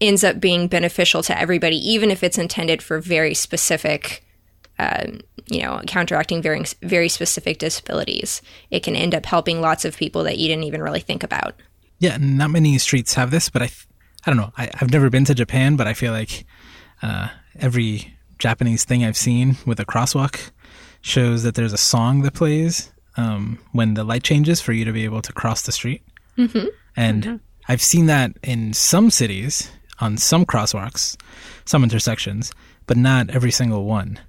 ends 0.00 0.24
up 0.24 0.40
being 0.40 0.68
beneficial 0.68 1.22
to 1.22 1.38
everybody, 1.38 1.76
even 1.76 2.10
if 2.10 2.22
it's 2.22 2.38
intended 2.38 2.82
for 2.82 3.00
very 3.00 3.34
specific. 3.34 4.22
Um, 4.78 5.20
you 5.46 5.62
know, 5.62 5.80
counteracting 5.86 6.42
very 6.42 6.62
very 6.82 7.08
specific 7.08 7.56
disabilities, 7.56 8.42
it 8.70 8.82
can 8.82 8.94
end 8.94 9.14
up 9.14 9.24
helping 9.24 9.62
lots 9.62 9.86
of 9.86 9.96
people 9.96 10.24
that 10.24 10.36
you 10.36 10.48
didn't 10.48 10.64
even 10.64 10.82
really 10.82 11.00
think 11.00 11.22
about. 11.22 11.54
Yeah, 11.98 12.18
not 12.20 12.50
many 12.50 12.76
streets 12.78 13.14
have 13.14 13.30
this, 13.30 13.48
but 13.48 13.62
I, 13.62 13.70
I 14.26 14.30
don't 14.30 14.36
know. 14.36 14.52
I, 14.56 14.70
I've 14.80 14.92
never 14.92 15.10
been 15.10 15.24
to 15.26 15.34
Japan, 15.34 15.76
but 15.76 15.86
I 15.86 15.94
feel 15.94 16.12
like 16.12 16.44
uh, 17.02 17.28
every 17.58 18.16
Japanese 18.38 18.84
thing 18.84 19.04
I've 19.04 19.16
seen 19.16 19.56
with 19.66 19.80
a 19.80 19.86
crosswalk 19.86 20.50
shows 21.00 21.42
that 21.42 21.54
there's 21.54 21.72
a 21.72 21.78
song 21.78 22.22
that 22.22 22.34
plays 22.34 22.92
um, 23.16 23.58
when 23.72 23.94
the 23.94 24.04
light 24.04 24.22
changes 24.22 24.60
for 24.60 24.72
you 24.72 24.84
to 24.84 24.92
be 24.92 25.04
able 25.04 25.22
to 25.22 25.32
cross 25.32 25.62
the 25.62 25.72
street. 25.72 26.02
Mm-hmm. 26.36 26.66
And 26.96 27.40
I've 27.68 27.82
seen 27.82 28.06
that 28.06 28.32
in 28.42 28.72
some 28.72 29.10
cities 29.10 29.70
on 30.00 30.18
some 30.18 30.44
crosswalks, 30.44 31.16
some 31.64 31.82
intersections, 31.82 32.52
but 32.86 32.96
not 32.96 33.30
every 33.30 33.50
single 33.50 33.84
one. 33.84 34.20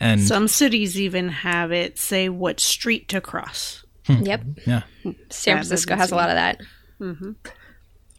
And 0.00 0.20
Some 0.20 0.48
cities 0.48 1.00
even 1.00 1.28
have 1.28 1.70
it 1.70 1.98
say 1.98 2.28
what 2.28 2.58
street 2.58 3.08
to 3.08 3.20
cross. 3.20 3.84
Yep, 4.08 4.42
yeah, 4.66 4.82
San 5.30 5.58
Francisco 5.58 5.94
has 5.94 6.10
a 6.10 6.16
lot 6.16 6.28
of 6.28 6.34
that. 6.34 6.60
Mm-hmm. 7.02 7.32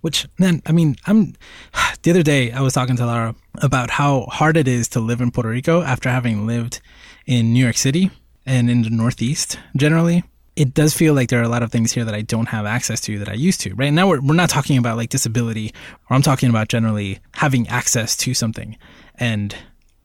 Which 0.01 0.27
then, 0.37 0.61
I 0.65 0.71
mean, 0.71 0.97
I'm. 1.07 1.33
The 2.03 2.11
other 2.11 2.23
day, 2.23 2.51
I 2.51 2.59
was 2.59 2.73
talking 2.73 2.97
to 2.97 3.05
Lara 3.05 3.33
about 3.61 3.89
how 3.89 4.23
hard 4.23 4.57
it 4.57 4.67
is 4.67 4.89
to 4.89 4.99
live 4.99 5.21
in 5.21 5.31
Puerto 5.31 5.47
Rico 5.47 5.81
after 5.81 6.09
having 6.09 6.45
lived 6.45 6.81
in 7.25 7.53
New 7.53 7.63
York 7.63 7.77
City 7.77 8.11
and 8.45 8.69
in 8.69 8.81
the 8.81 8.89
Northeast 8.89 9.57
generally. 9.77 10.25
It 10.57 10.73
does 10.73 10.93
feel 10.93 11.13
like 11.13 11.29
there 11.29 11.39
are 11.39 11.43
a 11.43 11.47
lot 11.47 11.63
of 11.63 11.71
things 11.71 11.93
here 11.93 12.03
that 12.03 12.13
I 12.13 12.21
don't 12.21 12.49
have 12.49 12.65
access 12.65 12.99
to 13.01 13.17
that 13.19 13.29
I 13.29 13.35
used 13.35 13.61
to. 13.61 13.73
Right 13.73 13.93
now, 13.93 14.09
we're 14.09 14.19
we're 14.19 14.35
not 14.35 14.49
talking 14.49 14.77
about 14.77 14.97
like 14.97 15.11
disability, 15.11 15.73
or 16.09 16.15
I'm 16.17 16.21
talking 16.21 16.49
about 16.49 16.67
generally 16.67 17.19
having 17.35 17.69
access 17.69 18.17
to 18.17 18.33
something. 18.33 18.77
And 19.15 19.55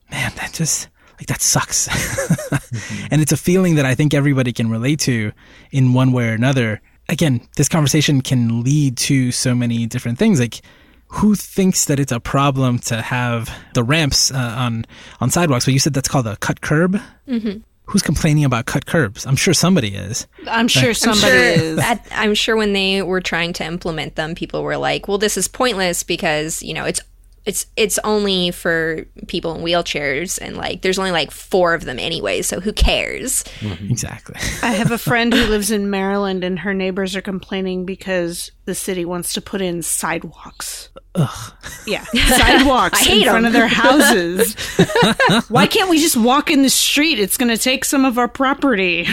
man, 0.09 0.31
that 0.37 0.53
just 0.53 0.89
like 1.19 1.27
that 1.27 1.43
sucks. 1.43 1.89
Mm-hmm. 2.69 3.07
And 3.11 3.23
it's 3.23 3.33
a 3.33 3.37
feeling 3.37 3.77
that 3.77 3.87
I 3.87 3.95
think 3.95 4.13
everybody 4.13 4.53
can 4.53 4.69
relate 4.71 5.01
to 5.01 5.33
in 5.71 5.95
one 5.95 6.13
way 6.13 6.29
or 6.29 6.33
another. 6.33 6.83
Again, 7.09 7.41
this 7.57 7.69
conversation 7.69 8.21
can 8.21 8.63
lead 8.63 8.97
to 8.99 9.33
so 9.33 9.55
many 9.55 9.87
different 9.87 10.19
things. 10.19 10.39
Like, 10.41 10.61
who 11.09 11.35
thinks 11.35 11.87
that 11.87 11.99
it's 11.99 12.13
a 12.13 12.21
problem 12.21 12.79
to 12.81 13.01
have 13.01 13.51
the 13.75 13.83
ramps 13.83 14.31
uh, 14.31 14.37
on 14.37 14.85
on 15.21 15.31
sidewalks? 15.31 15.65
But 15.65 15.75
you 15.75 15.81
said 15.81 15.95
that's 15.95 16.09
called 16.09 16.27
a 16.27 16.37
cut 16.37 16.61
curb. 16.61 17.01
Mm-hmm. 17.27 17.61
Who's 17.87 18.03
complaining 18.03 18.45
about 18.45 18.67
cut 18.67 18.85
curbs? 18.85 19.25
I'm 19.25 19.37
sure 19.37 19.55
somebody 19.55 19.95
is. 19.95 20.27
I'm 20.47 20.69
sure 20.69 20.91
I'm 20.91 20.95
somebody 20.95 21.33
sure, 21.33 21.41
is. 21.41 21.77
that, 21.77 22.07
I'm 22.11 22.35
sure 22.35 22.55
when 22.55 22.75
they 22.75 23.01
were 23.01 23.23
trying 23.23 23.55
to 23.55 23.65
implement 23.65 24.15
them, 24.15 24.35
people 24.35 24.63
were 24.63 24.77
like, 24.77 25.09
"Well, 25.09 25.17
this 25.17 25.39
is 25.39 25.49
pointless 25.49 26.03
because 26.03 26.63
you 26.63 26.75
know 26.75 26.85
it's 26.85 27.01
it's 27.49 27.67
it's 27.77 27.99
only 28.05 28.51
for 28.53 29.05
people 29.27 29.55
in 29.57 29.63
wheelchairs, 29.63 30.39
and 30.41 30.57
like 30.57 30.83
there's 30.83 30.99
only 30.99 31.11
like 31.11 31.31
four 31.33 31.75
of 31.75 31.85
them 31.85 31.99
anyway, 31.99 32.43
so 32.43 32.61
who 32.61 32.73
cares?" 32.73 33.43
Exactly. 33.89 34.37
I 34.63 34.73
have 34.73 34.93
a 34.93 34.99
friend 34.99 35.33
who 35.33 35.47
lives 35.47 35.71
in 35.71 35.91
Maryland, 35.91 36.45
and 36.45 36.59
her 36.61 36.75
neighbors 36.75 37.17
are 37.17 37.23
complaining 37.23 37.87
because 37.87 38.53
the 38.67 38.75
city 38.75 39.05
wants 39.05 39.33
to 39.33 39.41
put 39.41 39.61
in 39.63 39.83
sidewalks. 39.83 40.91
Ugh. 41.15 41.53
Yeah, 41.87 42.05
sidewalks 42.05 43.01
I 43.03 43.05
hate 43.09 43.23
in 43.23 43.29
front 43.31 43.39
'em. 43.39 43.47
of 43.47 43.53
their 43.55 43.67
houses. 43.67 44.55
Why 45.49 45.67
can't 45.67 45.89
we 45.91 45.99
just 45.99 46.17
walk 46.17 46.51
in 46.51 46.63
the 46.63 46.71
street? 46.71 47.19
It's 47.19 47.37
going 47.39 47.49
to 47.51 47.59
take 47.59 47.85
some 47.85 48.05
of 48.05 48.19
our 48.19 48.29
property. 48.29 49.09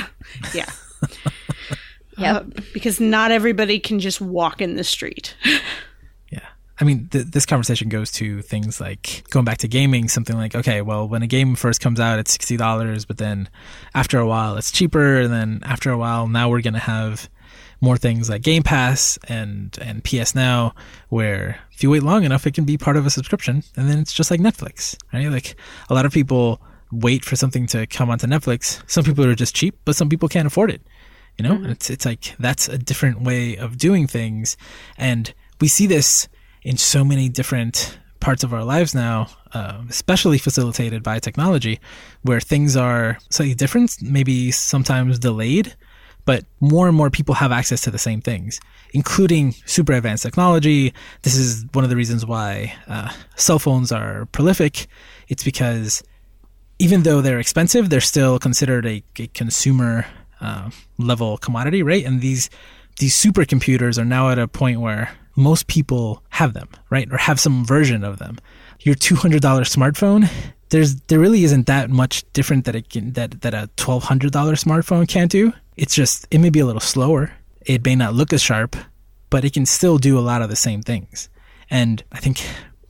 Yeah, 0.54 0.70
Yep. 2.18 2.36
Uh, 2.36 2.62
because 2.74 3.00
not 3.00 3.32
everybody 3.32 3.80
can 3.80 4.00
just 4.00 4.22
walk 4.22 4.62
in 4.62 4.76
the 4.76 4.84
street. 4.84 5.36
I 6.80 6.84
mean, 6.84 7.08
th- 7.08 7.28
this 7.28 7.46
conversation 7.46 7.90
goes 7.90 8.12
to 8.14 8.42
things 8.42 8.82
like 8.82 9.24
going 9.30 9.46
back 9.46 9.60
to 9.60 9.68
gaming, 9.68 10.08
something 10.10 10.36
like, 10.36 10.56
okay, 10.56 10.82
well, 10.82 11.08
when 11.08 11.22
a 11.22 11.28
game 11.28 11.56
first 11.56 11.80
comes 11.80 12.00
out, 12.00 12.20
it's 12.20 12.38
$60, 12.38 13.08
but 13.08 13.18
then 13.18 13.50
after 13.94 14.20
a 14.20 14.28
while, 14.28 14.58
it's 14.58 14.72
cheaper. 14.72 15.22
And 15.22 15.32
then 15.32 15.60
after 15.64 15.92
a 15.92 15.98
while, 15.98 16.28
now 16.28 16.50
we're 16.50 16.62
going 16.62 16.74
to 16.74 16.80
have 16.80 17.30
more 17.82 17.98
things 17.98 18.30
like 18.30 18.42
Game 18.42 18.64
Pass 18.64 19.18
and, 19.28 19.78
and 19.82 20.04
PS 20.04 20.36
Now, 20.36 20.74
where 21.10 21.60
if 21.72 21.84
you 21.84 21.90
wait 21.90 22.04
long 22.04 22.24
enough, 22.24 22.46
it 22.46 22.54
can 22.54 22.66
be 22.66 22.78
part 22.78 22.98
of 22.98 23.06
a 23.06 23.10
subscription. 23.10 23.64
And 23.78 23.90
then 23.90 24.00
it's 24.00 24.14
just 24.14 24.32
like 24.32 24.40
Netflix, 24.40 24.98
right? 25.14 25.30
Like 25.30 25.56
a 25.90 25.94
lot 25.94 26.06
of 26.06 26.12
people 26.12 26.62
wait 26.92 27.24
for 27.24 27.36
something 27.36 27.68
to 27.68 27.88
come 27.88 28.10
onto 28.10 28.28
Netflix. 28.28 28.82
Some 28.90 29.04
people 29.04 29.26
are 29.26 29.36
just 29.36 29.56
cheap, 29.56 29.78
but 29.86 29.96
some 29.96 30.10
people 30.10 30.30
can't 30.30 30.48
afford 30.48 30.72
it. 30.72 30.82
You 31.38 31.44
know, 31.44 31.54
mm-hmm. 31.56 31.64
And 31.64 31.74
it's 31.74 31.90
it's 31.90 32.06
like 32.06 32.34
that's 32.40 32.70
a 32.70 32.78
different 32.78 33.22
way 33.22 33.58
of 33.58 33.78
doing 33.78 34.08
things, 34.08 34.56
and 34.98 35.34
we 35.60 35.68
see 35.68 35.86
this 35.86 36.30
in 36.66 36.78
so 36.78 37.06
many 37.06 37.30
different 37.30 37.98
parts 38.20 38.44
of 38.44 38.52
our 38.52 38.64
lives 38.64 38.96
now, 38.96 39.28
um, 39.54 39.88
especially 39.88 40.40
facilitated 40.40 41.04
by 41.04 41.20
technology, 41.20 41.80
where 42.24 42.42
things 42.42 42.76
are 42.76 43.20
slightly 43.30 43.54
different, 43.54 44.02
maybe 44.02 44.50
sometimes 44.50 45.20
delayed, 45.20 45.76
but 46.26 46.44
more 46.60 46.88
and 46.88 46.98
more 46.98 47.12
people 47.12 47.36
have 47.36 47.52
access 47.52 47.82
to 47.82 47.92
the 47.92 48.00
same 48.00 48.20
things, 48.20 48.60
including 48.94 49.52
super 49.68 49.94
advanced 49.94 50.24
technology. 50.24 50.92
This 51.22 51.36
is 51.36 51.66
one 51.74 51.84
of 51.84 51.92
the 51.92 51.96
reasons 51.96 52.26
why 52.26 52.76
uh, 52.88 53.12
cell 53.36 53.60
phones 53.60 53.92
are 53.92 54.26
prolific. 54.32 54.88
It's 55.28 55.44
because 55.44 56.02
even 56.80 57.04
though 57.04 57.22
they're 57.22 57.40
expensive, 57.40 57.92
they're 57.92 58.02
still 58.02 58.40
considered 58.40 58.88
a, 58.88 59.04
a 59.20 59.28
consumer 59.28 60.08
uh, 60.42 60.72
level 60.98 61.38
commodity, 61.38 61.84
right? 61.84 62.04
And 62.04 62.22
these 62.22 62.50
these 62.98 63.16
supercomputers 63.16 64.00
are 64.00 64.06
now 64.06 64.30
at 64.30 64.40
a 64.40 64.48
point 64.48 64.80
where 64.80 65.12
most 65.36 65.68
people 65.68 66.24
have 66.30 66.54
them, 66.54 66.70
right, 66.90 67.12
or 67.12 67.18
have 67.18 67.40
some 67.40 67.66
version 67.66 68.04
of 68.04 68.20
them. 68.20 68.38
Your 68.80 68.96
two 68.96 69.16
hundred 69.16 69.42
dollar 69.42 69.64
smartphone, 69.64 70.30
there's 70.70 70.96
there 71.02 71.20
really 71.20 71.44
isn't 71.44 71.68
that 71.68 71.90
much 71.90 72.24
different 72.34 72.66
that 72.66 72.76
it 72.76 72.90
can 72.90 73.14
that 73.14 73.42
that 73.42 73.54
a 73.54 73.70
twelve 73.76 74.04
hundred 74.04 74.32
dollar 74.32 74.54
smartphone 74.54 75.08
can't 75.08 75.32
do. 75.32 75.54
It's 75.78 75.96
just 75.96 76.28
it 76.32 76.40
may 76.40 76.50
be 76.50 76.60
a 76.60 76.66
little 76.66 76.82
slower. 76.82 77.32
It 77.66 77.84
may 77.84 77.96
not 77.96 78.14
look 78.14 78.32
as 78.32 78.42
sharp, 78.42 78.76
but 79.30 79.44
it 79.44 79.54
can 79.54 79.66
still 79.66 79.98
do 79.98 80.18
a 80.18 80.22
lot 80.22 80.42
of 80.42 80.50
the 80.50 80.56
same 80.56 80.82
things. 80.82 81.30
And 81.70 82.04
I 82.12 82.20
think 82.20 82.42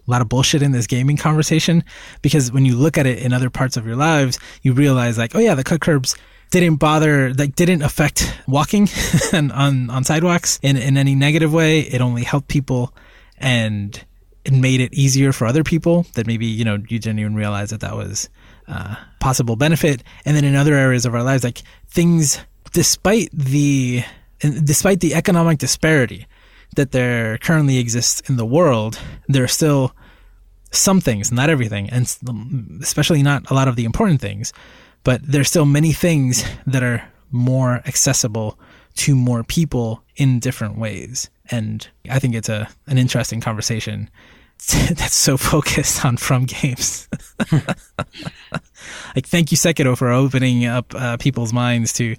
a 0.08 0.12
lot 0.12 0.22
of 0.22 0.30
bullshit 0.30 0.62
in 0.62 0.72
this 0.72 0.88
gaming 0.88 1.18
conversation 1.18 1.84
because 2.22 2.52
when 2.52 2.66
you 2.66 2.76
look 2.76 2.98
at 2.98 3.08
it 3.08 3.20
in 3.20 3.34
other 3.34 3.50
parts 3.50 3.78
of 3.78 3.86
your 3.86 3.96
lives, 3.96 4.38
you 4.62 4.74
realize 4.74 5.18
like, 5.18 5.36
oh 5.36 5.40
yeah, 5.40 5.56
the 5.56 5.64
cut 5.64 5.82
curbs 5.82 6.16
didn't 6.52 6.78
bother 6.78 7.34
like 7.34 7.56
didn't 7.56 7.82
affect 7.82 8.34
walking 8.48 8.88
on 9.34 9.90
on 9.90 10.04
sidewalks 10.04 10.60
in 10.62 10.78
in 10.78 10.98
any 10.98 11.16
negative 11.16 11.54
way. 11.54 11.82
It 11.82 12.02
only 12.02 12.24
helped 12.24 12.48
people 12.48 12.94
and 13.38 14.04
it 14.46 14.54
made 14.54 14.80
it 14.80 14.94
easier 14.94 15.34
for 15.34 15.48
other 15.48 15.64
people 15.64 16.06
that 16.14 16.28
maybe 16.28 16.46
you 16.46 16.64
know 16.64 16.76
you 16.88 17.00
didn't 17.00 17.20
even 17.20 17.36
realize 17.36 17.72
that 17.72 17.82
that 17.82 17.96
was 17.96 18.30
uh, 18.68 18.96
possible 19.20 19.56
benefit. 19.56 20.04
And 20.24 20.36
then 20.36 20.44
in 20.44 20.56
other 20.56 20.76
areas 20.76 21.06
of 21.06 21.14
our 21.14 21.24
lives, 21.24 21.44
like 21.44 21.62
things, 21.88 22.40
despite 22.72 23.30
the 23.32 24.04
despite 24.40 25.00
the 25.00 25.16
economic 25.16 25.58
disparity 25.58 26.28
that 26.76 26.92
there 26.92 27.38
currently 27.40 27.78
exists 27.78 28.22
in 28.30 28.38
the 28.38 28.46
world, 28.46 29.00
there 29.28 29.44
are 29.44 29.48
still 29.48 29.96
some 30.72 31.00
things, 31.00 31.32
not 31.32 31.50
everything, 31.50 31.90
and 31.90 32.16
especially 32.82 33.24
not 33.24 33.50
a 33.50 33.54
lot 33.54 33.68
of 33.68 33.76
the 33.76 33.86
important 33.86 34.20
things, 34.20 34.52
but 35.06 35.22
there's 35.24 35.48
still 35.48 35.66
many 35.66 35.94
things 35.94 36.44
that 36.68 36.84
are 36.84 37.08
more 37.32 37.76
accessible 37.86 38.60
to 38.96 39.16
more 39.16 39.44
people 39.44 40.04
in 40.18 40.40
different 40.40 40.78
ways. 40.78 41.30
And 41.50 41.88
I 42.10 42.20
think 42.20 42.36
it's 42.36 42.50
a 42.50 42.68
an 42.88 42.98
interesting 42.98 43.40
conversation 43.40 44.10
that's 44.90 45.16
so 45.16 45.38
focused 45.38 46.04
on 46.04 46.18
from 46.18 46.46
games. 46.46 47.08
like, 49.16 49.28
thank 49.28 49.52
you, 49.52 49.58
Sekiro, 49.58 49.98
for 49.98 50.12
opening 50.12 50.66
up 50.66 50.94
uh, 50.96 51.18
people's 51.18 51.54
minds 51.54 51.94
to 51.94 52.16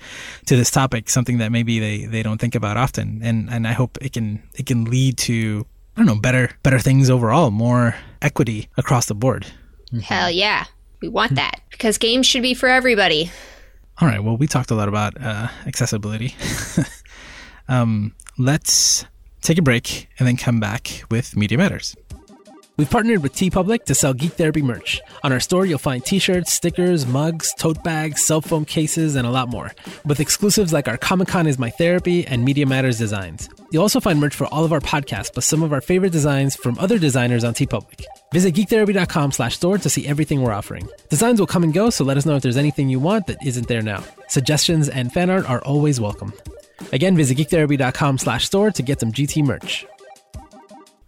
to 0.46 0.56
this 0.56 0.70
topic, 0.70 1.10
something 1.10 1.38
that 1.38 1.50
maybe 1.50 1.80
they, 1.80 2.06
they 2.06 2.22
don't 2.22 2.38
think 2.38 2.54
about 2.54 2.76
often. 2.76 3.20
And 3.22 3.50
and 3.50 3.66
I 3.66 3.72
hope 3.72 3.98
it 4.00 4.12
can 4.12 4.42
it 4.54 4.66
can 4.66 4.84
lead 4.84 5.18
to 5.18 5.66
I 5.96 6.00
don't 6.00 6.06
know 6.06 6.20
better 6.20 6.50
better 6.62 6.78
things 6.78 7.10
overall, 7.10 7.50
more 7.50 7.96
equity 8.22 8.68
across 8.76 9.06
the 9.06 9.14
board. 9.14 9.46
Hell 10.02 10.30
yeah, 10.30 10.66
we 11.00 11.08
want 11.08 11.34
that 11.34 11.60
because 11.76 11.98
games 11.98 12.26
should 12.26 12.42
be 12.42 12.54
for 12.54 12.68
everybody. 12.68 13.30
All 14.00 14.08
right. 14.08 14.22
Well, 14.22 14.36
we 14.36 14.46
talked 14.46 14.70
a 14.70 14.74
lot 14.74 14.88
about 14.88 15.20
uh, 15.20 15.48
accessibility. 15.66 16.34
um, 17.68 18.14
let's 18.38 19.04
take 19.42 19.58
a 19.58 19.62
break 19.62 20.08
and 20.18 20.26
then 20.26 20.36
come 20.36 20.60
back 20.60 21.04
with 21.10 21.36
Media 21.36 21.58
Matters. 21.58 21.94
We've 22.78 22.90
partnered 22.90 23.22
with 23.22 23.32
TeePublic 23.32 23.84
to 23.84 23.94
sell 23.94 24.12
Geek 24.12 24.32
Therapy 24.32 24.60
merch. 24.60 25.00
On 25.22 25.32
our 25.32 25.40
store, 25.40 25.64
you'll 25.64 25.78
find 25.78 26.04
t 26.04 26.18
shirts, 26.18 26.52
stickers, 26.52 27.06
mugs, 27.06 27.54
tote 27.54 27.82
bags, 27.82 28.26
cell 28.26 28.42
phone 28.42 28.66
cases, 28.66 29.16
and 29.16 29.26
a 29.26 29.30
lot 29.30 29.48
more, 29.48 29.72
with 30.04 30.20
exclusives 30.20 30.74
like 30.74 30.86
our 30.86 30.98
Comic 30.98 31.28
Con 31.28 31.46
is 31.46 31.58
My 31.58 31.70
Therapy 31.70 32.26
and 32.26 32.44
Media 32.44 32.66
Matters 32.66 32.98
designs. 32.98 33.48
You'll 33.70 33.82
also 33.82 33.98
find 33.98 34.20
merch 34.20 34.34
for 34.34 34.46
all 34.48 34.62
of 34.62 34.74
our 34.74 34.80
podcasts, 34.80 35.32
plus 35.32 35.46
some 35.46 35.62
of 35.62 35.72
our 35.72 35.80
favorite 35.80 36.12
designs 36.12 36.54
from 36.54 36.78
other 36.78 36.98
designers 36.98 37.44
on 37.44 37.54
TeePublic. 37.54 38.04
Visit 38.34 38.54
geektherapy.com 38.54 39.32
slash 39.32 39.56
store 39.56 39.78
to 39.78 39.88
see 39.88 40.06
everything 40.06 40.42
we're 40.42 40.52
offering. 40.52 40.86
Designs 41.08 41.40
will 41.40 41.46
come 41.46 41.62
and 41.62 41.72
go, 41.72 41.88
so 41.88 42.04
let 42.04 42.18
us 42.18 42.26
know 42.26 42.36
if 42.36 42.42
there's 42.42 42.58
anything 42.58 42.90
you 42.90 43.00
want 43.00 43.26
that 43.28 43.38
isn't 43.42 43.68
there 43.68 43.82
now. 43.82 44.04
Suggestions 44.28 44.90
and 44.90 45.10
fan 45.10 45.30
art 45.30 45.48
are 45.48 45.62
always 45.64 45.98
welcome. 45.98 46.34
Again, 46.92 47.16
visit 47.16 47.38
geektherapy.com 47.38 48.18
slash 48.18 48.44
store 48.44 48.70
to 48.72 48.82
get 48.82 49.00
some 49.00 49.12
GT 49.12 49.42
merch. 49.42 49.86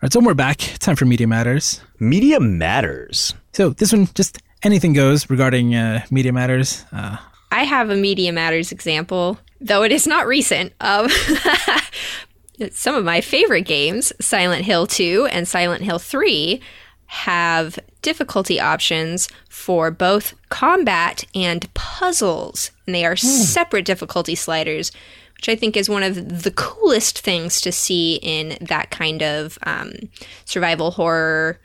All 0.01 0.07
right, 0.07 0.13
so 0.13 0.21
we're 0.21 0.33
back. 0.33 0.59
Time 0.79 0.95
for 0.95 1.07
Media 1.07 1.27
Matters. 1.27 1.81
Media 1.99 2.39
Matters. 2.39 3.35
So 3.53 3.71
this 3.71 3.93
one, 3.93 4.07
just 4.15 4.39
anything 4.63 4.93
goes 4.93 5.29
regarding 5.29 5.75
uh, 5.75 6.07
Media 6.09 6.33
Matters. 6.33 6.85
Uh, 6.93 7.17
I 7.51 7.65
have 7.65 7.91
a 7.91 7.97
Media 7.97 8.33
Matters 8.33 8.71
example, 8.71 9.41
though 9.61 9.83
it 9.83 9.91
is 9.91 10.07
not 10.07 10.29
recent, 10.29 10.73
of 10.81 11.11
some 12.71 12.95
of 12.95 13.05
my 13.05 13.21
favorite 13.21 13.63
games, 13.63 14.13
Silent 14.21 14.65
Hill 14.65 14.87
2 14.87 15.27
and 15.33 15.49
Silent 15.49 15.83
Hill 15.83 15.99
3, 15.99 16.61
have 17.07 17.77
difficulty 18.01 18.61
options 18.61 19.29
for 19.49 19.91
both 19.91 20.33
combat 20.49 21.25
and 21.35 21.75
puzzles. 21.75 22.71
And 22.87 22.95
they 22.95 23.05
are 23.05 23.17
separate 23.17 23.85
difficulty 23.85 24.37
sliders, 24.37 24.93
which 25.39 25.49
I 25.49 25.55
think 25.55 25.77
is 25.77 25.89
one 25.89 26.03
of 26.03 26.43
the 26.43 26.51
coolest 26.51 27.21
things 27.21 27.61
to 27.61 27.71
see 27.71 28.17
in 28.17 28.59
that 28.61 28.91
kind 28.91 29.23
of 29.23 29.57
um, 29.63 29.93
survival 30.45 30.91
horror, 30.91 31.61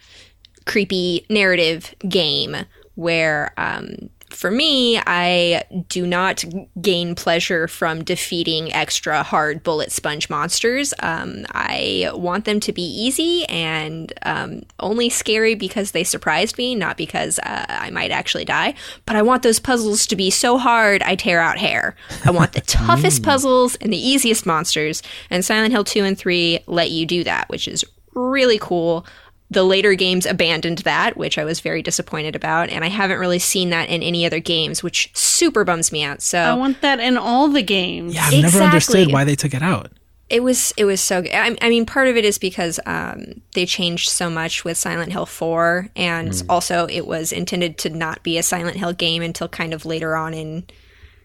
creepy 0.65 1.25
narrative 1.27 1.93
game 2.07 2.55
where 2.93 3.51
um, 3.57 4.09
for 4.35 4.51
me, 4.51 4.99
I 4.99 5.63
do 5.89 6.05
not 6.05 6.43
gain 6.81 7.15
pleasure 7.15 7.67
from 7.67 8.03
defeating 8.03 8.73
extra 8.73 9.23
hard 9.23 9.63
bullet 9.63 9.91
sponge 9.91 10.29
monsters. 10.29 10.93
Um, 10.99 11.45
I 11.51 12.09
want 12.13 12.45
them 12.45 12.59
to 12.61 12.73
be 12.73 12.81
easy 12.81 13.45
and 13.45 14.11
um, 14.23 14.63
only 14.79 15.09
scary 15.09 15.55
because 15.55 15.91
they 15.91 16.03
surprised 16.03 16.57
me, 16.57 16.75
not 16.75 16.97
because 16.97 17.39
uh, 17.39 17.65
I 17.67 17.89
might 17.91 18.11
actually 18.11 18.45
die. 18.45 18.73
But 19.05 19.15
I 19.15 19.21
want 19.21 19.43
those 19.43 19.59
puzzles 19.59 20.07
to 20.07 20.15
be 20.15 20.29
so 20.29 20.57
hard 20.57 21.01
I 21.03 21.15
tear 21.15 21.39
out 21.39 21.57
hair. 21.57 21.95
I 22.25 22.31
want 22.31 22.53
the 22.53 22.61
toughest 22.87 23.23
puzzles 23.23 23.75
and 23.75 23.93
the 23.93 23.97
easiest 23.97 24.45
monsters. 24.45 25.03
And 25.29 25.45
Silent 25.45 25.71
Hill 25.71 25.83
2 25.83 26.03
and 26.03 26.17
3 26.17 26.59
let 26.67 26.91
you 26.91 27.05
do 27.05 27.23
that, 27.23 27.49
which 27.49 27.67
is 27.67 27.85
really 28.15 28.59
cool 28.59 29.05
the 29.53 29.63
later 29.63 29.93
games 29.93 30.25
abandoned 30.25 30.79
that, 30.79 31.15
which 31.15 31.37
I 31.37 31.45
was 31.45 31.59
very 31.59 31.81
disappointed 31.81 32.35
about, 32.35 32.69
and 32.69 32.83
I 32.83 32.89
haven't 32.89 33.19
really 33.19 33.39
seen 33.39 33.69
that 33.69 33.89
in 33.89 34.03
any 34.03 34.25
other 34.25 34.39
games, 34.39 34.83
which 34.83 35.11
super 35.13 35.63
bums 35.63 35.91
me 35.91 36.03
out. 36.03 36.21
So 36.21 36.39
I 36.39 36.53
want 36.53 36.81
that 36.81 36.99
in 36.99 37.17
all 37.17 37.47
the 37.47 37.63
games. 37.63 38.15
yeah, 38.15 38.25
I've 38.25 38.41
never 38.41 38.61
understood 38.61 39.11
why 39.11 39.23
they 39.23 39.35
took 39.35 39.53
it 39.53 39.61
out. 39.61 39.91
it 40.29 40.41
was 40.43 40.73
it 40.77 40.85
was 40.85 41.01
so 41.01 41.21
good. 41.21 41.33
I, 41.33 41.55
I 41.61 41.69
mean, 41.69 41.85
part 41.85 42.07
of 42.07 42.17
it 42.17 42.25
is 42.25 42.37
because 42.37 42.79
um, 42.85 43.41
they 43.53 43.65
changed 43.65 44.09
so 44.09 44.29
much 44.29 44.65
with 44.65 44.77
Silent 44.77 45.11
Hill 45.11 45.25
Four, 45.25 45.89
and 45.95 46.43
also 46.49 46.87
it 46.87 47.05
was 47.05 47.31
intended 47.31 47.77
to 47.79 47.89
not 47.89 48.23
be 48.23 48.37
a 48.37 48.43
Silent 48.43 48.77
Hill 48.77 48.93
game 48.93 49.21
until 49.21 49.47
kind 49.47 49.73
of 49.73 49.85
later 49.85 50.15
on 50.15 50.33
in 50.33 50.65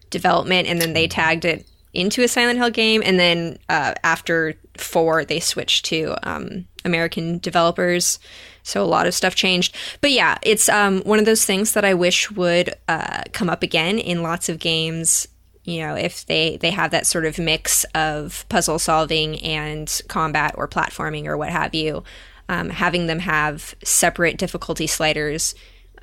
development, 0.09 0.67
and 0.67 0.81
then 0.81 0.93
they 0.93 1.07
tagged 1.07 1.45
it 1.45 1.65
into 1.93 2.21
a 2.23 2.27
Silent 2.27 2.59
Hill 2.59 2.69
game, 2.69 3.01
and 3.03 3.19
then 3.19 3.57
uh, 3.67 3.95
after 4.03 4.53
four, 4.77 5.25
they 5.25 5.39
switched 5.39 5.85
to 5.85 6.15
um, 6.21 6.65
American 6.85 7.39
developers. 7.39 8.19
So 8.63 8.83
a 8.83 8.85
lot 8.85 9.07
of 9.07 9.13
stuff 9.13 9.35
changed, 9.35 9.75
but 10.01 10.11
yeah, 10.11 10.37
it's 10.43 10.69
um, 10.69 11.01
one 11.01 11.19
of 11.19 11.25
those 11.25 11.45
things 11.45 11.73
that 11.73 11.85
I 11.85 11.93
wish 11.93 12.29
would 12.31 12.73
uh, 12.87 13.23
come 13.31 13.49
up 13.49 13.63
again 13.63 13.97
in 13.97 14.21
lots 14.21 14.49
of 14.49 14.59
games. 14.59 15.27
You 15.63 15.81
know, 15.81 15.95
if 15.95 16.25
they 16.25 16.57
they 16.57 16.71
have 16.71 16.91
that 16.91 17.07
sort 17.07 17.25
of 17.25 17.37
mix 17.39 17.85
of 17.95 18.45
puzzle 18.49 18.79
solving 18.79 19.39
and 19.41 20.01
combat 20.07 20.55
or 20.57 20.67
platforming 20.67 21.25
or 21.25 21.37
what 21.37 21.49
have 21.49 21.73
you, 21.73 22.03
um, 22.47 22.69
having 22.69 23.07
them 23.07 23.19
have 23.19 23.75
separate 23.83 24.37
difficulty 24.37 24.87
sliders 24.87 25.55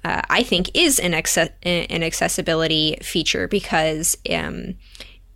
uh, 0.07 0.23
I 0.31 0.45
think 0.45 0.71
is 0.73 1.01
an, 1.01 1.13
acce- 1.13 1.51
an 1.65 2.03
accessibility 2.05 2.97
feature 3.03 3.49
because 3.49 4.17
um, 4.31 4.75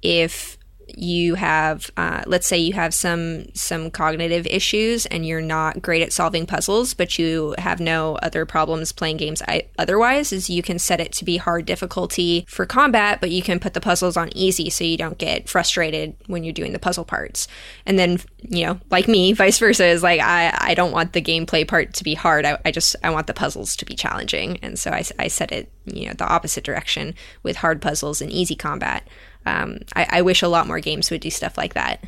if 0.00 0.56
you 0.98 1.34
have 1.34 1.90
uh, 1.96 2.22
let's 2.26 2.46
say 2.46 2.58
you 2.58 2.72
have 2.72 2.94
some 2.94 3.44
some 3.54 3.90
cognitive 3.90 4.46
issues 4.46 5.06
and 5.06 5.26
you're 5.26 5.40
not 5.40 5.82
great 5.82 6.02
at 6.02 6.12
solving 6.12 6.46
puzzles 6.46 6.94
but 6.94 7.18
you 7.18 7.54
have 7.58 7.80
no 7.80 8.16
other 8.16 8.44
problems 8.46 8.92
playing 8.92 9.16
games 9.16 9.42
I- 9.48 9.66
otherwise 9.78 10.32
is 10.32 10.50
you 10.50 10.62
can 10.62 10.78
set 10.78 11.00
it 11.00 11.12
to 11.12 11.24
be 11.24 11.36
hard 11.36 11.66
difficulty 11.66 12.44
for 12.48 12.66
combat 12.66 13.20
but 13.20 13.30
you 13.30 13.42
can 13.42 13.60
put 13.60 13.74
the 13.74 13.80
puzzles 13.80 14.16
on 14.16 14.36
easy 14.36 14.70
so 14.70 14.84
you 14.84 14.96
don't 14.96 15.18
get 15.18 15.48
frustrated 15.48 16.14
when 16.26 16.44
you're 16.44 16.52
doing 16.52 16.72
the 16.72 16.78
puzzle 16.78 17.04
parts. 17.04 17.48
And 17.86 17.98
then 17.98 18.20
you 18.38 18.66
know 18.66 18.80
like 18.90 19.08
me 19.08 19.32
vice 19.40 19.58
versa 19.58 19.86
is 19.86 20.02
like 20.02 20.20
i, 20.20 20.56
I 20.58 20.74
don't 20.74 20.92
want 20.92 21.12
the 21.12 21.22
gameplay 21.22 21.66
part 21.66 21.94
to 21.94 22.04
be 22.04 22.14
hard. 22.14 22.44
I, 22.44 22.58
I 22.64 22.70
just 22.70 22.96
i 23.02 23.10
want 23.10 23.26
the 23.26 23.34
puzzles 23.34 23.76
to 23.76 23.84
be 23.84 23.94
challenging. 23.94 24.58
And 24.62 24.78
so 24.78 24.90
I, 24.90 25.04
I 25.18 25.28
set 25.28 25.52
it 25.52 25.70
you 25.84 26.06
know 26.06 26.14
the 26.14 26.26
opposite 26.26 26.64
direction 26.64 27.14
with 27.42 27.56
hard 27.56 27.80
puzzles 27.82 28.20
and 28.20 28.30
easy 28.30 28.54
combat 28.54 29.06
um, 29.50 29.78
I, 29.96 30.06
I 30.10 30.22
wish 30.22 30.42
a 30.42 30.48
lot 30.48 30.66
more 30.66 30.80
games 30.80 31.10
would 31.10 31.20
do 31.20 31.30
stuff 31.30 31.58
like 31.58 31.74
that. 31.74 32.04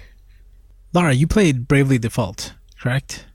Lara, 0.93 1.13
you 1.13 1.27
played 1.27 1.67
Bravely 1.67 1.99
Default, 1.99 2.55
correct? 2.79 3.27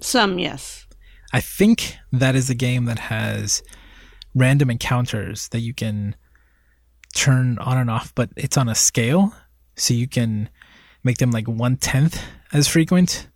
Some, 0.00 0.38
yes. 0.38 0.86
I 1.32 1.40
think 1.40 1.96
that 2.12 2.34
is 2.34 2.50
a 2.50 2.54
game 2.54 2.84
that 2.84 2.98
has 2.98 3.62
random 4.34 4.70
encounters 4.70 5.48
that 5.48 5.60
you 5.60 5.74
can 5.74 6.14
turn 7.14 7.58
on 7.58 7.78
and 7.78 7.90
off, 7.90 8.14
but 8.14 8.30
it's 8.36 8.56
on 8.56 8.68
a 8.68 8.74
scale. 8.74 9.34
so 9.74 9.94
you 9.94 10.06
can 10.06 10.48
make 11.02 11.18
them 11.18 11.30
like 11.30 11.48
one 11.48 11.76
tenth 11.76 12.22
as 12.52 12.68
frequent, 12.68 13.26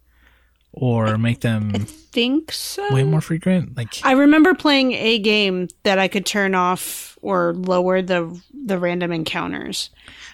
or 0.76 1.18
make 1.18 1.40
them 1.40 1.72
Think 1.72 2.52
so. 2.52 2.94
way 2.94 3.02
more 3.02 3.20
frequent. 3.20 3.76
Like 3.76 3.98
I 4.04 4.12
remember 4.12 4.54
playing 4.54 4.92
a 4.92 5.18
game 5.18 5.68
that 5.82 5.98
I 5.98 6.06
could 6.06 6.24
turn 6.24 6.54
off 6.54 7.18
or 7.22 7.54
lower 7.54 8.02
the 8.02 8.40
the 8.52 8.78
random 8.78 9.10
encounters. 9.10 9.90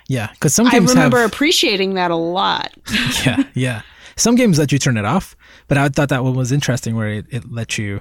yeah, 0.09 0.29
because 0.33 0.55
some 0.55 0.67
I 0.67 0.77
remember 0.77 1.19
have 1.21 1.33
appreciating 1.33 1.95
that 1.95 2.11
a 2.11 2.17
lot. 2.17 2.73
yeah, 3.25 3.45
yeah. 3.55 3.83
Some 4.17 4.35
games 4.35 4.59
let 4.59 4.73
you 4.73 4.79
turn 4.79 4.97
it 4.97 5.05
off, 5.05 5.37
but 5.69 5.79
I 5.79 5.89
thought 5.89 6.11
that 6.11 6.23
one 6.23 6.35
was 6.35 6.53
interesting 6.53 6.95
where 6.97 7.09
it, 7.09 7.27
it 7.31 7.51
let 7.51 7.79
you, 7.79 8.01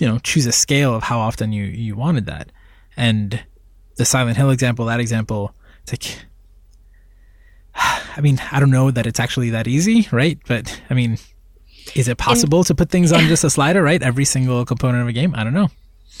you 0.00 0.06
know, 0.08 0.18
choose 0.18 0.44
a 0.46 0.52
scale 0.52 0.94
of 0.94 1.04
how 1.04 1.20
often 1.20 1.52
you, 1.52 1.64
you 1.64 1.94
wanted 1.94 2.26
that. 2.26 2.50
And 2.96 3.44
the 3.96 4.04
Silent 4.04 4.36
Hill 4.36 4.50
example, 4.50 4.86
that 4.86 4.98
example, 4.98 5.54
it's 5.82 5.92
like, 5.92 6.26
I 8.16 8.20
mean, 8.20 8.40
I 8.50 8.58
don't 8.58 8.72
know 8.72 8.90
that 8.90 9.06
it's 9.06 9.20
actually 9.20 9.50
that 9.50 9.68
easy, 9.68 10.08
right? 10.10 10.38
But 10.48 10.80
I 10.90 10.94
mean, 10.94 11.16
is 11.94 12.08
it 12.08 12.18
possible 12.18 12.64
to 12.64 12.74
put 12.74 12.90
things 12.90 13.12
on 13.12 13.20
just 13.28 13.44
a 13.44 13.50
slider, 13.50 13.82
right? 13.82 14.02
Every 14.02 14.24
single 14.24 14.64
component 14.64 15.02
of 15.02 15.08
a 15.08 15.12
game? 15.12 15.34
I 15.36 15.44
don't 15.44 15.54
know. 15.54 15.70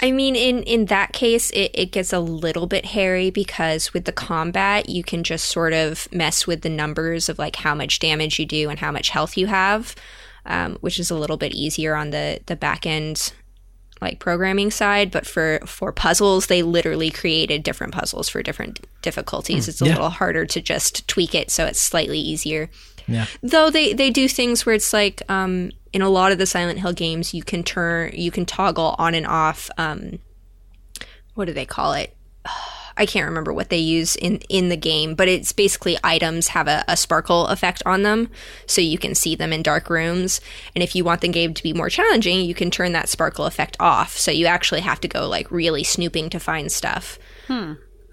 I 0.02 0.10
mean, 0.10 0.36
in 0.36 0.62
in 0.64 0.86
that 0.86 1.12
case, 1.12 1.50
it, 1.50 1.70
it 1.72 1.92
gets 1.92 2.12
a 2.12 2.20
little 2.20 2.66
bit 2.66 2.86
hairy 2.86 3.30
because 3.30 3.94
with 3.94 4.04
the 4.04 4.12
combat, 4.12 4.88
you 4.90 5.02
can 5.02 5.24
just 5.24 5.46
sort 5.46 5.72
of 5.72 6.06
mess 6.12 6.46
with 6.46 6.60
the 6.60 6.68
numbers 6.68 7.28
of 7.28 7.38
like 7.38 7.56
how 7.56 7.74
much 7.74 7.98
damage 7.98 8.38
you 8.38 8.44
do 8.44 8.68
and 8.68 8.78
how 8.78 8.92
much 8.92 9.08
health 9.08 9.38
you 9.38 9.46
have, 9.46 9.94
um, 10.44 10.76
which 10.80 11.00
is 11.00 11.10
a 11.10 11.14
little 11.16 11.38
bit 11.38 11.52
easier 11.54 11.94
on 11.94 12.10
the 12.10 12.40
the 12.44 12.56
back 12.56 12.84
end 12.84 13.32
like 14.02 14.18
programming 14.18 14.70
side. 14.70 15.10
But 15.10 15.26
for 15.26 15.60
for 15.64 15.92
puzzles, 15.92 16.48
they 16.48 16.62
literally 16.62 17.10
created 17.10 17.62
different 17.62 17.94
puzzles 17.94 18.28
for 18.28 18.42
different 18.42 18.80
difficulties. 19.00 19.66
it's 19.66 19.80
a 19.80 19.86
yeah. 19.86 19.92
little 19.92 20.10
harder 20.10 20.44
to 20.44 20.60
just 20.60 21.08
tweak 21.08 21.34
it 21.34 21.50
so 21.50 21.64
it's 21.64 21.80
slightly 21.80 22.18
easier. 22.18 22.68
Yeah. 23.08 23.26
Though 23.42 23.70
they 23.70 23.92
they 23.92 24.10
do 24.10 24.28
things 24.28 24.66
where 24.66 24.74
it's 24.74 24.92
like 24.92 25.22
um, 25.28 25.70
in 25.92 26.02
a 26.02 26.08
lot 26.08 26.32
of 26.32 26.38
the 26.38 26.46
Silent 26.46 26.78
Hill 26.78 26.92
games, 26.92 27.34
you 27.34 27.42
can 27.42 27.62
turn 27.62 28.12
you 28.14 28.30
can 28.30 28.46
toggle 28.46 28.96
on 28.98 29.14
and 29.14 29.26
off. 29.26 29.70
Um, 29.78 30.18
what 31.34 31.46
do 31.46 31.52
they 31.52 31.66
call 31.66 31.92
it? 31.92 32.16
I 32.98 33.04
can't 33.04 33.28
remember 33.28 33.52
what 33.52 33.68
they 33.68 33.76
use 33.76 34.16
in 34.16 34.38
in 34.48 34.70
the 34.70 34.76
game, 34.76 35.14
but 35.14 35.28
it's 35.28 35.52
basically 35.52 35.98
items 36.02 36.48
have 36.48 36.66
a, 36.66 36.82
a 36.88 36.96
sparkle 36.96 37.46
effect 37.48 37.82
on 37.84 38.04
them, 38.04 38.30
so 38.66 38.80
you 38.80 38.96
can 38.96 39.14
see 39.14 39.34
them 39.34 39.52
in 39.52 39.62
dark 39.62 39.90
rooms. 39.90 40.40
And 40.74 40.82
if 40.82 40.96
you 40.96 41.04
want 41.04 41.20
the 41.20 41.28
game 41.28 41.52
to 41.52 41.62
be 41.62 41.74
more 41.74 41.90
challenging, 41.90 42.40
you 42.46 42.54
can 42.54 42.70
turn 42.70 42.92
that 42.92 43.10
sparkle 43.10 43.44
effect 43.44 43.76
off, 43.80 44.16
so 44.16 44.30
you 44.30 44.46
actually 44.46 44.80
have 44.80 44.98
to 45.02 45.08
go 45.08 45.28
like 45.28 45.50
really 45.50 45.84
snooping 45.84 46.30
to 46.30 46.40
find 46.40 46.72
stuff. 46.72 47.18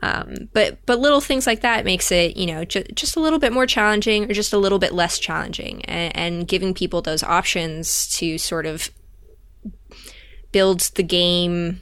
Um, 0.03 0.49
but 0.51 0.85
but 0.85 0.99
little 0.99 1.21
things 1.21 1.47
like 1.47 1.61
that 1.61 1.85
makes 1.85 2.11
it 2.11 2.35
you 2.35 2.45
know 2.45 2.65
ju- 2.65 2.83
just 2.93 3.15
a 3.15 3.21
little 3.21 3.39
bit 3.39 3.53
more 3.53 3.65
challenging 3.65 4.29
or 4.29 4.33
just 4.33 4.51
a 4.51 4.57
little 4.57 4.79
bit 4.79 4.91
less 4.91 5.17
challenging, 5.17 5.85
and, 5.85 6.15
and 6.15 6.47
giving 6.47 6.73
people 6.73 7.01
those 7.01 7.23
options 7.23 8.09
to 8.17 8.37
sort 8.37 8.65
of 8.65 8.89
build 10.51 10.81
the 10.95 11.03
game 11.03 11.81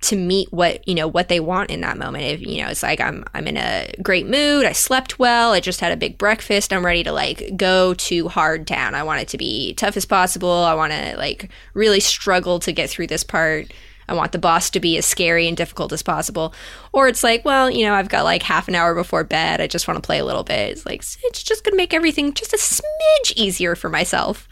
to 0.00 0.16
meet 0.16 0.52
what 0.52 0.86
you 0.88 0.94
know 0.96 1.06
what 1.06 1.28
they 1.28 1.38
want 1.38 1.70
in 1.70 1.82
that 1.82 1.96
moment. 1.96 2.24
If 2.24 2.40
you 2.40 2.62
know 2.62 2.68
it's 2.68 2.82
like 2.82 3.00
I'm 3.00 3.24
I'm 3.32 3.46
in 3.46 3.58
a 3.58 3.92
great 4.02 4.26
mood, 4.26 4.66
I 4.66 4.72
slept 4.72 5.20
well, 5.20 5.52
I 5.52 5.60
just 5.60 5.78
had 5.78 5.92
a 5.92 5.96
big 5.96 6.18
breakfast, 6.18 6.72
I'm 6.72 6.84
ready 6.84 7.04
to 7.04 7.12
like 7.12 7.56
go 7.56 7.94
to 7.94 8.28
hard 8.28 8.66
town. 8.66 8.96
I 8.96 9.04
want 9.04 9.20
it 9.20 9.28
to 9.28 9.38
be 9.38 9.72
tough 9.74 9.96
as 9.96 10.04
possible. 10.04 10.50
I 10.50 10.74
want 10.74 10.92
to 10.92 11.16
like 11.16 11.48
really 11.74 12.00
struggle 12.00 12.58
to 12.58 12.72
get 12.72 12.90
through 12.90 13.06
this 13.06 13.22
part. 13.22 13.72
I 14.08 14.14
want 14.14 14.32
the 14.32 14.38
boss 14.38 14.70
to 14.70 14.80
be 14.80 14.96
as 14.98 15.06
scary 15.06 15.48
and 15.48 15.56
difficult 15.56 15.92
as 15.92 16.02
possible. 16.02 16.54
Or 16.92 17.08
it's 17.08 17.22
like, 17.22 17.44
well, 17.44 17.70
you 17.70 17.84
know, 17.84 17.94
I've 17.94 18.08
got 18.08 18.24
like 18.24 18.42
half 18.42 18.68
an 18.68 18.74
hour 18.74 18.94
before 18.94 19.24
bed. 19.24 19.60
I 19.60 19.66
just 19.66 19.88
want 19.88 20.02
to 20.02 20.06
play 20.06 20.18
a 20.18 20.24
little 20.24 20.44
bit. 20.44 20.70
It's 20.70 20.86
like, 20.86 21.02
it's 21.24 21.42
just 21.42 21.64
going 21.64 21.72
to 21.72 21.76
make 21.76 21.94
everything 21.94 22.32
just 22.34 22.52
a 22.52 22.56
smidge 22.56 23.32
easier 23.36 23.74
for 23.74 23.88
myself. 23.88 24.48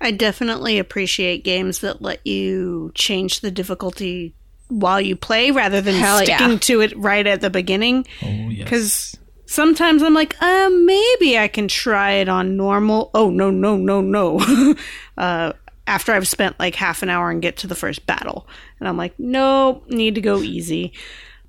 I 0.00 0.10
definitely 0.10 0.78
appreciate 0.78 1.44
games 1.44 1.78
that 1.78 2.02
let 2.02 2.26
you 2.26 2.90
change 2.94 3.40
the 3.40 3.52
difficulty 3.52 4.34
while 4.68 5.00
you 5.00 5.14
play 5.14 5.50
rather 5.50 5.80
than 5.80 5.94
Hell 5.94 6.24
yeah. 6.24 6.38
sticking 6.38 6.58
to 6.58 6.80
it 6.80 6.96
right 6.96 7.26
at 7.26 7.40
the 7.40 7.50
beginning. 7.50 8.06
Oh, 8.22 8.26
yes. 8.26 8.64
Because 8.64 9.18
sometimes 9.46 10.02
I'm 10.02 10.14
like, 10.14 10.34
uh, 10.42 10.70
maybe 10.70 11.38
I 11.38 11.46
can 11.46 11.68
try 11.68 12.12
it 12.12 12.28
on 12.28 12.56
normal. 12.56 13.10
Oh, 13.14 13.30
no, 13.30 13.50
no, 13.50 13.76
no, 13.76 14.00
no. 14.00 14.74
uh, 15.18 15.52
after 15.86 16.12
I've 16.12 16.28
spent 16.28 16.58
like 16.58 16.74
half 16.74 17.02
an 17.02 17.08
hour 17.10 17.30
and 17.30 17.42
get 17.42 17.56
to 17.58 17.66
the 17.66 17.74
first 17.74 18.06
battle. 18.06 18.46
And 18.78 18.88
I'm 18.88 18.96
like, 18.96 19.18
no, 19.18 19.82
need 19.88 20.14
to 20.14 20.20
go 20.20 20.38
easy. 20.38 20.92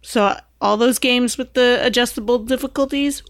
So 0.01 0.37
all 0.59 0.77
those 0.77 0.99
games 0.99 1.37
with 1.37 1.53
the 1.53 1.79
adjustable 1.81 2.39
difficulties, 2.39 3.23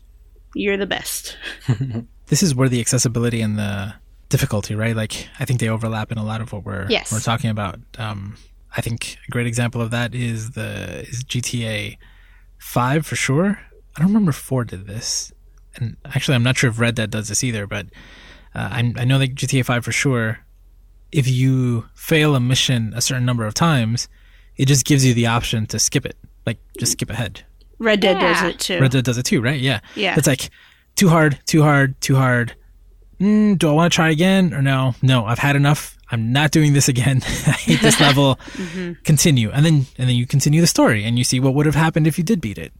you're 0.55 0.77
the 0.77 0.85
best. 0.85 1.37
this 2.27 2.43
is 2.43 2.55
where 2.55 2.69
the 2.69 2.79
accessibility 2.79 3.41
and 3.41 3.57
the 3.57 3.93
difficulty, 4.29 4.75
right? 4.75 4.95
Like 4.95 5.27
I 5.39 5.45
think 5.45 5.59
they 5.59 5.69
overlap 5.69 6.11
in 6.11 6.17
a 6.17 6.23
lot 6.23 6.41
of 6.41 6.51
what 6.53 6.63
we're 6.63 6.87
Yes. 6.89 7.11
we're 7.11 7.19
talking 7.19 7.49
about. 7.49 7.79
Um, 7.97 8.37
I 8.75 8.81
think 8.81 9.17
a 9.27 9.31
great 9.31 9.45
example 9.45 9.81
of 9.81 9.91
that 9.91 10.15
is 10.15 10.51
the 10.51 11.01
is 11.07 11.23
GTA 11.23 11.97
Five 12.57 13.05
for 13.05 13.17
sure. 13.17 13.59
I 13.95 13.99
don't 13.99 14.07
remember 14.07 14.31
four 14.31 14.63
did 14.63 14.87
this, 14.87 15.33
and 15.75 15.97
actually 16.05 16.35
I'm 16.35 16.43
not 16.43 16.57
sure 16.57 16.69
if 16.69 16.79
Red 16.79 16.95
Dead 16.95 17.11
does 17.11 17.27
this 17.27 17.43
either. 17.43 17.67
But 17.67 17.87
uh, 18.55 18.69
I, 18.71 18.93
I 18.97 19.03
know 19.05 19.19
that 19.19 19.35
GTA 19.35 19.65
Five 19.65 19.83
for 19.83 19.91
sure. 19.91 20.39
If 21.13 21.27
you 21.27 21.85
fail 21.93 22.35
a 22.35 22.39
mission 22.39 22.91
a 22.95 23.01
certain 23.01 23.25
number 23.25 23.45
of 23.45 23.53
times, 23.53 24.07
it 24.57 24.65
just 24.65 24.85
gives 24.85 25.05
you 25.05 25.13
the 25.13 25.27
option 25.27 25.65
to 25.67 25.79
skip 25.79 26.05
it, 26.05 26.17
like 26.45 26.57
just 26.79 26.93
skip 26.93 27.09
ahead. 27.09 27.45
Red 27.79 27.99
Dead 27.99 28.19
does 28.19 28.41
it 28.43 28.59
too. 28.59 28.79
Red 28.79 28.91
Dead 28.91 29.03
does 29.03 29.17
it 29.17 29.23
too, 29.23 29.41
right? 29.41 29.59
Yeah. 29.59 29.79
Yeah. 29.95 30.15
It's 30.17 30.27
like 30.27 30.49
too 30.95 31.09
hard, 31.09 31.39
too 31.45 31.61
hard, 31.61 31.99
too 32.01 32.15
hard. 32.15 32.55
Mm, 33.19 33.57
do 33.57 33.69
I 33.69 33.73
want 33.73 33.91
to 33.91 33.95
try 33.95 34.09
again 34.09 34.53
or 34.53 34.61
no? 34.61 34.95
No, 35.01 35.25
I've 35.25 35.39
had 35.39 35.55
enough. 35.55 35.97
I'm 36.11 36.31
not 36.31 36.51
doing 36.51 36.73
this 36.73 36.87
again. 36.87 37.21
I 37.47 37.51
hate 37.51 37.81
this 37.81 37.99
level. 38.07 38.39
Continue, 39.03 39.49
and 39.51 39.65
then 39.65 39.85
and 39.97 40.09
then 40.09 40.15
you 40.15 40.25
continue 40.25 40.61
the 40.61 40.67
story, 40.67 41.03
and 41.03 41.17
you 41.17 41.23
see 41.23 41.39
what 41.39 41.53
would 41.55 41.65
have 41.65 41.75
happened 41.75 42.07
if 42.07 42.17
you 42.17 42.23
did 42.23 42.41
beat 42.41 42.57
it. 42.57 42.73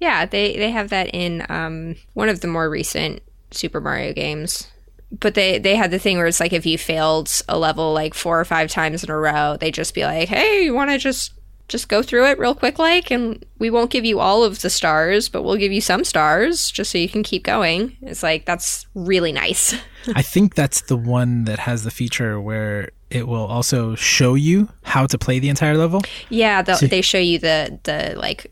Yeah, 0.00 0.26
they 0.26 0.56
they 0.56 0.70
have 0.70 0.90
that 0.90 1.08
in 1.14 1.46
um, 1.48 1.96
one 2.14 2.28
of 2.28 2.40
the 2.40 2.48
more 2.48 2.68
recent 2.68 3.22
Super 3.50 3.80
Mario 3.80 4.12
games. 4.12 4.68
But 5.10 5.34
they 5.34 5.58
they 5.58 5.76
had 5.76 5.90
the 5.90 5.98
thing 5.98 6.16
where 6.16 6.26
it's 6.26 6.40
like 6.40 6.52
if 6.52 6.66
you 6.66 6.78
failed 6.78 7.30
a 7.48 7.58
level 7.58 7.92
like 7.92 8.14
four 8.14 8.40
or 8.40 8.44
five 8.44 8.70
times 8.70 9.04
in 9.04 9.10
a 9.10 9.16
row, 9.16 9.56
they 9.58 9.70
just 9.70 9.94
be 9.94 10.04
like, 10.04 10.28
"Hey, 10.28 10.64
you 10.64 10.74
want 10.74 10.90
to 10.90 10.98
just 10.98 11.32
just 11.68 11.88
go 11.88 12.02
through 12.02 12.26
it 12.26 12.38
real 12.38 12.54
quick 12.54 12.78
like 12.78 13.10
and 13.10 13.42
we 13.58 13.70
won't 13.70 13.90
give 13.90 14.04
you 14.04 14.20
all 14.20 14.44
of 14.44 14.60
the 14.60 14.68
stars, 14.68 15.30
but 15.30 15.42
we'll 15.42 15.56
give 15.56 15.72
you 15.72 15.80
some 15.80 16.04
stars 16.04 16.70
just 16.70 16.90
so 16.90 16.98
you 16.98 17.08
can 17.08 17.22
keep 17.22 17.44
going." 17.44 17.96
It's 18.02 18.22
like 18.22 18.44
that's 18.44 18.86
really 18.94 19.32
nice. 19.32 19.74
I 20.14 20.22
think 20.22 20.54
that's 20.54 20.82
the 20.82 20.96
one 20.96 21.44
that 21.44 21.60
has 21.60 21.84
the 21.84 21.90
feature 21.90 22.40
where 22.40 22.90
it 23.10 23.28
will 23.28 23.46
also 23.46 23.94
show 23.94 24.34
you 24.34 24.68
how 24.82 25.06
to 25.06 25.16
play 25.16 25.38
the 25.38 25.48
entire 25.48 25.76
level. 25.76 26.02
yeah, 26.28 26.62
the, 26.62 26.86
they 26.90 27.00
show 27.00 27.18
you 27.18 27.38
the 27.38 27.78
the 27.84 28.14
like 28.16 28.50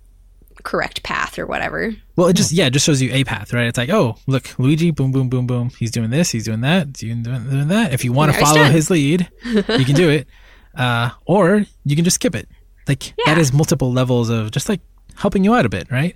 correct 0.62 1.02
path 1.02 1.38
or 1.38 1.46
whatever. 1.46 1.94
Well, 2.16 2.28
it 2.28 2.34
just 2.34 2.52
yeah, 2.52 2.66
it 2.66 2.72
just 2.72 2.86
shows 2.86 3.00
you 3.02 3.10
a 3.12 3.24
path, 3.24 3.52
right? 3.52 3.66
It's 3.66 3.78
like, 3.78 3.90
oh, 3.90 4.16
look, 4.26 4.58
Luigi, 4.58 4.90
boom, 4.90 5.12
boom, 5.12 5.28
boom, 5.28 5.46
boom. 5.46 5.70
He's 5.78 5.90
doing 5.90 6.10
this, 6.10 6.30
he's 6.30 6.44
doing 6.44 6.60
that, 6.62 6.86
he's 6.98 6.98
doing, 6.98 7.22
doing 7.22 7.68
that. 7.68 7.92
If 7.92 8.04
you 8.04 8.12
want 8.12 8.32
to 8.32 8.38
follow 8.38 8.58
done. 8.58 8.72
his 8.72 8.90
lead, 8.90 9.28
you 9.44 9.84
can 9.84 9.94
do 9.94 10.08
it, 10.10 10.26
uh, 10.76 11.10
or 11.26 11.64
you 11.84 11.96
can 11.96 12.04
just 12.04 12.16
skip 12.16 12.34
it. 12.34 12.48
Like 12.88 13.00
that 13.26 13.36
Yeah. 13.36 13.38
is 13.38 13.52
multiple 13.52 13.92
levels 13.92 14.28
of 14.30 14.50
just 14.50 14.68
like 14.68 14.80
helping 15.14 15.44
you 15.44 15.54
out 15.54 15.64
a 15.66 15.68
bit, 15.68 15.90
right? 15.90 16.14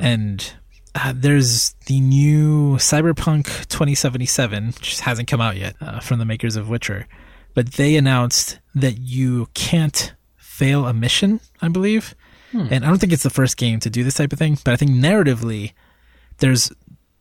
And 0.00 0.54
uh, 0.94 1.12
there's 1.16 1.74
the 1.86 2.00
new 2.00 2.76
Cyberpunk 2.76 3.44
2077, 3.68 4.66
which 4.66 5.00
hasn't 5.00 5.28
come 5.28 5.40
out 5.40 5.56
yet 5.56 5.74
uh, 5.80 6.00
from 6.00 6.18
the 6.18 6.24
makers 6.24 6.56
of 6.56 6.68
Witcher, 6.68 7.06
but 7.54 7.72
they 7.74 7.96
announced 7.96 8.58
that 8.74 8.98
you 8.98 9.48
can't 9.54 10.12
fail 10.36 10.86
a 10.86 10.92
mission, 10.92 11.40
I 11.62 11.68
believe. 11.68 12.14
And 12.54 12.84
I 12.84 12.88
don't 12.88 12.98
think 12.98 13.12
it's 13.12 13.22
the 13.22 13.30
first 13.30 13.56
game 13.56 13.80
to 13.80 13.90
do 13.90 14.04
this 14.04 14.14
type 14.14 14.32
of 14.32 14.38
thing, 14.38 14.58
but 14.64 14.72
I 14.72 14.76
think 14.76 14.92
narratively, 14.92 15.72
there's 16.38 16.72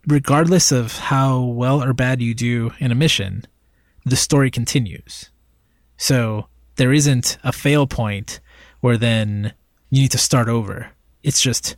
regardless 0.08 0.72
of 0.72 0.98
how 0.98 1.42
well 1.42 1.82
or 1.82 1.94
bad 1.94 2.22
you 2.22 2.34
do 2.34 2.72
in 2.80 2.92
a 2.92 2.96
mission, 2.96 3.46
the 4.06 4.16
story 4.16 4.52
continues. 4.52 5.30
So 5.98 6.48
there 6.76 6.94
isn't 6.94 7.38
a 7.44 7.52
fail 7.52 7.88
point 7.88 8.40
where 8.82 8.98
then 8.98 9.54
you 9.90 10.02
need 10.02 10.12
to 10.12 10.18
start 10.18 10.50
over. 10.50 10.90
It's 11.22 11.42
just 11.42 11.76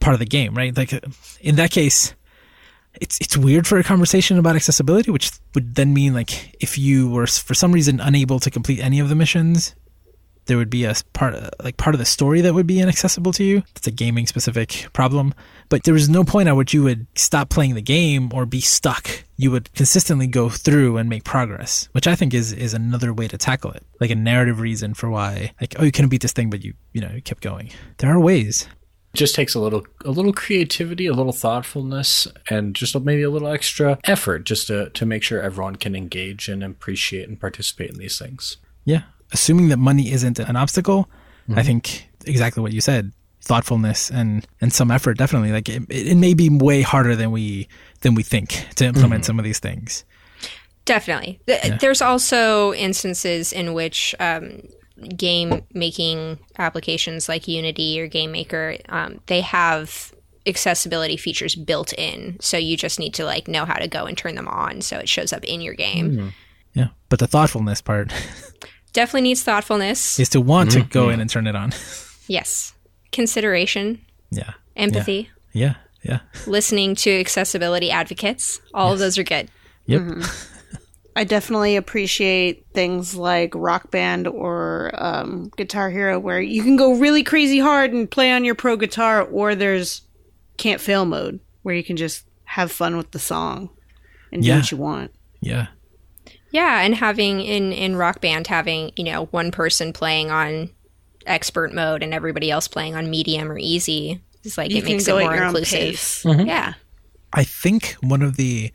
part 0.00 0.14
of 0.14 0.20
the 0.20 0.26
game, 0.26 0.54
right? 0.54 0.76
Like 0.76 0.92
uh, 0.92 1.00
in 1.40 1.56
that 1.56 1.70
case, 1.70 2.14
it's 3.00 3.18
it's 3.20 3.36
weird 3.36 3.66
for 3.66 3.78
a 3.78 3.84
conversation 3.84 4.38
about 4.38 4.56
accessibility, 4.56 5.10
which 5.10 5.30
would 5.54 5.74
then 5.74 5.94
mean 5.94 6.12
like 6.12 6.56
if 6.60 6.76
you 6.76 7.08
were 7.08 7.26
for 7.26 7.54
some 7.54 7.72
reason 7.72 8.00
unable 8.00 8.38
to 8.40 8.50
complete 8.50 8.80
any 8.80 9.00
of 9.00 9.08
the 9.08 9.14
missions, 9.14 9.74
there 10.46 10.56
would 10.56 10.70
be 10.70 10.84
a 10.84 10.94
part 11.12 11.34
like 11.62 11.76
part 11.76 11.94
of 11.94 11.98
the 11.98 12.04
story 12.04 12.40
that 12.40 12.54
would 12.54 12.66
be 12.66 12.80
inaccessible 12.80 13.32
to 13.32 13.44
you. 13.44 13.62
It's 13.76 13.86
a 13.86 13.90
gaming 13.90 14.26
specific 14.26 14.88
problem, 14.92 15.34
but 15.68 15.84
there 15.84 15.94
was 15.94 16.08
no 16.08 16.24
point 16.24 16.48
at 16.48 16.56
which 16.56 16.74
you 16.74 16.82
would 16.82 17.06
stop 17.14 17.48
playing 17.48 17.74
the 17.74 17.82
game 17.82 18.30
or 18.34 18.46
be 18.46 18.60
stuck. 18.60 19.08
You 19.36 19.50
would 19.50 19.72
consistently 19.74 20.26
go 20.26 20.48
through 20.48 20.96
and 20.96 21.08
make 21.08 21.24
progress, 21.24 21.88
which 21.92 22.06
I 22.06 22.14
think 22.14 22.34
is 22.34 22.52
is 22.52 22.74
another 22.74 23.12
way 23.12 23.28
to 23.28 23.38
tackle 23.38 23.72
it, 23.72 23.84
like 24.00 24.10
a 24.10 24.16
narrative 24.16 24.60
reason 24.60 24.94
for 24.94 25.10
why 25.10 25.52
like 25.60 25.74
oh 25.78 25.84
you 25.84 25.92
couldn't 25.92 26.10
beat 26.10 26.22
this 26.22 26.32
thing, 26.32 26.50
but 26.50 26.64
you 26.64 26.74
you 26.92 27.00
know 27.00 27.10
you 27.14 27.22
kept 27.22 27.42
going. 27.42 27.70
There 27.98 28.10
are 28.10 28.20
ways. 28.20 28.68
It 29.14 29.18
just 29.18 29.34
takes 29.34 29.54
a 29.54 29.60
little 29.60 29.86
a 30.04 30.10
little 30.10 30.32
creativity, 30.32 31.06
a 31.06 31.12
little 31.12 31.32
thoughtfulness, 31.32 32.26
and 32.48 32.74
just 32.74 32.98
maybe 33.00 33.22
a 33.22 33.30
little 33.30 33.48
extra 33.48 33.98
effort 34.04 34.44
just 34.44 34.66
to 34.68 34.90
to 34.90 35.06
make 35.06 35.22
sure 35.22 35.40
everyone 35.40 35.76
can 35.76 35.94
engage 35.94 36.48
and 36.48 36.64
appreciate 36.64 37.28
and 37.28 37.38
participate 37.38 37.90
in 37.90 37.98
these 37.98 38.18
things. 38.18 38.56
Yeah. 38.84 39.02
Assuming 39.32 39.68
that 39.68 39.78
money 39.78 40.12
isn't 40.12 40.38
an 40.38 40.56
obstacle, 40.56 41.08
I 41.54 41.62
think 41.62 42.08
exactly 42.26 42.62
what 42.62 42.72
you 42.72 42.80
said. 42.80 43.12
Thoughtfulness 43.40 44.10
and, 44.10 44.46
and 44.60 44.72
some 44.72 44.90
effort, 44.92 45.18
definitely. 45.18 45.50
Like 45.50 45.68
it, 45.68 45.82
it 45.88 46.16
may 46.16 46.32
be 46.34 46.48
way 46.48 46.82
harder 46.82 47.16
than 47.16 47.32
we 47.32 47.66
than 48.02 48.14
we 48.14 48.22
think 48.22 48.68
to 48.76 48.84
implement 48.84 49.24
some 49.24 49.38
of 49.38 49.44
these 49.44 49.58
things. 49.58 50.04
Definitely. 50.84 51.40
Th- 51.46 51.80
There's 51.80 52.02
also 52.02 52.72
instances 52.74 53.52
in 53.52 53.72
which 53.74 54.14
um, 54.20 54.62
game 55.16 55.62
making 55.72 56.38
applications 56.58 57.28
like 57.28 57.48
Unity 57.48 58.00
or 58.00 58.06
Game 58.06 58.32
Maker, 58.32 58.76
um, 58.88 59.20
they 59.26 59.40
have 59.40 60.12
accessibility 60.46 61.16
features 61.16 61.54
built 61.54 61.92
in. 61.94 62.36
So 62.40 62.56
you 62.56 62.76
just 62.76 62.98
need 62.98 63.14
to 63.14 63.24
like 63.24 63.48
know 63.48 63.64
how 63.64 63.74
to 63.74 63.88
go 63.88 64.06
and 64.06 64.16
turn 64.16 64.34
them 64.34 64.48
on 64.48 64.80
so 64.80 64.98
it 64.98 65.08
shows 65.08 65.32
up 65.32 65.44
in 65.44 65.60
your 65.60 65.74
game. 65.74 66.32
Yeah. 66.74 66.88
But 67.08 67.18
the 67.18 67.26
thoughtfulness 67.26 67.80
part 67.80 68.12
Definitely 68.92 69.22
needs 69.22 69.42
thoughtfulness. 69.42 70.18
is 70.18 70.28
to 70.30 70.40
want 70.40 70.70
to 70.72 70.82
go 70.82 71.08
in 71.08 71.20
and 71.20 71.28
turn 71.30 71.46
it 71.46 71.56
on. 71.56 71.72
Yes. 72.28 72.72
Consideration, 73.10 74.00
yeah. 74.30 74.52
empathy, 74.76 75.28
Yeah. 75.52 75.74
Yeah. 76.02 76.20
listening 76.46 76.94
to 76.96 77.10
accessibility 77.10 77.90
advocates. 77.90 78.60
All 78.72 78.92
of 78.92 79.00
those 79.00 79.18
are 79.18 79.24
good. 79.24 79.50
Yep. 79.86 80.02
I 81.16 81.24
definitely 81.24 81.76
appreciate 81.76 82.64
things 82.72 83.14
like 83.14 83.52
Rock 83.54 83.90
Band 83.90 84.26
or 84.28 84.92
um, 84.94 85.50
Guitar 85.58 85.90
Hero, 85.90 86.18
where 86.18 86.40
you 86.40 86.62
can 86.62 86.76
go 86.76 86.94
really 86.94 87.22
crazy 87.22 87.58
hard 87.58 87.92
and 87.92 88.10
play 88.10 88.32
on 88.32 88.44
your 88.44 88.54
pro 88.54 88.76
guitar, 88.76 89.22
or 89.24 89.54
there's 89.54 90.02
can't 90.56 90.80
fail 90.80 91.04
mode, 91.04 91.38
where 91.62 91.74
you 91.74 91.84
can 91.84 91.96
just 91.98 92.24
have 92.44 92.72
fun 92.72 92.96
with 92.96 93.10
the 93.10 93.18
song 93.18 93.68
and 94.32 94.42
do 94.42 94.48
Yeah. 94.48 94.56
what 94.58 94.70
you 94.70 94.78
want. 94.78 95.10
Yeah. 95.40 95.66
Yeah, 96.52 96.82
and 96.82 96.94
having 96.94 97.40
in 97.40 97.72
in 97.72 97.96
rock 97.96 98.20
band 98.20 98.46
having, 98.46 98.92
you 98.96 99.04
know, 99.04 99.24
one 99.26 99.50
person 99.50 99.92
playing 99.92 100.30
on 100.30 100.70
expert 101.26 101.72
mode 101.72 102.02
and 102.02 102.12
everybody 102.14 102.50
else 102.50 102.68
playing 102.68 102.94
on 102.94 103.10
medium 103.10 103.50
or 103.50 103.58
easy 103.58 104.20
is 104.44 104.56
like 104.58 104.70
You 104.70 104.78
it 104.78 104.84
makes 104.84 105.08
it 105.08 105.12
more 105.12 105.22
at 105.22 105.34
your 105.36 105.44
own 105.44 105.56
inclusive. 105.56 106.46
Yeah. 106.46 106.74
I 107.32 107.44
think 107.44 107.96
one 108.00 108.22
of 108.22 108.36
the 108.36 108.70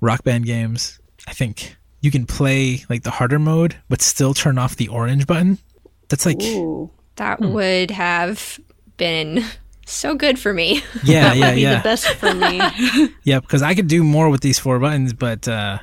rock 0.00 0.22
band 0.22 0.46
games, 0.46 1.00
I 1.26 1.32
think 1.32 1.76
you 2.00 2.10
can 2.10 2.26
play 2.26 2.84
like 2.88 3.02
the 3.02 3.10
harder 3.10 3.38
mode, 3.38 3.76
but 3.88 4.00
still 4.02 4.34
turn 4.34 4.58
off 4.58 4.76
the 4.76 4.88
orange 4.88 5.26
button. 5.26 5.58
That's 6.08 6.26
like, 6.26 6.42
Ooh, 6.42 6.90
That 7.16 7.40
would 7.40 7.90
have 7.90 8.60
been 8.96 9.44
so 9.86 10.14
good 10.14 10.38
for 10.38 10.52
me. 10.52 10.82
yeah, 11.02 11.32
yeah, 11.32 11.50
be 11.50 11.54
the 11.56 11.60
yeah. 11.60 11.82
best 11.82 12.06
for 12.14 12.32
me. 12.34 12.60
Yeah, 13.24 13.40
because 13.40 13.62
I 13.62 13.74
could 13.74 13.88
do 13.88 14.04
more 14.04 14.28
with 14.28 14.42
these 14.42 14.58
four 14.58 14.78
buttons, 14.78 15.12
but 15.12 15.48
uh, 15.48 15.78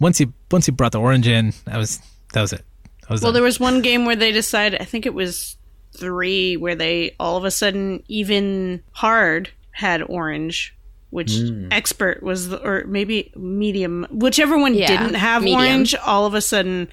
once 0.00 0.20
you 0.20 0.32
once 0.50 0.66
you 0.66 0.72
brought 0.72 0.92
the 0.92 1.00
orange 1.00 1.26
in, 1.26 1.52
that 1.64 1.76
was 1.78 2.00
that 2.32 2.40
was 2.40 2.52
it. 2.52 2.64
That 3.02 3.10
was 3.10 3.22
well, 3.22 3.30
done. 3.30 3.34
there 3.34 3.42
was 3.42 3.60
one 3.60 3.82
game 3.82 4.06
where 4.06 4.16
they 4.16 4.32
decided, 4.32 4.80
I 4.80 4.84
think 4.84 5.04
it 5.06 5.14
was 5.14 5.56
three, 5.96 6.56
where 6.56 6.74
they 6.74 7.14
all 7.20 7.36
of 7.36 7.44
a 7.44 7.50
sudden 7.50 8.02
even 8.08 8.82
hard 8.92 9.50
had 9.72 10.02
orange. 10.02 10.76
Which 11.10 11.30
mm. 11.30 11.68
expert 11.70 12.24
was, 12.24 12.48
the, 12.48 12.60
or 12.60 12.84
maybe 12.88 13.30
medium, 13.36 14.04
whichever 14.10 14.58
one 14.58 14.74
Yeah, 14.74 14.88
didn't 14.88 15.14
have 15.14 15.44
medium. 15.44 15.60
orange. 15.60 15.94
All 15.94 16.26
of 16.26 16.34
a 16.34 16.40
sudden, 16.40 16.88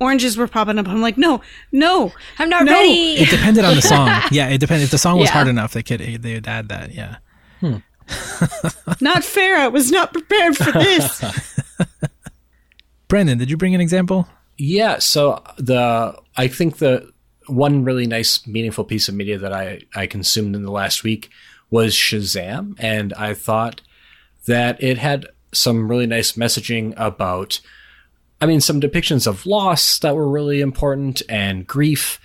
oranges 0.00 0.36
were 0.36 0.48
popping 0.48 0.80
up. 0.80 0.88
I'm 0.88 1.00
like, 1.00 1.16
no, 1.16 1.42
no, 1.70 2.12
I'm 2.40 2.48
not 2.48 2.64
No. 2.64 2.72
ready. 2.72 3.14
it 3.14 3.30
depended 3.30 3.64
on 3.64 3.76
the 3.76 3.82
song. 3.82 4.08
Yeah, 4.32 4.48
it 4.48 4.58
depended. 4.58 4.86
If 4.86 4.90
the 4.90 4.98
song 4.98 5.16
was 5.20 5.28
Yeah. 5.28 5.34
hard 5.34 5.46
enough, 5.46 5.74
they 5.74 5.84
could 5.84 6.00
they 6.00 6.34
would 6.34 6.48
add 6.48 6.70
that. 6.70 6.92
Yeah. 6.92 7.18
Hmm. 7.60 7.76
not 9.00 9.22
fair. 9.22 9.58
I 9.58 9.68
was 9.68 9.92
not 9.92 10.12
prepared 10.12 10.56
for 10.56 10.72
this. 10.72 11.22
Brandon, 13.12 13.36
did 13.36 13.50
you 13.50 13.58
bring 13.58 13.74
an 13.74 13.80
example? 13.82 14.26
Yeah, 14.56 14.98
so 14.98 15.42
the 15.58 16.18
I 16.34 16.48
think 16.48 16.78
the 16.78 17.12
one 17.46 17.84
really 17.84 18.06
nice 18.06 18.46
meaningful 18.46 18.84
piece 18.84 19.06
of 19.06 19.14
media 19.14 19.36
that 19.36 19.52
I 19.52 19.82
I 19.94 20.06
consumed 20.06 20.56
in 20.56 20.62
the 20.62 20.70
last 20.70 21.04
week 21.04 21.28
was 21.70 21.92
Shazam 21.92 22.74
and 22.78 23.12
I 23.12 23.34
thought 23.34 23.82
that 24.46 24.82
it 24.82 24.96
had 24.96 25.26
some 25.52 25.90
really 25.90 26.06
nice 26.06 26.32
messaging 26.32 26.94
about 26.96 27.60
I 28.40 28.46
mean 28.46 28.62
some 28.62 28.80
depictions 28.80 29.26
of 29.26 29.44
loss 29.44 29.98
that 29.98 30.16
were 30.16 30.30
really 30.30 30.62
important 30.62 31.20
and 31.28 31.66
grief 31.66 32.18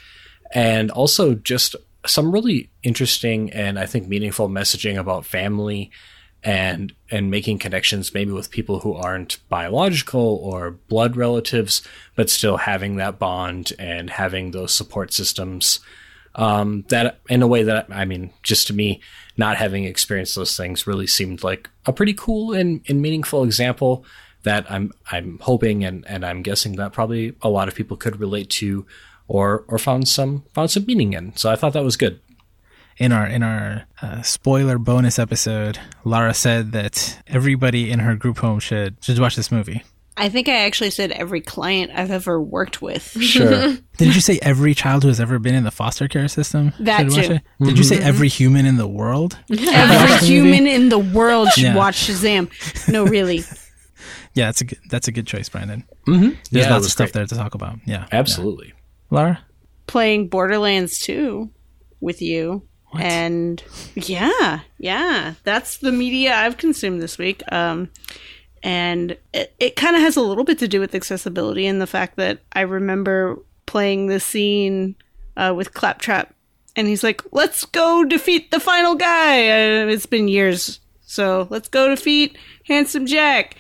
and 0.53 0.89
also 0.89 1.35
just 1.35 1.75
some 2.05 2.31
really 2.31 2.69
interesting 2.81 3.51
and 3.51 3.77
I 3.77 3.87
think 3.87 4.07
meaningful 4.07 4.47
messaging 4.47 4.97
about 4.97 5.25
family 5.25 5.91
and 6.47 6.93
and 7.11 7.29
making 7.29 7.59
connections 7.59 8.13
maybe 8.13 8.31
with 8.31 8.49
people 8.49 8.79
who 8.79 8.93
aren't 8.93 9.37
biological 9.49 10.39
or 10.41 10.71
blood 10.71 11.17
relatives 11.17 11.85
but 12.15 12.29
still 12.29 12.55
having 12.55 12.95
that 12.95 13.19
bond 13.19 13.73
and 13.77 14.09
having 14.09 14.51
those 14.51 14.73
support 14.73 15.11
systems 15.11 15.81
um, 16.35 16.85
that 16.87 17.19
in 17.27 17.41
a 17.41 17.47
way 17.47 17.63
that 17.63 17.87
I 17.91 18.05
mean 18.05 18.31
just 18.43 18.65
to 18.67 18.73
me 18.73 19.01
not 19.35 19.57
having 19.57 19.83
experienced 19.83 20.35
those 20.35 20.55
things 20.55 20.87
really 20.87 21.05
seemed 21.05 21.43
like 21.43 21.69
a 21.85 21.91
pretty 21.91 22.13
cool 22.13 22.53
and, 22.53 22.81
and 22.87 23.01
meaningful 23.01 23.43
example 23.43 24.05
that 24.43 24.71
I'm 24.71 24.93
I'm 25.11 25.39
hoping 25.39 25.83
and, 25.83 26.07
and 26.07 26.25
I'm 26.25 26.43
guessing 26.43 26.77
that 26.77 26.93
probably 26.93 27.35
a 27.41 27.49
lot 27.49 27.67
of 27.67 27.75
people 27.75 27.97
could 27.97 28.21
relate 28.21 28.49
to 28.51 28.85
or 29.27 29.65
or 29.67 29.77
found 29.77 30.07
some 30.07 30.45
found 30.53 30.71
some 30.71 30.85
meaning 30.85 31.11
in. 31.11 31.35
So 31.35 31.51
I 31.51 31.57
thought 31.57 31.73
that 31.73 31.83
was 31.83 31.97
good 31.97 32.21
in 32.97 33.11
our 33.11 33.27
in 33.27 33.43
our 33.43 33.85
uh, 34.01 34.21
spoiler 34.21 34.77
bonus 34.77 35.19
episode, 35.19 35.79
Lara 36.03 36.33
said 36.33 36.71
that 36.71 37.21
everybody 37.27 37.91
in 37.91 37.99
her 37.99 38.15
group 38.15 38.37
home 38.39 38.59
should 38.59 38.97
should 39.03 39.19
watch 39.19 39.35
this 39.35 39.51
movie. 39.51 39.83
I 40.19 40.29
think 40.29 40.49
I 40.49 40.65
actually 40.65 40.89
said 40.89 41.11
every 41.11 41.41
client 41.41 41.91
I've 41.93 42.09
ever 42.09 42.41
worked 42.41 42.81
with. 42.81 43.03
sure 43.21 43.77
Did 43.97 44.15
you 44.15 44.21
say 44.21 44.39
every 44.41 44.73
child 44.73 45.03
who 45.03 45.09
has 45.09 45.19
ever 45.19 45.37
been 45.37 45.53
in 45.53 45.63
the 45.63 45.69
foster 45.69 46.07
care 46.07 46.27
system? 46.27 46.73
That 46.79 47.01
should 47.01 47.11
watch 47.11 47.27
too. 47.27 47.33
it? 47.33 47.41
Did 47.63 47.77
you 47.77 47.83
say 47.83 47.99
every 48.01 48.27
human 48.27 48.65
in 48.65 48.77
the 48.77 48.87
world? 48.87 49.37
Every 49.49 50.27
human 50.27 50.65
in 50.65 50.89
the 50.89 50.97
world 50.97 51.49
should 51.49 51.65
Yeah. 51.65 51.75
watch 51.75 52.07
Shazam. 52.07 52.49
No, 52.91 53.05
really. 53.05 53.41
Yeah, 54.33 54.45
that's 54.45 54.61
a 54.61 54.65
good 54.65 54.77
that's 54.91 55.07
a 55.07 55.11
good 55.11 55.25
choice, 55.25 55.49
Brandon. 55.49 55.83
mm-hmm. 56.07 56.29
There's 56.51 56.65
yeah, 56.67 56.71
lots 56.73 56.85
of 56.85 56.91
stuff 56.91 57.05
great. 57.11 57.13
there 57.13 57.25
to 57.25 57.35
talk 57.35 57.55
about. 57.55 57.79
Yeah, 57.87 58.05
absolutely 58.11 58.67
Yeah. 58.67 58.73
Lara. 59.09 59.39
Playing 59.87 60.27
Borderlands 60.29 60.99
2 60.99 61.49
with 61.99 62.21
you. 62.21 62.61
And 62.93 63.63
yeah, 63.95 64.61
yeah, 64.77 65.33
that's 65.43 65.77
the 65.77 65.91
media 65.91 66.35
I've 66.35 66.57
consumed 66.57 67.01
this 67.01 67.17
week. 67.17 67.43
Um, 67.51 67.89
and 68.63 69.17
it, 69.33 69.53
it 69.59 69.75
kind 69.75 69.95
of 69.95 70.01
has 70.01 70.15
a 70.15 70.21
little 70.21 70.43
bit 70.43 70.59
to 70.59 70.67
do 70.67 70.79
with 70.79 70.95
accessibility 70.95 71.67
and 71.67 71.81
the 71.81 71.87
fact 71.87 72.15
that 72.17 72.39
I 72.53 72.61
remember 72.61 73.39
playing 73.65 74.07
the 74.07 74.19
scene 74.19 74.95
uh, 75.35 75.53
with 75.55 75.73
Claptrap, 75.73 76.33
and 76.75 76.87
he's 76.87 77.03
like, 77.03 77.21
"Let's 77.31 77.65
go 77.65 78.03
defeat 78.03 78.49
the 78.49 78.59
final 78.59 78.95
guy." 78.95 79.47
Uh, 79.49 79.87
it's 79.87 80.05
been 80.07 80.27
years, 80.27 80.79
so 81.05 81.47
let's 81.51 81.67
go 81.67 81.89
defeat 81.89 82.37
Handsome 82.65 83.05
Jack 83.05 83.55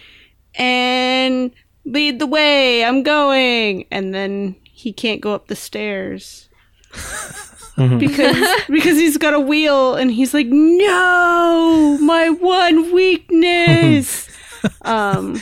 and 0.55 1.51
lead 1.85 2.19
the 2.19 2.27
way. 2.27 2.83
I'm 2.83 3.03
going, 3.03 3.85
and 3.91 4.13
then 4.13 4.55
he 4.63 4.91
can't 4.91 5.21
go 5.21 5.33
up 5.33 5.47
the 5.47 5.55
stairs 5.55 6.49
because 7.77 8.37
because 8.69 8.97
he's 8.97 9.17
got 9.17 9.33
a 9.33 9.39
wheel 9.39 9.95
and 9.95 10.11
he's 10.11 10.33
like 10.33 10.47
no 10.47 11.97
my 12.01 12.29
one 12.29 12.91
weakness. 12.93 14.27
Um 14.81 15.41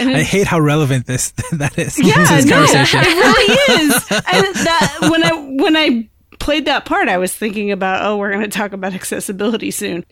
and 0.00 0.10
I 0.16 0.22
hate 0.22 0.46
how 0.46 0.58
relevant 0.58 1.06
this 1.06 1.30
that 1.52 1.78
is. 1.78 1.98
yeah 2.00 2.24
this 2.26 2.46
no 2.46 2.64
it 2.64 2.94
really 2.94 3.82
is. 3.84 3.94
And 4.10 4.54
that 4.66 4.98
when 5.10 5.22
i 5.22 5.32
when 5.62 5.76
i 5.76 6.08
played 6.40 6.64
that 6.64 6.84
part 6.86 7.08
i 7.08 7.18
was 7.18 7.32
thinking 7.32 7.70
about 7.70 8.04
oh 8.04 8.16
we're 8.16 8.30
going 8.32 8.42
to 8.42 8.48
talk 8.48 8.72
about 8.72 8.94
accessibility 8.94 9.70
soon. 9.70 10.04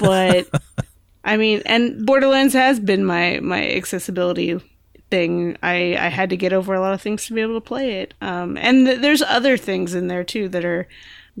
But 0.00 0.48
i 1.22 1.36
mean 1.36 1.62
and 1.66 2.06
borderlands 2.06 2.54
has 2.54 2.80
been 2.80 3.04
my 3.04 3.38
my 3.40 3.70
accessibility 3.72 4.58
thing. 5.10 5.56
I 5.62 5.94
i 5.96 6.08
had 6.08 6.30
to 6.30 6.36
get 6.36 6.52
over 6.54 6.74
a 6.74 6.80
lot 6.80 6.94
of 6.94 7.02
things 7.02 7.26
to 7.26 7.34
be 7.34 7.42
able 7.42 7.54
to 7.60 7.60
play 7.60 8.00
it. 8.00 8.14
Um 8.22 8.56
and 8.56 8.86
th- 8.86 9.00
there's 9.00 9.22
other 9.22 9.56
things 9.58 9.94
in 9.94 10.08
there 10.08 10.24
too 10.24 10.48
that 10.48 10.64
are 10.64 10.88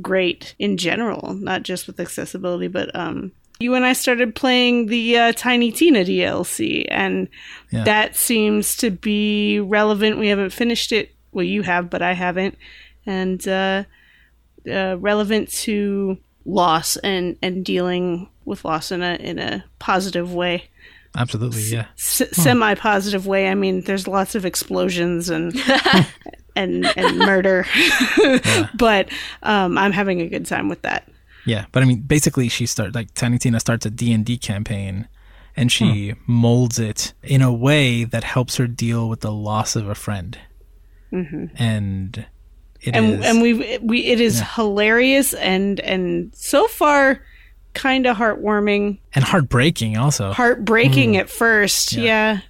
great 0.02 0.54
in 0.58 0.76
general, 0.76 1.34
not 1.34 1.62
just 1.62 1.86
with 1.86 1.98
accessibility, 2.00 2.68
but 2.68 2.94
um 2.94 3.32
you 3.60 3.74
and 3.74 3.84
I 3.84 3.92
started 3.92 4.36
playing 4.36 4.86
the 4.86 5.18
uh, 5.18 5.32
Tiny 5.32 5.72
Tina 5.72 6.04
DLC, 6.04 6.84
and 6.90 7.26
Yeah. 7.72 7.82
that 7.82 8.14
seems 8.14 8.76
to 8.76 8.90
be 8.92 9.58
relevant. 9.58 10.16
We 10.18 10.28
haven't 10.28 10.50
finished 10.50 10.92
it. 10.92 11.10
Well, 11.32 11.44
you 11.44 11.62
have, 11.62 11.90
but 11.90 12.00
I 12.00 12.12
haven't, 12.12 12.56
and 13.04 13.46
uh, 13.48 13.82
uh, 14.70 14.96
relevant 15.00 15.50
to 15.64 16.18
loss 16.44 16.96
and 16.98 17.36
and 17.42 17.64
dealing 17.64 18.28
with 18.44 18.64
loss 18.64 18.92
in 18.92 19.02
a 19.02 19.14
in 19.16 19.38
a 19.40 19.64
positive 19.80 20.32
way 20.32 20.68
Absolutely, 21.16 21.62
yeah. 21.62 21.86
s- 21.98 22.22
semi-positive 22.32 23.26
way. 23.26 23.48
I 23.50 23.54
mean, 23.56 23.80
there's 23.82 24.06
lots 24.06 24.34
of 24.36 24.46
explosions 24.46 25.30
and 25.30 25.52
and 26.58 26.86
and 26.96 27.18
murder, 27.18 27.66
but 28.74 29.08
um, 29.42 29.78
I'm 29.78 29.92
having 29.92 30.20
a 30.20 30.28
good 30.28 30.46
time 30.46 30.68
with 30.68 30.82
that. 30.82 31.08
Yeah, 31.46 31.66
but 31.72 31.82
I 31.82 31.86
mean, 31.86 32.00
basically, 32.02 32.48
she 32.48 32.66
starts 32.66 32.94
like 32.94 33.14
Tiny 33.14 33.38
Tina 33.38 33.60
starts 33.60 33.86
a 33.86 33.90
D 33.90 34.12
and 34.12 34.24
D 34.24 34.36
campaign, 34.36 35.08
and 35.56 35.70
she 35.72 36.10
hmm. 36.10 36.32
molds 36.32 36.78
it 36.78 37.14
in 37.22 37.40
a 37.40 37.52
way 37.52 38.04
that 38.04 38.24
helps 38.24 38.56
her 38.56 38.66
deal 38.66 39.08
with 39.08 39.20
the 39.20 39.32
loss 39.32 39.76
of 39.76 39.88
a 39.88 39.94
friend, 39.94 40.38
mm-hmm. 41.12 41.46
and 41.56 42.26
it 42.80 42.94
and 42.94 43.20
is- 43.20 43.24
and 43.24 43.40
we 43.40 43.78
we 43.78 44.04
it 44.06 44.20
is 44.20 44.42
hilarious 44.54 45.32
and 45.34 45.80
and 45.80 46.34
so 46.34 46.66
far 46.66 47.22
kind 47.74 48.06
of 48.06 48.16
heartwarming, 48.16 48.98
and 49.14 49.24
heartbreaking. 49.24 49.96
Also, 49.96 50.32
heartbreaking 50.32 51.12
mm. 51.14 51.20
at 51.20 51.30
first. 51.30 51.92
Yeah. 51.92 52.40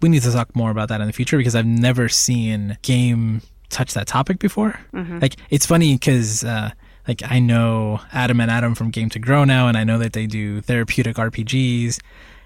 We 0.00 0.08
need 0.08 0.22
to 0.22 0.32
talk 0.32 0.54
more 0.54 0.70
about 0.70 0.88
that 0.88 1.00
in 1.00 1.06
the 1.06 1.12
future 1.12 1.38
because 1.38 1.54
I've 1.56 1.66
never 1.66 2.08
seen 2.08 2.78
game 2.82 3.42
touch 3.68 3.94
that 3.94 4.06
topic 4.06 4.38
before. 4.38 4.78
Like 5.20 5.36
it's 5.50 5.66
funny 5.66 5.94
because 5.94 6.44
uh, 6.44 6.70
like 7.06 7.22
I 7.24 7.38
know 7.38 8.00
Adam 8.12 8.40
and 8.40 8.50
Adam 8.50 8.74
from 8.74 8.90
Game 8.90 9.10
to 9.10 9.18
Grow 9.18 9.44
now, 9.44 9.68
and 9.68 9.76
I 9.76 9.84
know 9.84 9.98
that 9.98 10.12
they 10.12 10.26
do 10.26 10.60
therapeutic 10.60 11.16
RPGs, 11.16 12.00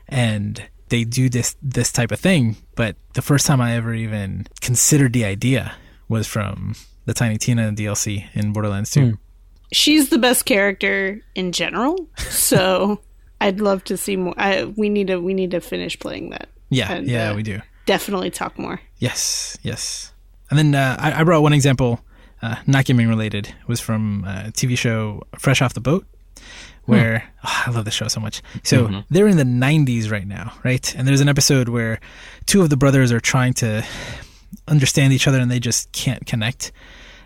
and 0.08 0.62
they 0.88 1.04
do 1.04 1.28
this 1.28 1.56
this 1.62 1.90
type 1.92 2.12
of 2.12 2.20
thing. 2.20 2.56
But 2.74 2.96
the 3.14 3.22
first 3.22 3.46
time 3.46 3.60
I 3.60 3.74
ever 3.76 3.92
even 3.94 4.46
considered 4.60 5.12
the 5.12 5.24
idea 5.24 5.74
was 6.08 6.26
from 6.26 6.74
the 7.04 7.14
Tiny 7.14 7.38
Tina 7.38 7.72
DLC 7.72 8.26
in 8.34 8.52
Borderlands 8.52 8.90
2. 8.92 9.18
she's 9.72 10.10
the 10.10 10.18
best 10.18 10.44
character 10.44 11.20
in 11.34 11.50
general. 11.52 12.08
So 12.18 13.00
I'd 13.40 13.60
love 13.60 13.82
to 13.84 13.96
see 13.96 14.16
more. 14.16 14.34
I, 14.36 14.64
we 14.64 14.88
need 14.88 15.08
to 15.08 15.18
we 15.18 15.34
need 15.34 15.50
to 15.52 15.60
finish 15.60 15.98
playing 15.98 16.30
that. 16.30 16.48
Yeah, 16.72 16.92
And, 16.92 17.06
yeah, 17.06 17.30
uh, 17.30 17.34
we 17.34 17.42
do. 17.42 17.60
Definitely 17.86 18.30
talk 18.30 18.58
more. 18.58 18.80
Yes, 18.98 19.58
yes. 19.62 20.12
And 20.50 20.58
then 20.58 20.74
uh, 20.74 20.96
I, 20.98 21.20
I 21.20 21.24
brought 21.24 21.42
one 21.42 21.52
example, 21.52 22.00
uh, 22.40 22.56
not 22.66 22.84
gaming 22.84 23.08
related, 23.08 23.48
It 23.48 23.68
was 23.68 23.80
from 23.80 24.24
a 24.24 24.50
TV 24.52 24.76
show 24.76 25.22
Fresh 25.38 25.62
Off 25.62 25.74
the 25.74 25.80
Boat, 25.80 26.06
where 26.84 27.30
oh, 27.44 27.62
I 27.66 27.70
love 27.70 27.84
this 27.84 27.94
show 27.94 28.08
so 28.08 28.20
much. 28.20 28.42
So 28.62 29.02
they're 29.10 29.28
in 29.28 29.36
the 29.36 29.44
90s 29.44 30.10
right 30.10 30.26
now, 30.26 30.52
right? 30.64 30.94
And 30.94 31.06
there's 31.06 31.20
an 31.20 31.28
episode 31.28 31.68
where 31.68 32.00
two 32.46 32.62
of 32.62 32.70
the 32.70 32.76
brothers 32.76 33.12
are 33.12 33.20
trying 33.20 33.54
to 33.54 33.84
understand 34.68 35.12
each 35.12 35.28
other 35.28 35.38
and 35.40 35.50
they 35.50 35.60
just 35.60 35.92
can't 35.92 36.26
connect. 36.26 36.72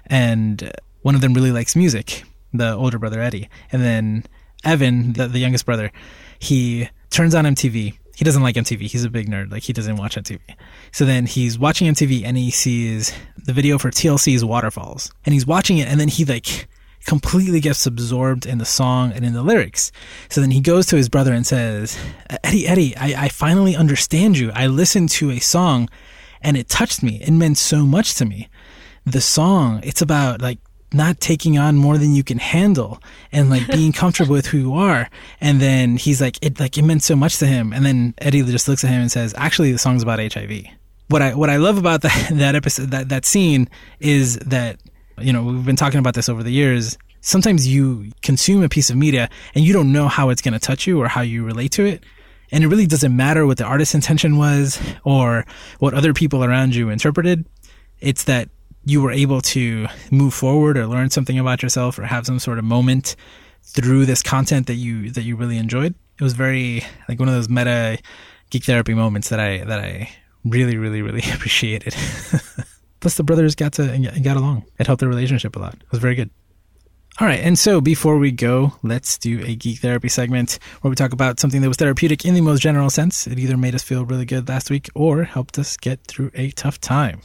And 0.07 0.63
uh, 0.63 0.71
one 1.03 1.15
of 1.15 1.21
them 1.21 1.35
really 1.35 1.53
likes 1.53 1.77
music, 1.77 2.25
the 2.53 2.75
older 2.75 2.99
brother 2.99 3.21
Eddie. 3.21 3.49
And 3.73 3.83
then 3.83 4.25
Evan, 4.65 5.13
the, 5.13 5.29
the 5.29 5.39
youngest 5.39 5.67
brother, 5.67 5.91
he 6.39 6.89
turns 7.11 7.35
on 7.35 7.45
MTV. 7.45 7.97
He 8.17 8.25
doesn't 8.25 8.43
like 8.43 8.57
MTV. 8.57 8.81
He's 8.81 9.05
a 9.05 9.11
big 9.11 9.29
nerd. 9.29 9.53
Like 9.53 9.62
he 9.62 9.75
doesn't 9.75 9.97
watch 9.97 10.17
MTV. 10.17 10.41
So 10.91 11.05
then 11.05 11.27
he's 11.27 11.59
watching 11.59 11.93
MTV 11.93 12.25
and 12.25 12.39
he 12.39 12.51
sees 12.51 13.12
the 13.37 13.53
video 13.53 13.77
for 13.77 13.91
TLC's 13.91 14.43
Waterfalls. 14.43 15.12
And 15.27 15.35
he's 15.35 15.47
watching 15.47 15.77
it 15.77 15.87
and 15.87 16.01
then 16.01 16.09
he 16.09 16.25
like 16.25 16.67
completely 17.05 17.61
gets 17.61 17.85
absorbed 17.85 18.47
in 18.47 18.57
the 18.57 18.64
song 18.64 19.12
and 19.12 19.23
in 19.23 19.35
the 19.35 19.43
lyrics. 19.43 19.93
So 20.31 20.41
then 20.41 20.51
he 20.51 20.62
goes 20.62 20.87
to 20.87 20.97
his 20.97 21.11
brother 21.11 21.35
and 21.35 21.47
says, 21.47 21.99
Eddie, 22.43 22.67
Eddie, 22.67 22.97
I, 22.97 23.25
I 23.25 23.29
finally 23.29 23.77
understand 23.77 24.39
you. 24.39 24.51
I 24.55 24.67
listened 24.67 25.11
to 25.11 25.31
a 25.31 25.39
song 25.39 25.91
and 26.41 26.57
it 26.57 26.71
touched 26.71 27.03
me. 27.03 27.21
It 27.21 27.33
meant 27.33 27.59
so 27.59 27.85
much 27.85 28.14
to 28.14 28.25
me. 28.25 28.49
The 29.05 29.21
song, 29.21 29.81
it's 29.85 30.01
about 30.01 30.41
like 30.41 30.59
not 30.93 31.20
taking 31.20 31.59
on 31.59 31.76
more 31.76 31.99
than 31.99 32.14
you 32.14 32.22
can 32.22 32.39
handle 32.39 33.03
and 33.32 33.51
like 33.51 33.66
being 33.66 33.93
comfortable 33.93 34.32
with 34.32 34.47
who 34.47 34.59
you 34.59 34.74
are. 34.74 35.09
And 35.41 35.61
then 35.61 35.97
he's 35.97 36.20
like, 36.20 36.39
it 36.43 36.61
like 36.61 36.78
it 36.78 36.82
meant 36.82 37.03
so 37.03 37.16
much 37.16 37.39
to 37.39 37.47
him. 37.47 37.72
And 37.72 37.84
then 37.84 38.14
Eddie 38.18 38.43
just 38.43 38.68
looks 38.68 38.84
at 38.84 38.91
him 38.91 39.01
and 39.01 39.11
says, 39.11 39.34
actually, 39.37 39.72
the 39.72 39.78
song's 39.78 40.03
about 40.03 40.18
HIV. 40.18 40.64
What 41.09 41.22
I 41.22 41.34
what 41.34 41.51
I 41.51 41.57
love 41.57 41.78
about 41.78 42.03
that 42.03 42.28
that 42.32 42.55
episode 42.55 42.91
that 42.91 43.09
that 43.09 43.24
scene 43.24 43.68
is 44.01 44.39
that 44.39 44.80
you 45.18 45.32
know 45.32 45.43
we've 45.43 45.64
been 45.64 45.76
talking 45.76 45.99
about 46.01 46.14
this 46.14 46.28
over 46.28 46.43
the 46.43 46.53
years. 46.53 46.99
Sometimes 47.20 47.66
you 47.66 48.12
consume 48.22 48.62
a 48.62 48.68
piece 48.68 48.89
of 48.89 48.97
media 48.97 49.28
and 49.55 49.64
you 49.64 49.72
don't 49.72 49.91
know 49.91 50.07
how 50.07 50.30
it's 50.30 50.43
going 50.43 50.55
to 50.55 50.61
touch 50.61 50.87
you 50.87 51.01
or 51.01 51.09
how 51.09 51.22
you 51.22 51.45
relate 51.45 51.72
to 51.72 51.84
it. 51.84 52.05
And 52.53 52.62
it 52.62 52.68
really 52.68 52.87
doesn't 52.87 53.14
matter 53.14 53.45
what 53.47 53.59
the 53.59 53.64
artist's 53.64 53.97
intention 53.97 54.39
was 54.39 54.80
or 55.03 55.45
what 55.80 55.95
other 55.95 56.14
people 56.14 56.45
around 56.45 56.76
you 56.76 56.91
interpreted. 56.91 57.45
It's 57.99 58.24
that 58.24 58.49
you 58.87 59.03
were 59.03 59.11
able 59.11 59.41
to 59.43 59.89
move 60.12 60.32
forward 60.32 60.78
or 60.78 60.87
learn 60.87 61.11
something 61.11 61.39
about 61.39 61.62
yourself 61.62 61.99
or 61.99 62.05
have 62.05 62.24
some 62.24 62.39
sort 62.39 62.59
of 62.59 62.64
moment 62.64 63.16
through 63.62 64.07
this 64.07 64.22
content 64.22 64.68
that 64.68 64.76
you 64.76 65.11
that 65.11 65.24
you 65.24 65.37
really 65.37 65.59
enjoyed. 65.59 65.95
It 66.18 66.22
was 66.22 66.32
very 66.32 66.82
like 67.09 67.18
one 67.18 67.28
of 67.28 67.34
those 67.34 67.49
meta 67.49 67.99
geek 68.51 68.64
therapy 68.64 68.95
moments 68.95 69.28
that 69.28 69.41
I 69.41 69.64
that 69.64 69.80
I 69.80 70.09
really 70.45 70.76
really 70.76 71.03
really 71.03 71.22
appreciated. 71.34 71.95
Plus 73.01 73.16
the 73.16 73.24
brothers 73.24 73.57
got 73.57 73.72
to 73.74 73.91
and 73.91 74.24
got 74.24 74.37
along. 74.37 74.64
It 74.78 74.87
helped 74.87 75.01
their 75.01 75.09
relationship 75.09 75.57
a 75.57 75.59
lot. 75.59 75.74
It 75.74 75.91
was 75.91 76.01
very 76.01 76.14
good. 76.14 76.30
All 77.18 77.26
right, 77.26 77.41
and 77.41 77.59
so 77.59 77.80
before 77.80 78.18
we 78.18 78.30
go, 78.30 78.74
let's 78.82 79.16
do 79.16 79.43
a 79.43 79.57
geek 79.57 79.78
therapy 79.78 80.09
segment 80.09 80.59
where 80.82 80.91
we 80.91 80.95
talk 80.95 81.14
about 81.14 81.41
something 81.41 81.62
that 81.62 81.68
was 81.68 81.78
therapeutic 81.78 82.26
in 82.26 82.34
the 82.34 82.43
most 82.43 82.61
general 82.61 82.91
sense. 82.91 83.26
It 83.26 83.39
either 83.39 83.57
made 83.57 83.74
us 83.74 83.82
feel 83.82 84.05
really 84.05 84.26
good 84.26 84.49
last 84.49 84.70
week 84.70 84.91
or 84.95 85.24
helped 85.24 85.59
us 85.59 85.78
get 85.78 86.05
through 86.07 86.30
a 86.34 86.51
tough 86.51 86.78
time. 86.78 87.22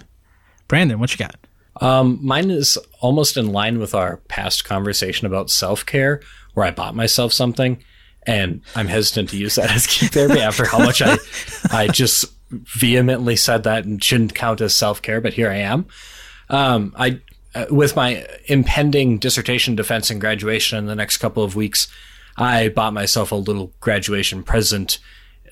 Brandon, 0.70 0.98
what 0.98 1.12
you 1.12 1.18
got? 1.18 1.36
Um, 1.80 2.20
mine 2.22 2.52
is 2.52 2.78
almost 3.00 3.38
in 3.38 3.52
line 3.52 3.80
with 3.80 3.96
our 3.96 4.18
past 4.28 4.66
conversation 4.66 5.26
about 5.26 5.50
self 5.50 5.86
care, 5.86 6.22
where 6.54 6.66
I 6.66 6.72
bought 6.72 6.96
myself 6.96 7.34
something, 7.34 7.84
and 8.28 8.62
I'm 8.76 8.88
hesitant 8.88 9.30
to 9.30 9.38
use 9.38 9.56
that 9.56 9.72
as 9.72 9.88
geek 9.88 10.12
therapy 10.12 10.42
after 10.42 10.66
how 10.66 10.80
much 10.80 11.02
I, 11.02 11.18
I 11.72 11.88
just 11.88 12.26
vehemently 12.52 13.36
said 13.36 13.64
that 13.64 13.86
and 13.86 14.04
shouldn't 14.04 14.36
count 14.36 14.62
as 14.62 14.76
self 14.76 15.02
care, 15.02 15.22
but 15.22 15.34
here 15.34 15.50
I 15.50 15.58
am. 15.58 15.86
Um, 16.50 16.94
I 16.98 17.22
uh, 17.54 17.66
with 17.70 17.96
my 17.96 18.26
impending 18.46 19.18
dissertation 19.18 19.76
defense 19.76 20.10
and 20.10 20.22
graduation 20.22 20.78
in 20.78 20.86
the 20.86 20.96
next 20.96 21.18
couple 21.18 21.44
of 21.44 21.56
weeks, 21.56 21.88
I 22.38 22.70
bought 22.70 22.94
myself 22.94 23.32
a 23.32 23.36
little 23.36 23.74
graduation 23.80 24.44
present 24.44 25.00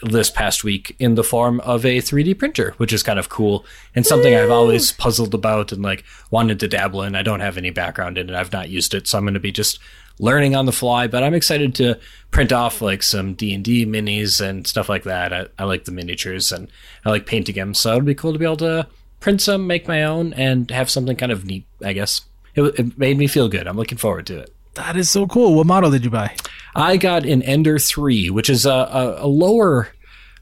this 0.01 0.29
past 0.29 0.63
week 0.63 0.95
in 0.99 1.15
the 1.15 1.23
form 1.23 1.59
of 1.61 1.85
a 1.85 1.97
3D 1.97 2.37
printer, 2.37 2.73
which 2.77 2.93
is 2.93 3.03
kind 3.03 3.19
of 3.19 3.29
cool 3.29 3.65
and 3.95 4.05
something 4.05 4.33
I've 4.33 4.51
always 4.51 4.91
puzzled 4.91 5.33
about 5.33 5.71
and 5.71 5.81
like 5.81 6.03
wanted 6.31 6.59
to 6.61 6.67
dabble 6.67 7.03
in. 7.03 7.15
I 7.15 7.23
don't 7.23 7.41
have 7.41 7.57
any 7.57 7.69
background 7.69 8.17
in 8.17 8.29
it. 8.29 8.35
I've 8.35 8.53
not 8.53 8.69
used 8.69 8.93
it, 8.93 9.07
so 9.07 9.17
I'm 9.17 9.25
going 9.25 9.33
to 9.33 9.39
be 9.39 9.51
just 9.51 9.79
learning 10.19 10.55
on 10.55 10.65
the 10.65 10.71
fly, 10.71 11.07
but 11.07 11.23
I'm 11.23 11.33
excited 11.33 11.75
to 11.75 11.97
print 12.31 12.51
off 12.51 12.81
like 12.81 13.03
some 13.03 13.33
D&D 13.33 13.85
minis 13.85 14.41
and 14.41 14.67
stuff 14.67 14.89
like 14.89 15.03
that. 15.03 15.33
I, 15.33 15.47
I 15.57 15.63
like 15.63 15.85
the 15.85 15.91
miniatures 15.91 16.51
and 16.51 16.69
I 17.05 17.09
like 17.09 17.25
painting 17.25 17.55
them, 17.55 17.73
so 17.73 17.93
it'd 17.93 18.05
be 18.05 18.15
cool 18.15 18.33
to 18.33 18.39
be 18.39 18.45
able 18.45 18.57
to 18.57 18.87
print 19.19 19.41
some, 19.41 19.67
make 19.67 19.87
my 19.87 20.03
own 20.03 20.33
and 20.33 20.69
have 20.71 20.89
something 20.89 21.15
kind 21.15 21.31
of 21.31 21.45
neat, 21.45 21.65
I 21.83 21.93
guess. 21.93 22.21
It, 22.55 22.61
it 22.79 22.97
made 22.97 23.17
me 23.17 23.27
feel 23.27 23.49
good. 23.49 23.67
I'm 23.67 23.77
looking 23.77 23.97
forward 23.97 24.27
to 24.27 24.39
it. 24.39 24.53
That 24.79 24.95
is 24.95 25.09
so 25.09 25.27
cool. 25.27 25.55
What 25.55 25.67
model 25.67 25.91
did 25.91 26.05
you 26.05 26.09
buy? 26.09 26.33
I 26.73 26.95
got 26.95 27.25
an 27.25 27.41
Ender 27.43 27.77
3, 27.77 28.29
which 28.29 28.49
is 28.49 28.65
a, 28.65 28.71
a, 28.71 29.25
a 29.25 29.27
lower 29.27 29.89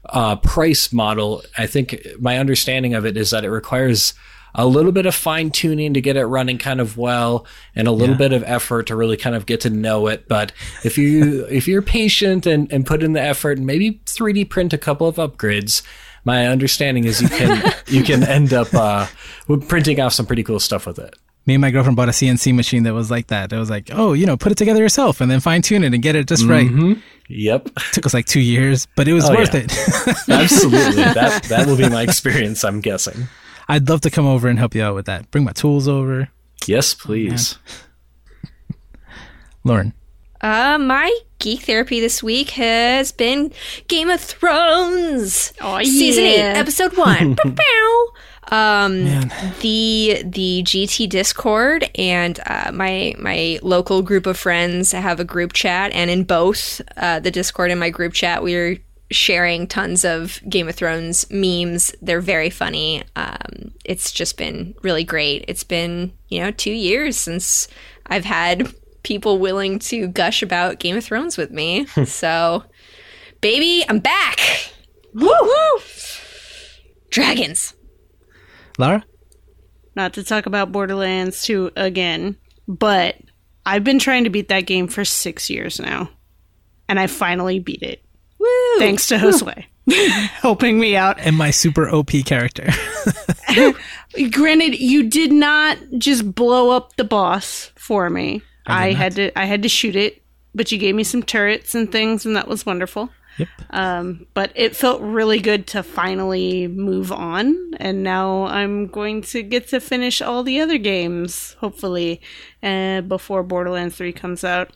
uh, 0.08 0.36
price 0.36 0.92
model. 0.92 1.42
I 1.56 1.66
think 1.66 2.06
my 2.20 2.38
understanding 2.38 2.94
of 2.94 3.04
it 3.04 3.16
is 3.16 3.30
that 3.30 3.44
it 3.44 3.50
requires 3.50 4.14
a 4.54 4.64
little 4.64 4.92
bit 4.92 5.06
of 5.06 5.14
fine 5.16 5.50
tuning 5.50 5.92
to 5.92 6.00
get 6.00 6.16
it 6.16 6.24
running 6.24 6.56
kind 6.56 6.80
of 6.80 6.96
well 6.96 7.46
and 7.74 7.88
a 7.88 7.92
little 7.92 8.14
bit 8.14 8.32
of 8.32 8.44
effort 8.44 8.86
to 8.86 8.96
really 8.96 9.16
kind 9.16 9.34
of 9.34 9.44
get 9.44 9.60
to 9.62 9.70
know 9.70 10.06
it. 10.06 10.28
But 10.28 10.52
if 10.84 10.96
you, 10.96 11.44
if 11.50 11.66
you're 11.66 11.82
patient 11.82 12.46
and, 12.46 12.72
and 12.72 12.86
put 12.86 13.02
in 13.02 13.14
the 13.14 13.20
effort 13.20 13.58
and 13.58 13.66
maybe 13.66 14.00
3D 14.06 14.48
print 14.48 14.72
a 14.72 14.78
couple 14.78 15.08
of 15.08 15.16
upgrades, 15.16 15.82
my 16.24 16.46
understanding 16.46 17.04
is 17.04 17.20
you 17.20 17.28
can, 17.28 17.74
you 17.88 18.04
can 18.04 18.22
end 18.22 18.52
up, 18.52 18.72
uh, 18.72 19.08
printing 19.66 20.00
off 20.00 20.12
some 20.12 20.26
pretty 20.26 20.44
cool 20.44 20.60
stuff 20.60 20.86
with 20.86 21.00
it. 21.00 21.16
Me 21.48 21.54
and 21.54 21.62
my 21.62 21.70
girlfriend 21.70 21.96
bought 21.96 22.10
a 22.10 22.12
CNC 22.12 22.54
machine 22.54 22.82
that 22.82 22.92
was 22.92 23.10
like 23.10 23.28
that. 23.28 23.54
It 23.54 23.56
was 23.58 23.70
like, 23.70 23.88
oh, 23.90 24.12
you 24.12 24.26
know, 24.26 24.36
put 24.36 24.52
it 24.52 24.58
together 24.58 24.80
yourself 24.82 25.22
and 25.22 25.30
then 25.30 25.40
fine 25.40 25.62
tune 25.62 25.82
it 25.82 25.94
and 25.94 26.02
get 26.02 26.14
it 26.14 26.28
just 26.28 26.44
right. 26.44 26.68
Yep. 27.30 27.68
It 27.68 27.82
took 27.94 28.04
us 28.04 28.12
like 28.12 28.26
two 28.26 28.40
years, 28.40 28.86
but 28.96 29.08
it 29.08 29.14
was 29.14 29.24
Oh, 29.30 29.34
worth 29.34 29.54
yeah. 29.54 29.60
it. 29.60 29.72
Absolutely. 30.28 31.02
that, 31.04 31.44
that 31.44 31.66
will 31.66 31.78
be 31.78 31.88
my 31.88 32.02
experience, 32.02 32.64
I'm 32.64 32.82
guessing. 32.82 33.28
I'd 33.66 33.88
love 33.88 34.02
to 34.02 34.10
come 34.10 34.26
over 34.26 34.46
and 34.48 34.58
help 34.58 34.74
you 34.74 34.82
out 34.82 34.94
with 34.94 35.06
that. 35.06 35.30
Bring 35.30 35.44
my 35.44 35.52
tools 35.52 35.88
over. 35.88 36.28
Yes, 36.66 36.92
please. 36.92 37.56
Lauren. 39.64 39.94
Uh, 40.42 40.76
my 40.78 41.18
geek 41.38 41.62
therapy 41.62 41.98
this 41.98 42.22
week 42.22 42.50
has 42.50 43.10
been 43.10 43.52
Game 43.88 44.10
of 44.10 44.20
Thrones. 44.20 45.54
Oh, 45.62 45.82
Season 45.82 46.24
eight, 46.24 46.40
episode 46.42 46.94
one. 46.98 47.34
Bow, 47.42 47.50
bow. 47.52 48.06
Um, 48.50 49.04
Man. 49.04 49.32
the 49.60 50.22
the 50.24 50.62
GT 50.64 51.08
Discord 51.08 51.90
and 51.96 52.40
uh, 52.46 52.70
my 52.72 53.14
my 53.18 53.58
local 53.62 54.02
group 54.02 54.26
of 54.26 54.38
friends 54.38 54.92
have 54.92 55.20
a 55.20 55.24
group 55.24 55.52
chat, 55.52 55.92
and 55.92 56.10
in 56.10 56.24
both 56.24 56.80
uh, 56.96 57.20
the 57.20 57.30
Discord 57.30 57.70
and 57.70 57.80
my 57.80 57.90
group 57.90 58.12
chat, 58.12 58.42
we're 58.42 58.78
sharing 59.10 59.66
tons 59.66 60.04
of 60.04 60.40
Game 60.48 60.68
of 60.68 60.74
Thrones 60.74 61.30
memes. 61.30 61.94
They're 62.02 62.20
very 62.20 62.50
funny. 62.50 63.04
Um, 63.16 63.72
it's 63.84 64.12
just 64.12 64.36
been 64.36 64.74
really 64.82 65.04
great. 65.04 65.44
It's 65.48 65.64
been 65.64 66.12
you 66.28 66.40
know 66.40 66.50
two 66.50 66.72
years 66.72 67.16
since 67.16 67.68
I've 68.06 68.24
had 68.24 68.72
people 69.02 69.38
willing 69.38 69.78
to 69.78 70.08
gush 70.08 70.42
about 70.42 70.78
Game 70.78 70.96
of 70.96 71.04
Thrones 71.04 71.36
with 71.36 71.50
me. 71.50 71.86
so, 72.04 72.64
baby, 73.40 73.84
I'm 73.88 74.00
back. 74.00 74.38
Woo 75.14 75.32
woo! 75.40 75.80
Dragons. 77.10 77.74
Lara? 78.78 79.04
Not 79.94 80.14
to 80.14 80.24
talk 80.24 80.46
about 80.46 80.72
Borderlands 80.72 81.42
2 81.42 81.72
again, 81.76 82.36
but 82.66 83.16
I've 83.66 83.84
been 83.84 83.98
trying 83.98 84.24
to 84.24 84.30
beat 84.30 84.48
that 84.48 84.66
game 84.66 84.88
for 84.88 85.04
six 85.04 85.50
years 85.50 85.80
now, 85.80 86.10
and 86.88 86.98
I 86.98 87.08
finally 87.08 87.58
beat 87.58 87.82
it. 87.82 88.02
Woo! 88.38 88.78
Thanks 88.78 89.08
to 89.08 89.16
Josue 89.16 89.64
helping 90.40 90.78
me 90.78 90.96
out. 90.96 91.18
And 91.18 91.36
my 91.36 91.50
super 91.50 91.88
OP 91.88 92.10
character. 92.24 92.68
Granted, 94.30 94.78
you 94.78 95.08
did 95.08 95.32
not 95.32 95.78
just 95.98 96.34
blow 96.34 96.70
up 96.70 96.96
the 96.96 97.04
boss 97.04 97.72
for 97.76 98.08
me. 98.10 98.42
I, 98.66 98.88
did 98.88 98.92
not. 98.92 98.98
had 98.98 99.14
to 99.16 99.38
I 99.38 99.44
had 99.46 99.62
to 99.62 99.68
shoot 99.68 99.96
it, 99.96 100.22
but 100.54 100.70
you 100.70 100.78
gave 100.78 100.94
me 100.94 101.04
some 101.04 101.22
turrets 101.22 101.74
and 101.74 101.90
things, 101.90 102.26
and 102.26 102.36
that 102.36 102.48
was 102.48 102.66
wonderful. 102.66 103.10
Yep. 103.38 103.48
Um, 103.70 104.26
but 104.34 104.52
it 104.54 104.76
felt 104.76 105.00
really 105.00 105.40
good 105.40 105.66
to 105.68 105.82
finally 105.82 106.66
move 106.66 107.12
on, 107.12 107.72
and 107.78 108.02
now 108.02 108.44
I'm 108.46 108.86
going 108.86 109.22
to 109.22 109.42
get 109.42 109.68
to 109.68 109.80
finish 109.80 110.20
all 110.20 110.42
the 110.42 110.60
other 110.60 110.78
games, 110.78 111.54
hopefully, 111.60 112.20
uh, 112.62 113.00
before 113.02 113.42
Borderlands 113.42 113.96
3 113.96 114.12
comes 114.12 114.44
out. 114.44 114.70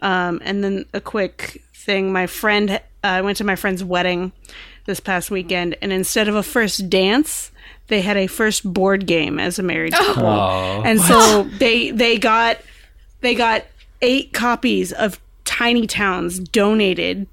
Um, 0.00 0.40
and 0.44 0.62
then 0.62 0.84
a 0.92 1.00
quick 1.00 1.62
thing 1.74 2.12
my 2.12 2.26
friend, 2.26 2.70
uh, 2.70 2.78
I 3.02 3.20
went 3.20 3.38
to 3.38 3.44
my 3.44 3.56
friend's 3.56 3.84
wedding 3.84 4.32
this 4.86 5.00
past 5.00 5.30
weekend, 5.30 5.76
and 5.82 5.92
instead 5.92 6.28
of 6.28 6.34
a 6.34 6.42
first 6.42 6.88
dance, 6.90 7.50
they 7.88 8.00
had 8.00 8.16
a 8.16 8.26
first 8.26 8.64
board 8.64 9.06
game 9.06 9.38
as 9.38 9.58
a 9.58 9.62
married 9.62 9.92
couple. 9.92 10.26
Oh. 10.26 10.82
and 10.84 11.00
so 11.00 11.44
they 11.58 11.90
they 11.90 12.18
got 12.18 12.58
they 13.20 13.34
got 13.34 13.64
eight 14.02 14.32
copies 14.32 14.92
of 14.92 15.20
Tiny 15.44 15.86
Towns 15.86 16.38
donated 16.38 17.26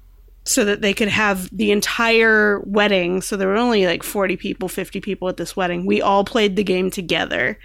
so 0.44 0.64
that 0.64 0.80
they 0.80 0.92
could 0.92 1.08
have 1.08 1.48
the 1.56 1.70
entire 1.70 2.60
wedding. 2.60 3.22
So 3.22 3.36
there 3.36 3.48
were 3.48 3.56
only 3.56 3.86
like 3.86 4.02
40 4.02 4.36
people, 4.36 4.68
50 4.68 5.00
people 5.00 5.28
at 5.28 5.36
this 5.36 5.56
wedding. 5.56 5.86
We 5.86 6.02
all 6.02 6.24
played 6.24 6.56
the 6.56 6.64
game 6.64 6.90
together. 6.90 7.58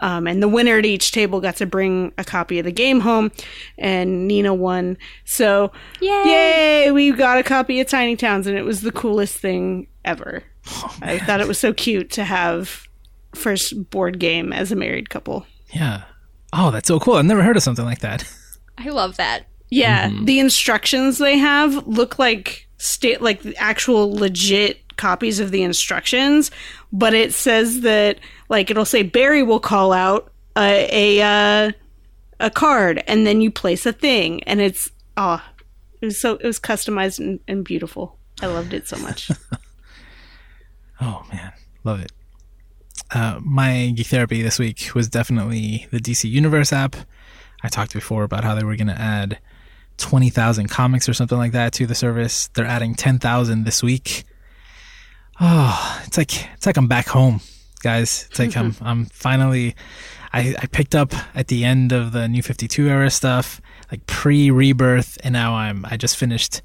Um, 0.00 0.26
and 0.26 0.42
the 0.42 0.48
winner 0.48 0.78
at 0.78 0.84
each 0.84 1.12
table 1.12 1.40
got 1.40 1.56
to 1.56 1.66
bring 1.66 2.12
a 2.18 2.24
copy 2.24 2.58
of 2.58 2.64
the 2.64 2.72
game 2.72 3.00
home, 3.00 3.30
and 3.78 4.26
Nina 4.26 4.52
won. 4.52 4.96
So, 5.24 5.70
Yay! 6.00 6.22
yay! 6.24 6.90
We 6.90 7.12
got 7.12 7.38
a 7.38 7.44
copy 7.44 7.80
of 7.80 7.86
Tiny 7.86 8.16
Towns, 8.16 8.48
and 8.48 8.58
it 8.58 8.64
was 8.64 8.80
the 8.80 8.90
coolest 8.90 9.38
thing 9.38 9.86
ever. 10.04 10.42
I 11.00 11.20
thought 11.20 11.40
it 11.40 11.46
was 11.46 11.58
so 11.58 11.72
cute 11.72 12.10
to 12.12 12.24
have 12.24 12.88
first 13.36 13.90
board 13.90 14.18
game 14.18 14.52
as 14.52 14.72
a 14.72 14.76
married 14.76 15.10
couple. 15.10 15.46
Yeah. 15.72 16.02
Oh, 16.52 16.72
that's 16.72 16.88
so 16.88 16.98
cool. 16.98 17.14
I've 17.14 17.24
never 17.24 17.42
heard 17.42 17.56
of 17.56 17.62
something 17.62 17.84
like 17.84 18.00
that. 18.00 18.24
I 18.78 18.88
love 18.88 19.16
that. 19.16 19.46
Yeah, 19.74 20.10
the 20.22 20.38
instructions 20.38 21.18
they 21.18 21.38
have 21.38 21.86
look 21.86 22.18
like 22.18 22.68
state 22.78 23.20
like 23.20 23.42
actual 23.58 24.12
legit 24.12 24.96
copies 24.96 25.40
of 25.40 25.50
the 25.50 25.62
instructions, 25.62 26.50
but 26.92 27.14
it 27.14 27.32
says 27.32 27.80
that 27.80 28.18
like 28.48 28.70
it'll 28.70 28.84
say 28.84 29.02
Barry 29.02 29.42
will 29.42 29.60
call 29.60 29.92
out 29.92 30.32
a 30.56 31.18
a 31.18 31.22
uh, 31.22 31.72
a 32.40 32.50
card 32.50 33.02
and 33.06 33.26
then 33.26 33.40
you 33.40 33.50
place 33.50 33.84
a 33.86 33.92
thing 33.92 34.42
and 34.44 34.60
it's 34.60 34.90
oh 35.16 35.42
it 36.00 36.06
was 36.06 36.20
so 36.20 36.34
it 36.34 36.44
was 36.44 36.60
customized 36.60 37.18
and, 37.18 37.40
and 37.48 37.64
beautiful. 37.64 38.18
I 38.42 38.46
loved 38.46 38.74
it 38.74 38.86
so 38.86 38.96
much. 38.98 39.30
Oh 41.00 41.26
man, 41.32 41.52
love 41.82 42.00
it. 42.00 42.12
Uh, 43.10 43.38
my 43.42 43.92
geek 43.94 44.06
therapy 44.06 44.42
this 44.42 44.58
week 44.58 44.90
was 44.94 45.08
definitely 45.08 45.86
the 45.90 45.98
DC 45.98 46.30
Universe 46.30 46.72
app. 46.72 46.96
I 47.62 47.68
talked 47.68 47.92
before 47.92 48.24
about 48.24 48.44
how 48.44 48.54
they 48.54 48.64
were 48.64 48.76
going 48.76 48.88
to 48.88 49.00
add 49.00 49.38
twenty 49.96 50.30
thousand 50.30 50.68
comics 50.68 51.08
or 51.08 51.14
something 51.14 51.38
like 51.38 51.52
that 51.52 51.72
to 51.74 51.86
the 51.86 51.94
service. 51.94 52.48
They're 52.54 52.66
adding 52.66 52.94
ten 52.94 53.18
thousand 53.18 53.64
this 53.64 53.82
week. 53.82 54.24
Oh, 55.40 56.02
it's 56.06 56.16
like 56.16 56.48
it's 56.54 56.66
like 56.66 56.76
I'm 56.76 56.88
back 56.88 57.08
home, 57.08 57.40
guys. 57.82 58.26
It's 58.30 58.38
like 58.38 58.56
I'm 58.56 58.74
I'm 58.80 59.06
finally. 59.06 59.74
I, 60.32 60.56
I 60.58 60.66
picked 60.66 60.96
up 60.96 61.14
at 61.36 61.46
the 61.46 61.64
end 61.64 61.92
of 61.92 62.10
the 62.10 62.26
New 62.28 62.42
Fifty 62.42 62.66
Two 62.66 62.88
era 62.88 63.08
stuff, 63.10 63.60
like 63.92 64.04
pre 64.06 64.50
Rebirth, 64.50 65.16
and 65.22 65.32
now 65.32 65.54
I'm 65.54 65.84
I 65.84 65.96
just 65.96 66.16
finished 66.16 66.60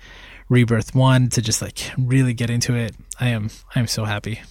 Rebirth 0.50 0.96
one 0.96 1.30
to 1.30 1.42
just 1.42 1.62
like 1.62 1.92
really 1.98 2.34
get 2.34 2.50
into 2.50 2.74
it. 2.76 2.96
I 3.20 3.28
am 3.28 3.52
I 3.76 3.80
am 3.80 3.88
so 3.88 4.06
happy. 4.06 4.42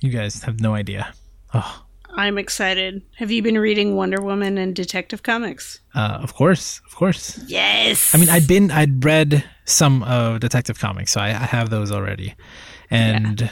You 0.00 0.10
guys 0.10 0.42
have 0.44 0.60
no 0.60 0.74
idea. 0.74 1.12
Oh, 1.52 1.84
I'm 2.18 2.36
excited. 2.36 3.00
Have 3.16 3.30
you 3.30 3.42
been 3.44 3.56
reading 3.58 3.94
Wonder 3.94 4.20
Woman 4.20 4.58
and 4.58 4.74
Detective 4.74 5.22
Comics? 5.22 5.78
uh, 5.94 6.18
of 6.20 6.34
course, 6.34 6.80
of 6.84 6.96
course. 6.96 7.38
Yes. 7.46 8.12
I 8.12 8.18
mean, 8.18 8.28
I'd 8.28 8.48
been 8.48 8.72
I'd 8.72 9.04
read 9.04 9.44
some 9.64 10.02
of 10.02 10.40
Detective 10.40 10.80
Comics, 10.80 11.12
so 11.12 11.20
I, 11.20 11.28
I 11.28 11.46
have 11.46 11.70
those 11.70 11.92
already, 11.92 12.34
and 12.90 13.48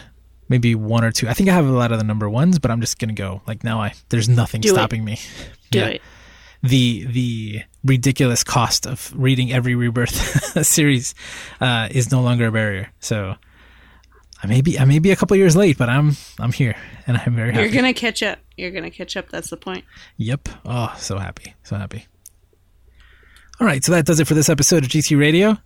maybe 0.49 0.75
one 0.75 1.05
or 1.05 1.13
two. 1.13 1.29
I 1.29 1.33
think 1.33 1.49
I 1.49 1.53
have 1.53 1.65
a 1.67 1.71
lot 1.71 1.93
of 1.93 1.99
the 1.99 2.05
number 2.05 2.29
ones, 2.29 2.59
but 2.59 2.73
I'm 2.73 2.81
just 2.81 2.99
gonna 2.99 3.13
go 3.13 3.41
like 3.47 3.63
now. 3.63 3.81
I 3.81 3.93
there's 4.09 4.29
nothing 4.29 4.63
Do 4.63 4.71
it. 4.71 4.75
stopping 4.75 5.05
me. 5.05 5.21
do 5.71 5.79
yeah. 5.79 5.87
it. 5.87 6.03
the 6.65 7.07
the 7.07 7.61
ridiculous 7.85 8.43
cost 8.43 8.85
of 8.85 9.13
reading 9.15 9.53
every 9.53 9.77
rebirth 9.77 10.67
series 10.67 11.15
uh, 11.61 11.87
is 11.93 12.11
no 12.11 12.21
longer 12.21 12.49
a 12.49 12.53
barrier. 12.53 12.93
So 12.99 13.37
I 14.43 14.47
may 14.47 14.61
be 14.61 14.79
I 14.79 14.85
may 14.85 14.99
be 14.99 15.11
a 15.11 15.17
couple 15.17 15.37
years 15.37 15.57
late, 15.57 15.79
but 15.79 15.89
I'm 15.89 16.13
I'm 16.39 16.53
here 16.53 16.77
and 17.07 17.17
I'm 17.17 17.35
very 17.35 17.53
happy. 17.53 17.65
You're 17.65 17.75
gonna 17.75 17.95
catch 17.95 18.23
up. 18.23 18.39
You're 18.57 18.71
gonna 18.71 18.91
catch 18.91 19.17
up. 19.17 19.29
That's 19.31 19.51
the 19.51 19.57
point. 19.57 19.85
Yep. 20.19 20.49
Oh, 20.65 20.95
so 20.99 21.19
happy, 21.19 21.55
so 21.63 21.77
happy. 21.77 22.07
All 23.59 23.67
right, 23.67 23.83
so 23.83 23.93
that 23.93 24.05
does 24.05 24.21
it 24.21 24.27
for 24.27 24.35
this 24.35 24.51
episode 24.51 24.85
of 24.85 24.91
GT 24.91 25.19
Radio. 25.19 25.57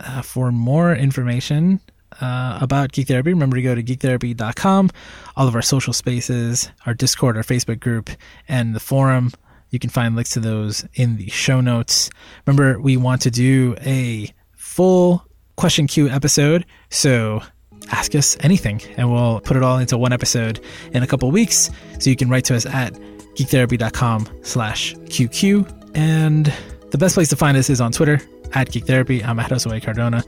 Uh, 0.00 0.22
for 0.22 0.50
more 0.50 0.92
information 0.92 1.80
uh, 2.20 2.58
about 2.60 2.90
Geek 2.90 3.06
Therapy, 3.06 3.30
remember 3.30 3.56
to 3.56 3.62
go 3.62 3.74
to 3.74 3.82
geektherapy.com. 3.82 4.90
All 5.36 5.46
of 5.46 5.54
our 5.54 5.62
social 5.62 5.92
spaces, 5.92 6.70
our 6.86 6.94
Discord, 6.94 7.36
our 7.36 7.44
Facebook 7.44 7.78
group, 7.78 8.10
and 8.48 8.74
the 8.74 8.80
forum. 8.80 9.30
You 9.70 9.78
can 9.78 9.90
find 9.90 10.16
links 10.16 10.30
to 10.30 10.40
those 10.40 10.84
in 10.94 11.16
the 11.16 11.28
show 11.30 11.60
notes. 11.60 12.10
Remember, 12.46 12.80
we 12.80 12.96
want 12.96 13.22
to 13.22 13.30
do 13.30 13.76
a 13.80 14.28
full 14.56 15.24
question 15.56 15.86
queue 15.86 16.08
episode, 16.08 16.66
so 16.90 17.42
ask 17.90 18.14
us 18.14 18.36
anything, 18.40 18.80
and 18.96 19.12
we'll 19.12 19.40
put 19.40 19.56
it 19.56 19.62
all 19.62 19.78
into 19.78 19.98
one 19.98 20.12
episode 20.12 20.60
in 20.92 21.02
a 21.02 21.06
couple 21.06 21.30
weeks. 21.30 21.70
So 21.98 22.10
you 22.10 22.16
can 22.16 22.28
write 22.28 22.44
to 22.46 22.56
us 22.56 22.66
at 22.66 22.92
geektherapy.com 23.34 24.28
slash 24.42 24.94
QQ. 24.94 25.80
And 25.94 26.52
the 26.90 26.98
best 26.98 27.14
place 27.14 27.28
to 27.30 27.36
find 27.36 27.56
us 27.56 27.70
is 27.70 27.80
on 27.80 27.92
Twitter 27.92 28.20
at 28.54 28.70
Geek 28.70 28.86
Therapy. 28.86 29.22
I'm 29.24 29.38
at 29.38 29.50
Josue 29.50 29.82
Cardona. 29.82 30.24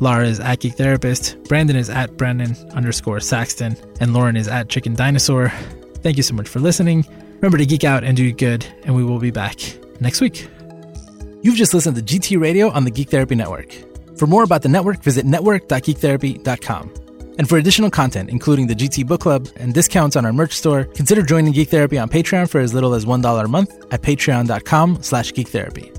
Lara 0.00 0.26
is 0.26 0.40
at 0.40 0.60
Geek 0.60 0.74
Therapist. 0.74 1.42
Brandon 1.44 1.76
is 1.76 1.90
at 1.90 2.16
Brandon 2.16 2.56
underscore 2.72 3.20
Saxton. 3.20 3.76
And 4.00 4.12
Lauren 4.14 4.36
is 4.36 4.48
at 4.48 4.68
Chicken 4.68 4.94
Dinosaur. 4.94 5.50
Thank 6.02 6.16
you 6.16 6.22
so 6.22 6.34
much 6.34 6.48
for 6.48 6.60
listening. 6.60 7.04
Remember 7.36 7.58
to 7.58 7.66
geek 7.66 7.84
out 7.84 8.02
and 8.02 8.16
do 8.16 8.32
good, 8.32 8.66
and 8.84 8.96
we 8.96 9.04
will 9.04 9.20
be 9.20 9.30
back 9.30 9.60
next 10.00 10.20
week. 10.20 10.48
You've 11.42 11.56
just 11.56 11.72
listened 11.72 11.96
to 11.96 12.02
GT 12.02 12.40
Radio 12.40 12.68
on 12.70 12.84
the 12.84 12.90
Geek 12.90 13.10
Therapy 13.10 13.36
Network. 13.36 13.72
For 14.18 14.26
more 14.26 14.42
about 14.42 14.62
the 14.62 14.68
network, 14.68 15.02
visit 15.02 15.24
network.geektherapy.com. 15.24 16.92
And 17.38 17.48
for 17.48 17.56
additional 17.56 17.88
content, 17.90 18.30
including 18.30 18.66
the 18.66 18.74
GT 18.74 19.06
Book 19.06 19.20
Club 19.20 19.46
and 19.56 19.72
discounts 19.72 20.16
on 20.16 20.26
our 20.26 20.32
merch 20.32 20.54
store, 20.54 20.84
consider 20.84 21.22
joining 21.22 21.52
Geek 21.52 21.68
Therapy 21.68 21.96
on 21.96 22.08
Patreon 22.08 22.50
for 22.50 22.60
as 22.60 22.74
little 22.74 22.94
as 22.94 23.04
$1 23.04 23.44
a 23.44 23.48
month 23.48 23.86
at 23.92 24.02
patreon.com 24.02 25.02
slash 25.02 25.32
geektherapy. 25.32 25.97